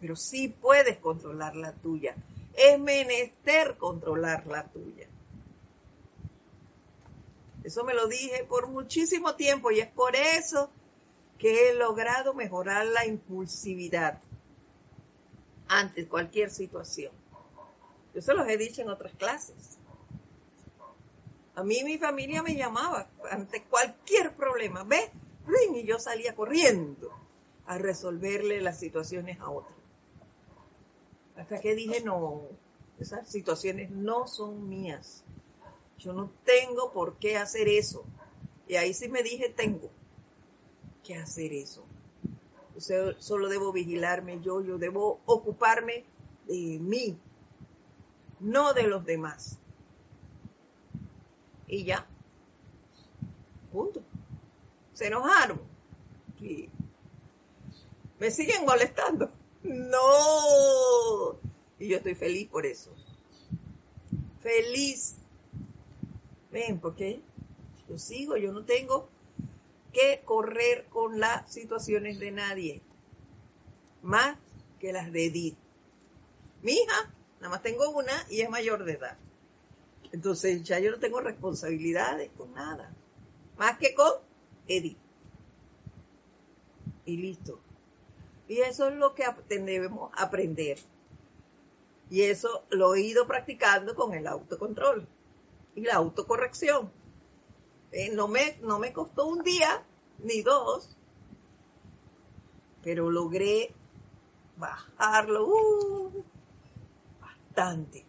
pero 0.00 0.14
sí 0.14 0.48
puedes 0.48 0.98
controlar 0.98 1.56
la 1.56 1.72
tuya. 1.72 2.14
Es 2.56 2.78
menester 2.78 3.76
controlar 3.78 4.46
la 4.46 4.64
tuya. 4.64 5.08
Eso 7.64 7.82
me 7.84 7.94
lo 7.94 8.06
dije 8.06 8.44
por 8.44 8.68
muchísimo 8.68 9.34
tiempo 9.34 9.70
y 9.70 9.80
es 9.80 9.88
por 9.88 10.14
eso 10.14 10.70
que 11.38 11.70
he 11.70 11.74
logrado 11.74 12.34
mejorar 12.34 12.86
la 12.86 13.06
impulsividad 13.06 14.20
ante 15.68 16.06
cualquier 16.06 16.50
situación. 16.50 17.12
Yo 18.14 18.22
se 18.22 18.34
los 18.34 18.48
he 18.48 18.56
dicho 18.56 18.82
en 18.82 18.90
otras 18.90 19.12
clases. 19.14 19.78
A 21.56 21.62
mí 21.62 21.82
mi 21.84 21.98
familia 21.98 22.42
me 22.42 22.54
llamaba 22.54 23.08
ante 23.30 23.62
cualquier 23.64 24.34
problema. 24.34 24.84
¿Ves? 24.84 25.10
y 25.74 25.84
yo 25.84 25.98
salía 25.98 26.34
corriendo 26.34 27.10
a 27.66 27.78
resolverle 27.78 28.60
las 28.60 28.78
situaciones 28.78 29.38
a 29.40 29.50
otros. 29.50 29.76
Hasta 31.36 31.60
que 31.60 31.74
dije, 31.74 32.00
no, 32.00 32.42
esas 32.98 33.28
situaciones 33.28 33.90
no 33.90 34.26
son 34.26 34.68
mías. 34.68 35.22
Yo 35.98 36.12
no 36.12 36.30
tengo 36.44 36.92
por 36.92 37.16
qué 37.16 37.36
hacer 37.36 37.68
eso. 37.68 38.04
Y 38.68 38.76
ahí 38.76 38.94
sí 38.94 39.08
me 39.08 39.22
dije, 39.22 39.48
tengo 39.48 39.90
que 41.04 41.16
hacer 41.16 41.52
eso. 41.52 41.84
Solo 43.18 43.48
debo 43.48 43.72
vigilarme 43.72 44.40
yo, 44.40 44.60
yo 44.60 44.78
debo 44.78 45.20
ocuparme 45.26 46.04
de 46.48 46.78
mí, 46.80 47.16
no 48.40 48.72
de 48.72 48.82
los 48.84 49.04
demás. 49.04 49.58
Y 51.68 51.84
ya. 51.84 52.06
Punto. 53.70 54.02
Se 54.92 55.06
enojaron. 55.06 55.60
Y 56.40 56.68
me 58.18 58.30
siguen 58.30 58.64
molestando. 58.64 59.30
No. 59.62 61.38
Y 61.78 61.88
yo 61.88 61.96
estoy 61.96 62.14
feliz 62.14 62.48
por 62.48 62.66
eso. 62.66 62.90
Feliz. 64.40 65.16
Ven, 66.50 66.78
porque 66.80 67.20
yo 67.88 67.98
sigo, 67.98 68.36
yo 68.36 68.52
no 68.52 68.64
tengo 68.64 69.08
que 69.94 70.20
correr 70.26 70.84
con 70.90 71.18
las 71.18 71.50
situaciones 71.50 72.18
de 72.18 72.30
nadie. 72.30 72.82
Más 74.02 74.36
que 74.78 74.92
las 74.92 75.10
de 75.10 75.26
Edith. 75.26 75.56
Mi 76.60 76.72
hija, 76.72 77.14
nada 77.40 77.48
más 77.48 77.62
tengo 77.62 77.88
una 77.88 78.12
y 78.28 78.42
es 78.42 78.50
mayor 78.50 78.84
de 78.84 78.92
edad. 78.92 79.16
Entonces 80.12 80.62
ya 80.62 80.78
yo 80.78 80.90
no 80.90 80.98
tengo 80.98 81.20
responsabilidades 81.20 82.30
con 82.36 82.52
nada. 82.52 82.94
Más 83.56 83.78
que 83.78 83.94
con 83.94 84.12
Edith. 84.68 84.98
Y 87.06 87.16
listo. 87.16 87.60
Y 88.48 88.58
eso 88.58 88.88
es 88.88 88.96
lo 88.96 89.14
que 89.14 89.24
debemos 89.48 90.10
aprender. 90.16 90.78
Y 92.10 92.22
eso 92.22 92.64
lo 92.70 92.94
he 92.94 93.00
ido 93.00 93.26
practicando 93.26 93.94
con 93.94 94.14
el 94.14 94.26
autocontrol 94.26 95.06
y 95.74 95.82
la 95.82 95.94
autocorrección. 95.94 96.92
Eh, 97.96 98.10
no, 98.12 98.26
me, 98.26 98.58
no 98.60 98.80
me 98.80 98.92
costó 98.92 99.28
un 99.28 99.44
día 99.44 99.84
ni 100.18 100.42
dos, 100.42 100.96
pero 102.82 103.08
logré 103.08 103.72
bajarlo 104.56 105.46
uh, 105.46 106.24
bastante. 107.20 108.04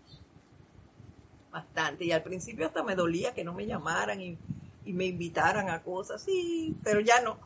Bastante. 1.51 2.03
Y 2.03 2.11
al 2.11 2.23
principio 2.23 2.65
hasta 2.65 2.81
me 2.81 2.95
dolía 2.95 3.35
que 3.35 3.43
no 3.43 3.53
me 3.53 3.67
llamaran 3.67 4.19
y, 4.21 4.39
y 4.85 4.93
me 4.93 5.05
invitaran 5.05 5.69
a 5.69 5.83
cosas, 5.83 6.23
sí, 6.23 6.75
pero 6.83 6.99
ya 6.99 7.21
no. 7.21 7.37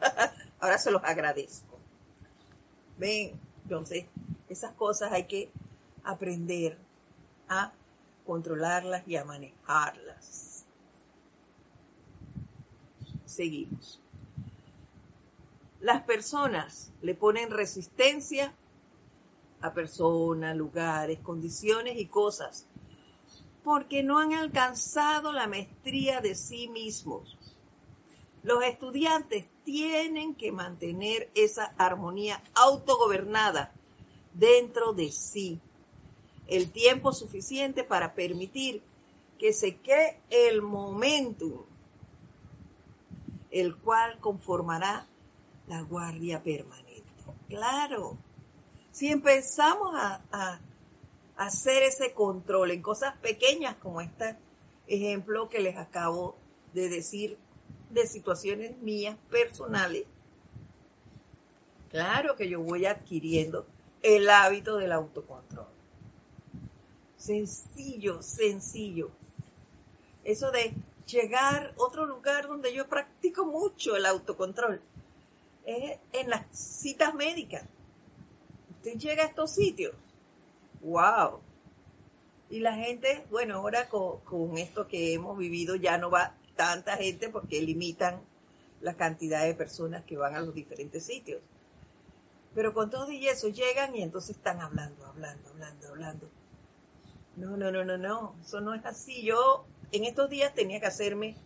Ahora 0.60 0.78
se 0.78 0.92
los 0.92 1.02
agradezco. 1.02 1.80
Ven, 2.96 3.32
entonces, 3.64 4.04
esas 4.48 4.72
cosas 4.74 5.10
hay 5.10 5.24
que 5.24 5.50
aprender 6.04 6.78
a 7.48 7.72
controlarlas 8.24 9.02
y 9.08 9.16
a 9.16 9.24
manejarlas. 9.24 10.47
Seguimos. 13.38 14.00
Las 15.80 16.02
personas 16.02 16.90
le 17.02 17.14
ponen 17.14 17.52
resistencia 17.52 18.52
a 19.60 19.72
personas, 19.72 20.56
lugares, 20.56 21.20
condiciones 21.20 22.00
y 22.00 22.06
cosas 22.06 22.66
porque 23.62 24.02
no 24.02 24.18
han 24.18 24.32
alcanzado 24.32 25.32
la 25.32 25.46
maestría 25.46 26.20
de 26.20 26.34
sí 26.34 26.66
mismos. 26.66 27.38
Los 28.42 28.64
estudiantes 28.64 29.44
tienen 29.62 30.34
que 30.34 30.50
mantener 30.50 31.30
esa 31.36 31.66
armonía 31.78 32.42
autogobernada 32.56 33.72
dentro 34.34 34.94
de 34.94 35.12
sí. 35.12 35.60
El 36.48 36.72
tiempo 36.72 37.12
suficiente 37.12 37.84
para 37.84 38.14
permitir 38.14 38.82
que 39.38 39.52
se 39.52 39.76
quede 39.76 40.20
el 40.28 40.60
momentum, 40.60 41.62
el 43.60 43.76
cual 43.76 44.18
conformará 44.20 45.06
la 45.66 45.82
guardia 45.82 46.42
permanente. 46.42 47.04
Claro, 47.48 48.16
si 48.90 49.08
empezamos 49.08 49.94
a, 49.94 50.60
hacer 51.36 51.84
ese 51.84 52.14
control 52.14 52.72
en 52.72 52.82
cosas 52.82 53.16
pequeñas 53.18 53.76
como 53.76 54.00
este 54.00 54.36
ejemplo 54.88 55.48
que 55.48 55.60
les 55.60 55.76
acabo 55.76 56.34
de 56.74 56.88
decir 56.88 57.38
de 57.90 58.08
situaciones 58.08 58.76
mías 58.78 59.16
personales, 59.30 60.04
claro 61.90 62.34
que 62.34 62.48
yo 62.48 62.60
voy 62.60 62.86
adquiriendo 62.86 63.66
el 64.02 64.28
hábito 64.28 64.78
del 64.78 64.90
autocontrol. 64.90 65.68
Sencillo, 67.16 68.20
sencillo. 68.20 69.10
Eso 70.24 70.50
de 70.50 70.74
llegar 71.08 71.74
a 71.76 71.82
otro 71.82 72.06
lugar 72.06 72.46
donde 72.46 72.72
yo 72.72 72.88
practico 72.88 73.44
mucho 73.44 73.96
el 73.96 74.06
autocontrol 74.06 74.80
es 75.64 75.98
en 76.12 76.30
las 76.30 76.46
citas 76.56 77.14
médicas. 77.14 77.64
Usted 78.70 78.98
llega 78.98 79.24
a 79.24 79.26
estos 79.26 79.50
sitios. 79.50 79.94
¡Wow! 80.80 81.40
Y 82.50 82.60
la 82.60 82.74
gente, 82.74 83.26
bueno, 83.30 83.56
ahora 83.56 83.88
con, 83.88 84.20
con 84.20 84.56
esto 84.56 84.86
que 84.86 85.12
hemos 85.12 85.36
vivido 85.36 85.74
ya 85.76 85.98
no 85.98 86.10
va 86.10 86.34
tanta 86.56 86.96
gente 86.96 87.28
porque 87.28 87.60
limitan 87.60 88.20
la 88.80 88.94
cantidad 88.94 89.44
de 89.44 89.54
personas 89.54 90.04
que 90.04 90.16
van 90.16 90.34
a 90.34 90.40
los 90.40 90.54
diferentes 90.54 91.04
sitios. 91.04 91.40
Pero 92.54 92.72
con 92.72 92.90
todo 92.90 93.08
eso 93.10 93.48
llegan 93.48 93.94
y 93.94 94.02
entonces 94.02 94.36
están 94.36 94.60
hablando, 94.60 95.04
hablando, 95.06 95.50
hablando, 95.50 95.88
hablando. 95.88 96.28
No, 97.36 97.56
no, 97.56 97.70
no, 97.70 97.84
no, 97.84 97.98
no, 97.98 98.34
eso 98.40 98.60
no 98.60 98.74
es 98.74 98.84
así. 98.84 99.22
Yo 99.22 99.66
en 99.92 100.04
estos 100.04 100.28
días 100.28 100.54
tenía 100.54 100.80
que 100.80 100.86
hacerme 100.86 101.36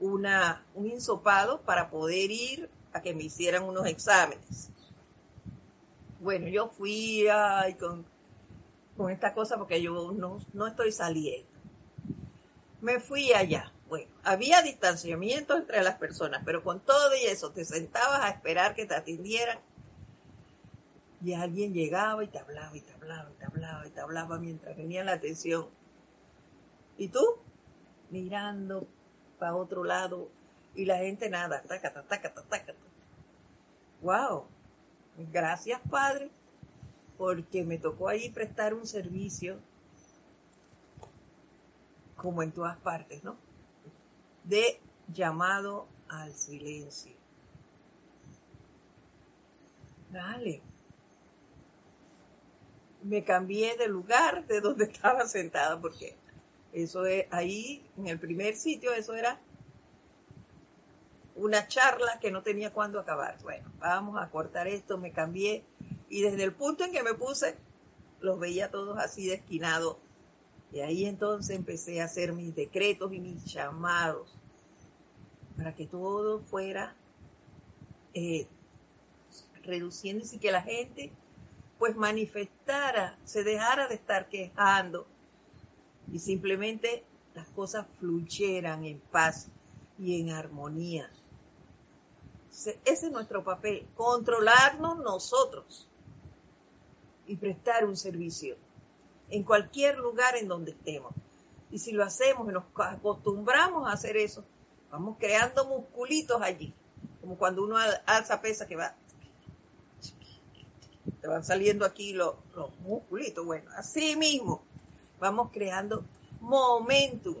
una, 0.00 0.64
un 0.74 0.86
insopado 0.86 1.60
para 1.62 1.90
poder 1.90 2.30
ir 2.30 2.68
a 2.92 3.02
que 3.02 3.14
me 3.14 3.24
hicieran 3.24 3.64
unos 3.64 3.86
exámenes. 3.86 4.70
Bueno, 6.20 6.48
yo 6.48 6.68
fui 6.68 7.26
con, 7.78 8.04
con 8.96 9.10
esta 9.10 9.34
cosa 9.34 9.58
porque 9.58 9.82
yo 9.82 10.12
no, 10.12 10.38
no 10.52 10.66
estoy 10.66 10.92
saliendo. 10.92 11.48
Me 12.80 13.00
fui 13.00 13.32
allá. 13.32 13.72
Bueno, 13.88 14.10
había 14.24 14.62
distanciamiento 14.62 15.56
entre 15.56 15.82
las 15.82 15.96
personas, 15.96 16.42
pero 16.44 16.62
con 16.62 16.80
todo 16.80 17.14
y 17.14 17.26
eso 17.26 17.50
te 17.50 17.64
sentabas 17.64 18.20
a 18.22 18.30
esperar 18.30 18.74
que 18.74 18.86
te 18.86 18.94
atendieran 18.94 19.58
y 21.22 21.32
alguien 21.34 21.72
llegaba 21.72 22.22
y 22.24 22.28
te 22.28 22.38
hablaba 22.38 22.76
y 22.76 22.80
te 22.80 22.92
hablaba 22.92 23.30
y 23.30 23.34
te 23.34 23.44
hablaba 23.44 23.86
y 23.86 23.90
te 23.90 24.00
hablaba 24.00 24.38
mientras 24.38 24.76
venía 24.76 25.04
la 25.04 25.12
atención. 25.12 25.68
Y 26.96 27.08
tú 27.08 27.20
mirando 28.10 28.86
para 29.38 29.54
otro 29.54 29.84
lado 29.84 30.28
y 30.74 30.84
la 30.84 30.98
gente 30.98 31.28
nada, 31.28 31.62
taca, 31.62 31.92
taca, 31.92 32.32
taca, 32.32 32.74
Wow, 34.02 34.44
gracias 35.32 35.80
Padre, 35.90 36.30
porque 37.16 37.64
me 37.64 37.78
tocó 37.78 38.08
ahí 38.08 38.28
prestar 38.30 38.74
un 38.74 38.86
servicio 38.86 39.58
como 42.16 42.42
en 42.42 42.52
todas 42.52 42.76
partes, 42.78 43.24
¿no? 43.24 43.36
de 44.44 44.78
llamado 45.08 45.86
al 46.08 46.32
silencio. 46.32 47.12
Dale. 50.10 50.62
Me 53.02 53.24
cambié 53.24 53.76
de 53.76 53.88
lugar 53.88 54.46
de 54.46 54.60
donde 54.60 54.84
estaba 54.92 55.26
sentada 55.26 55.80
porque 55.80 56.16
eso 56.74 57.06
es 57.06 57.26
ahí 57.30 57.88
en 57.96 58.08
el 58.08 58.18
primer 58.18 58.56
sitio, 58.56 58.92
eso 58.92 59.14
era 59.14 59.40
una 61.36 61.66
charla 61.66 62.18
que 62.20 62.30
no 62.30 62.42
tenía 62.42 62.72
cuándo 62.72 63.00
acabar. 63.00 63.38
Bueno, 63.42 63.70
vamos 63.78 64.20
a 64.20 64.28
cortar 64.30 64.68
esto, 64.68 64.98
me 64.98 65.12
cambié. 65.12 65.64
Y 66.08 66.22
desde 66.22 66.44
el 66.44 66.52
punto 66.52 66.84
en 66.84 66.92
que 66.92 67.02
me 67.02 67.14
puse, 67.14 67.56
los 68.20 68.38
veía 68.38 68.70
todos 68.70 68.98
así 68.98 69.26
de 69.26 69.34
esquinados 69.34 69.96
y 70.74 70.80
ahí 70.80 71.06
entonces 71.06 71.54
empecé 71.54 72.00
a 72.00 72.06
hacer 72.06 72.32
mis 72.32 72.52
decretos 72.52 73.12
y 73.12 73.20
mis 73.20 73.44
llamados 73.44 74.36
para 75.56 75.72
que 75.72 75.86
todo 75.86 76.40
fuera 76.40 76.96
eh, 78.12 78.48
reduciéndose 79.62 80.34
y 80.34 80.38
que 80.40 80.50
la 80.50 80.62
gente 80.62 81.12
pues 81.78 81.94
manifestara, 81.94 83.16
se 83.24 83.44
dejara 83.44 83.86
de 83.86 83.94
estar 83.94 84.28
quejando 84.28 85.06
y 86.14 86.20
simplemente 86.20 87.04
las 87.34 87.48
cosas 87.48 87.86
fluyeran 87.98 88.84
en 88.84 89.00
paz 89.00 89.48
y 89.98 90.20
en 90.20 90.30
armonía. 90.30 91.10
Ese 92.52 92.78
es 92.84 93.10
nuestro 93.10 93.42
papel, 93.42 93.84
controlarnos 93.96 94.98
nosotros 94.98 95.88
y 97.26 97.34
prestar 97.34 97.84
un 97.84 97.96
servicio 97.96 98.56
en 99.28 99.42
cualquier 99.42 99.98
lugar 99.98 100.36
en 100.36 100.46
donde 100.46 100.70
estemos. 100.70 101.12
Y 101.72 101.80
si 101.80 101.90
lo 101.90 102.04
hacemos 102.04 102.48
y 102.48 102.52
nos 102.52 102.62
acostumbramos 102.76 103.88
a 103.88 103.92
hacer 103.92 104.16
eso, 104.16 104.44
vamos 104.92 105.16
creando 105.18 105.66
musculitos 105.66 106.40
allí. 106.40 106.72
como 107.20 107.36
cuando 107.36 107.64
uno 107.64 107.76
alza 108.06 108.40
pesa 108.40 108.68
que 108.68 108.76
va, 108.76 108.94
te 111.20 111.26
van 111.26 111.44
saliendo 111.44 111.84
aquí 111.84 112.12
los, 112.12 112.36
los 112.54 112.70
musculitos, 112.78 113.44
bueno, 113.44 113.68
así 113.74 114.14
mismo 114.14 114.62
vamos 115.24 115.48
creando 115.52 116.04
momentum 116.42 117.36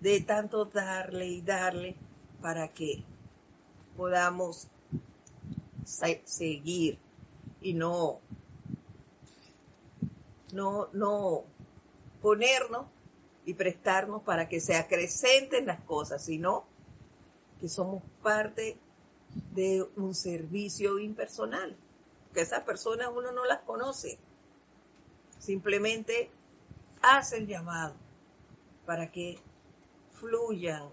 de 0.00 0.18
tanto 0.22 0.64
darle 0.64 1.26
y 1.26 1.42
darle 1.42 1.94
para 2.40 2.68
que 2.68 3.04
podamos 3.98 4.66
seguir 5.84 6.98
y 7.60 7.74
no, 7.74 8.20
no, 10.54 10.88
no 10.94 11.44
ponernos 12.22 12.86
y 13.44 13.52
prestarnos 13.52 14.22
para 14.22 14.48
que 14.48 14.58
se 14.58 14.74
acrecenten 14.74 15.66
las 15.66 15.80
cosas, 15.82 16.24
sino 16.24 16.64
que 17.60 17.68
somos 17.68 18.02
parte 18.22 18.78
de 19.52 19.86
un 19.96 20.14
servicio 20.14 20.98
impersonal, 20.98 21.76
que 22.32 22.40
esas 22.40 22.62
personas 22.62 23.10
uno 23.14 23.32
no 23.32 23.44
las 23.44 23.60
conoce, 23.64 24.18
simplemente 25.38 26.30
hace 27.02 27.38
el 27.38 27.46
llamado 27.46 27.94
para 28.84 29.10
que 29.10 29.38
fluyan 30.12 30.88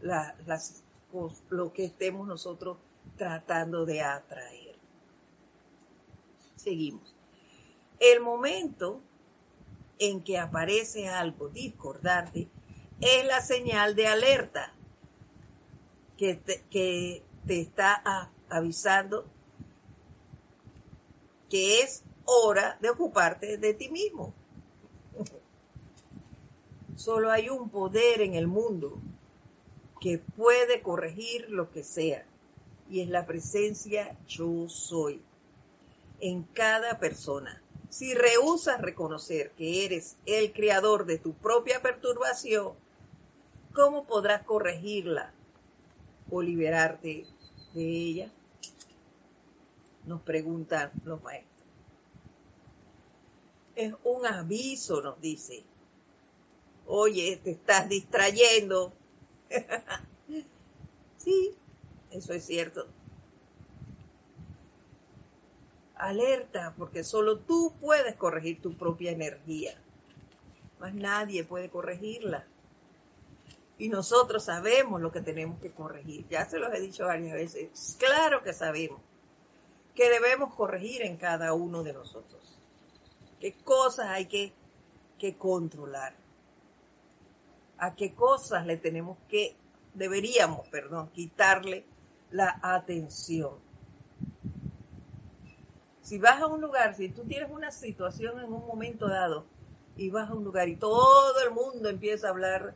las, 0.00 0.82
lo 1.50 1.72
que 1.72 1.84
estemos 1.84 2.26
nosotros 2.26 2.78
tratando 3.16 3.84
de 3.84 4.02
atraer. 4.02 4.76
Seguimos. 6.56 7.14
El 8.00 8.20
momento 8.20 9.00
en 9.98 10.22
que 10.22 10.38
aparece 10.38 11.08
algo 11.08 11.48
discordante 11.48 12.48
es 13.00 13.26
la 13.26 13.40
señal 13.40 13.94
de 13.94 14.08
alerta 14.08 14.72
que 16.16 16.34
te 17.46 17.60
está 17.60 18.30
avisando 18.48 19.26
que 21.48 21.80
es 21.80 22.02
hora 22.24 22.78
de 22.80 22.90
ocuparte 22.90 23.58
de 23.58 23.74
ti 23.74 23.88
mismo. 23.90 24.32
Solo 26.96 27.30
hay 27.30 27.48
un 27.48 27.68
poder 27.68 28.20
en 28.20 28.34
el 28.34 28.46
mundo 28.46 28.98
que 30.00 30.18
puede 30.18 30.80
corregir 30.80 31.50
lo 31.50 31.70
que 31.70 31.82
sea 31.82 32.24
y 32.90 33.00
es 33.00 33.08
la 33.08 33.26
presencia 33.26 34.16
yo 34.28 34.68
soy 34.68 35.20
en 36.20 36.42
cada 36.42 36.98
persona. 36.98 37.60
Si 37.90 38.14
rehusas 38.14 38.80
reconocer 38.80 39.50
que 39.52 39.84
eres 39.84 40.16
el 40.26 40.52
creador 40.52 41.06
de 41.06 41.18
tu 41.18 41.32
propia 41.32 41.80
perturbación, 41.80 42.72
¿cómo 43.72 44.04
podrás 44.04 44.42
corregirla 44.42 45.32
o 46.30 46.42
liberarte 46.42 47.26
de 47.72 47.82
ella? 47.82 48.30
Nos 50.06 50.22
preguntan 50.22 50.90
los 51.04 51.22
maestros. 51.22 51.53
Es 53.76 53.94
un 54.04 54.26
aviso, 54.26 55.00
nos 55.00 55.20
dice. 55.20 55.64
Oye, 56.86 57.40
te 57.42 57.52
estás 57.52 57.88
distrayendo. 57.88 58.92
sí, 61.18 61.54
eso 62.10 62.32
es 62.32 62.44
cierto. 62.44 62.86
Alerta, 65.96 66.74
porque 66.76 67.04
solo 67.04 67.38
tú 67.38 67.72
puedes 67.80 68.14
corregir 68.16 68.60
tu 68.60 68.74
propia 68.74 69.10
energía. 69.12 69.74
Más 70.78 70.94
nadie 70.94 71.44
puede 71.44 71.70
corregirla. 71.70 72.44
Y 73.78 73.88
nosotros 73.88 74.44
sabemos 74.44 75.00
lo 75.00 75.10
que 75.10 75.20
tenemos 75.20 75.60
que 75.60 75.72
corregir. 75.72 76.26
Ya 76.28 76.48
se 76.48 76.58
los 76.58 76.72
he 76.74 76.80
dicho 76.80 77.06
varias 77.06 77.32
veces. 77.32 77.96
Claro 77.98 78.42
que 78.42 78.52
sabemos 78.52 79.00
que 79.94 80.10
debemos 80.10 80.54
corregir 80.54 81.02
en 81.02 81.16
cada 81.16 81.54
uno 81.54 81.82
de 81.82 81.92
nosotros. 81.92 82.58
¿Qué 83.44 83.52
cosas 83.52 84.06
hay 84.06 84.24
que, 84.24 84.54
que 85.18 85.36
controlar? 85.36 86.14
¿A 87.76 87.94
qué 87.94 88.14
cosas 88.14 88.64
le 88.64 88.78
tenemos 88.78 89.18
que, 89.28 89.54
deberíamos, 89.92 90.66
perdón, 90.68 91.10
quitarle 91.10 91.84
la 92.30 92.58
atención? 92.62 93.58
Si 96.00 96.16
vas 96.16 96.40
a 96.40 96.46
un 96.46 96.62
lugar, 96.62 96.96
si 96.96 97.10
tú 97.10 97.24
tienes 97.24 97.50
una 97.50 97.70
situación 97.70 98.40
en 98.40 98.50
un 98.50 98.66
momento 98.66 99.08
dado 99.08 99.44
y 99.98 100.08
vas 100.08 100.30
a 100.30 100.32
un 100.32 100.44
lugar 100.44 100.70
y 100.70 100.76
todo 100.76 101.38
el 101.46 101.50
mundo 101.50 101.90
empieza 101.90 102.28
a 102.28 102.30
hablar 102.30 102.74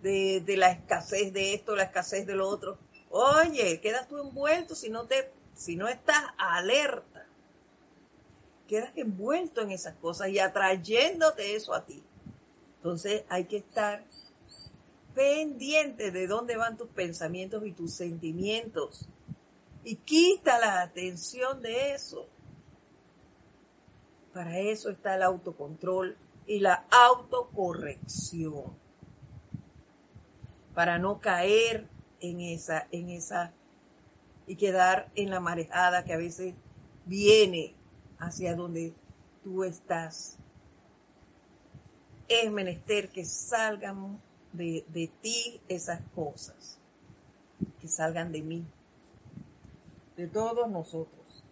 de, 0.00 0.44
la 0.56 0.70
escasez 0.70 1.32
de 1.32 1.54
esto, 1.54 1.74
la 1.74 1.82
escasez 1.82 2.24
de 2.24 2.36
lo 2.36 2.46
otro, 2.46 2.78
oye, 3.10 3.80
quedas 3.80 4.06
tú 4.06 4.18
envuelto 4.18 4.76
si 4.76 4.90
no 4.90 5.06
te 5.06 5.32
si 5.54 5.74
no 5.74 5.88
estás 5.88 6.22
alerta, 6.38 7.17
quedas 8.68 8.92
envuelto 8.94 9.62
en 9.62 9.72
esas 9.72 9.96
cosas 9.96 10.28
y 10.28 10.38
atrayéndote 10.38 11.56
eso 11.56 11.74
a 11.74 11.84
ti. 11.84 12.02
Entonces 12.76 13.24
hay 13.28 13.46
que 13.46 13.56
estar 13.56 14.04
pendiente 15.14 16.12
de 16.12 16.28
dónde 16.28 16.56
van 16.56 16.76
tus 16.76 16.88
pensamientos 16.90 17.66
y 17.66 17.72
tus 17.72 17.92
sentimientos. 17.92 19.08
Y 19.82 19.96
quita 19.96 20.60
la 20.60 20.82
atención 20.82 21.60
de 21.62 21.94
eso. 21.94 22.26
Para 24.32 24.58
eso 24.58 24.90
está 24.90 25.16
el 25.16 25.22
autocontrol 25.22 26.16
y 26.46 26.60
la 26.60 26.84
autocorrección. 26.90 28.76
Para 30.74 30.98
no 30.98 31.20
caer 31.20 31.88
en 32.20 32.40
esa, 32.40 32.86
en 32.92 33.08
esa 33.08 33.52
y 34.46 34.56
quedar 34.56 35.10
en 35.14 35.30
la 35.30 35.40
marejada 35.40 36.04
que 36.04 36.12
a 36.12 36.18
veces 36.18 36.54
viene 37.06 37.74
hacia 38.18 38.54
donde 38.54 38.92
tú 39.42 39.64
estás. 39.64 40.36
Es 42.28 42.50
menester 42.50 43.08
que 43.10 43.24
salgan 43.24 44.20
de, 44.52 44.84
de 44.88 45.10
ti 45.22 45.60
esas 45.68 46.00
cosas, 46.14 46.78
que 47.80 47.88
salgan 47.88 48.32
de 48.32 48.42
mí, 48.42 48.64
de 50.16 50.26
todos 50.26 50.68
nosotros. 50.68 51.44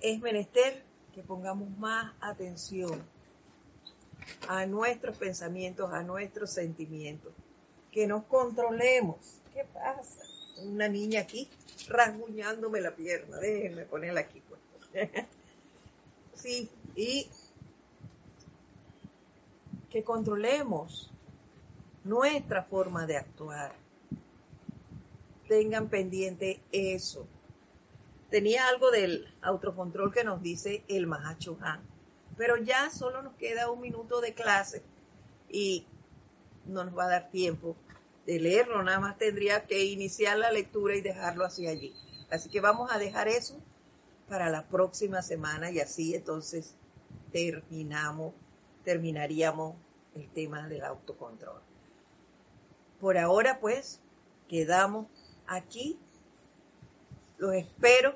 Es 0.00 0.20
menester 0.20 0.82
que 1.14 1.22
pongamos 1.22 1.70
más 1.78 2.12
atención 2.20 3.02
a 4.48 4.66
nuestros 4.66 5.16
pensamientos, 5.16 5.92
a 5.92 6.02
nuestros 6.02 6.50
sentimientos, 6.50 7.32
que 7.90 8.06
nos 8.06 8.24
controlemos. 8.24 9.40
¿Qué 9.54 9.64
pasa? 9.72 10.23
Una 10.58 10.88
niña 10.88 11.20
aquí 11.20 11.48
rasguñándome 11.88 12.80
la 12.80 12.94
pierna. 12.94 13.38
Déjenme 13.38 13.84
ponerla 13.84 14.20
aquí. 14.20 14.42
Pues. 14.48 15.10
sí, 16.34 16.70
y 16.96 17.28
que 19.90 20.02
controlemos 20.02 21.10
nuestra 22.04 22.64
forma 22.64 23.06
de 23.06 23.16
actuar. 23.16 23.74
Tengan 25.48 25.88
pendiente 25.88 26.60
eso. 26.72 27.26
Tenía 28.30 28.66
algo 28.68 28.90
del 28.90 29.32
autocontrol 29.42 30.12
que 30.12 30.24
nos 30.24 30.42
dice 30.42 30.82
el 30.88 31.06
Mahacho 31.06 31.56
pero 32.36 32.56
ya 32.56 32.90
solo 32.90 33.22
nos 33.22 33.34
queda 33.34 33.70
un 33.70 33.80
minuto 33.80 34.20
de 34.20 34.34
clase 34.34 34.82
y 35.48 35.86
no 36.66 36.84
nos 36.84 36.96
va 36.96 37.04
a 37.04 37.08
dar 37.08 37.30
tiempo 37.30 37.76
de 38.26 38.40
leerlo, 38.40 38.82
nada 38.82 39.00
más 39.00 39.18
tendría 39.18 39.66
que 39.66 39.84
iniciar 39.84 40.38
la 40.38 40.50
lectura 40.50 40.96
y 40.96 41.00
dejarlo 41.00 41.44
así 41.44 41.66
allí. 41.66 41.94
Así 42.30 42.48
que 42.48 42.60
vamos 42.60 42.90
a 42.90 42.98
dejar 42.98 43.28
eso 43.28 43.58
para 44.28 44.48
la 44.50 44.66
próxima 44.66 45.22
semana 45.22 45.70
y 45.70 45.80
así 45.80 46.14
entonces 46.14 46.74
terminamos, 47.32 48.32
terminaríamos 48.84 49.76
el 50.14 50.28
tema 50.30 50.68
del 50.68 50.84
autocontrol. 50.84 51.60
Por 53.00 53.18
ahora 53.18 53.60
pues 53.60 54.00
quedamos 54.48 55.06
aquí. 55.46 55.98
Los 57.36 57.54
espero 57.54 58.14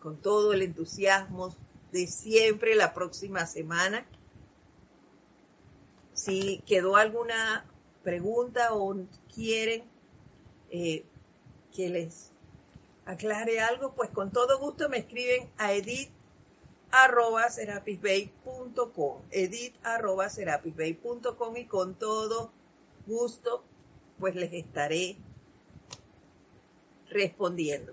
con 0.00 0.16
todo 0.16 0.52
el 0.52 0.62
entusiasmo 0.62 1.54
de 1.92 2.06
siempre 2.06 2.74
la 2.74 2.94
próxima 2.94 3.46
semana. 3.46 4.04
Si 6.14 6.62
quedó 6.66 6.96
alguna 6.96 7.64
pregunta 8.06 8.72
o 8.72 8.94
quieren 9.34 9.82
eh, 10.70 11.04
que 11.74 11.88
les 11.88 12.30
aclare 13.04 13.58
algo, 13.58 13.94
pues 13.96 14.10
con 14.10 14.30
todo 14.30 14.60
gusto 14.60 14.88
me 14.88 14.98
escriben 14.98 15.50
a 15.58 15.72
edit 15.72 16.08
arroba 16.92 17.48
y 21.56 21.64
con 21.64 21.94
todo 21.96 22.52
gusto 23.08 23.64
pues 24.20 24.36
les 24.36 24.52
estaré 24.52 25.16
respondiendo. 27.10 27.92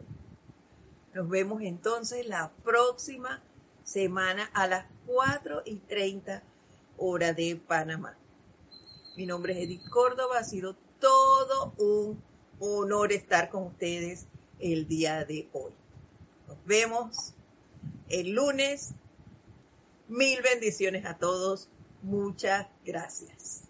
Nos 1.16 1.28
vemos 1.28 1.64
entonces 1.64 2.28
la 2.28 2.52
próxima 2.64 3.42
semana 3.84 4.48
a 4.54 4.68
las 4.68 4.86
4 5.08 5.64
y 5.66 5.78
30 5.78 6.44
hora 6.98 7.34
de 7.34 7.56
Panamá. 7.56 8.16
Mi 9.16 9.28
nombre 9.28 9.54
es 9.54 9.60
Edith 9.60 9.88
Córdoba, 9.90 10.40
ha 10.40 10.44
sido 10.44 10.76
todo 11.00 11.74
un 11.78 12.20
honor 12.60 13.12
estar 13.12 13.50
con 13.50 13.68
ustedes 13.68 14.26
el 14.60 14.88
día 14.88 15.24
de 15.26 15.48
hoy. 15.54 15.72
Nos 16.48 16.58
vemos 16.66 17.34
el 18.10 18.32
lunes. 18.32 18.94
Mil 20.08 20.42
bendiciones 20.42 21.06
a 21.06 21.18
todos. 21.18 21.70
Muchas 22.02 22.68
gracias. 22.86 23.64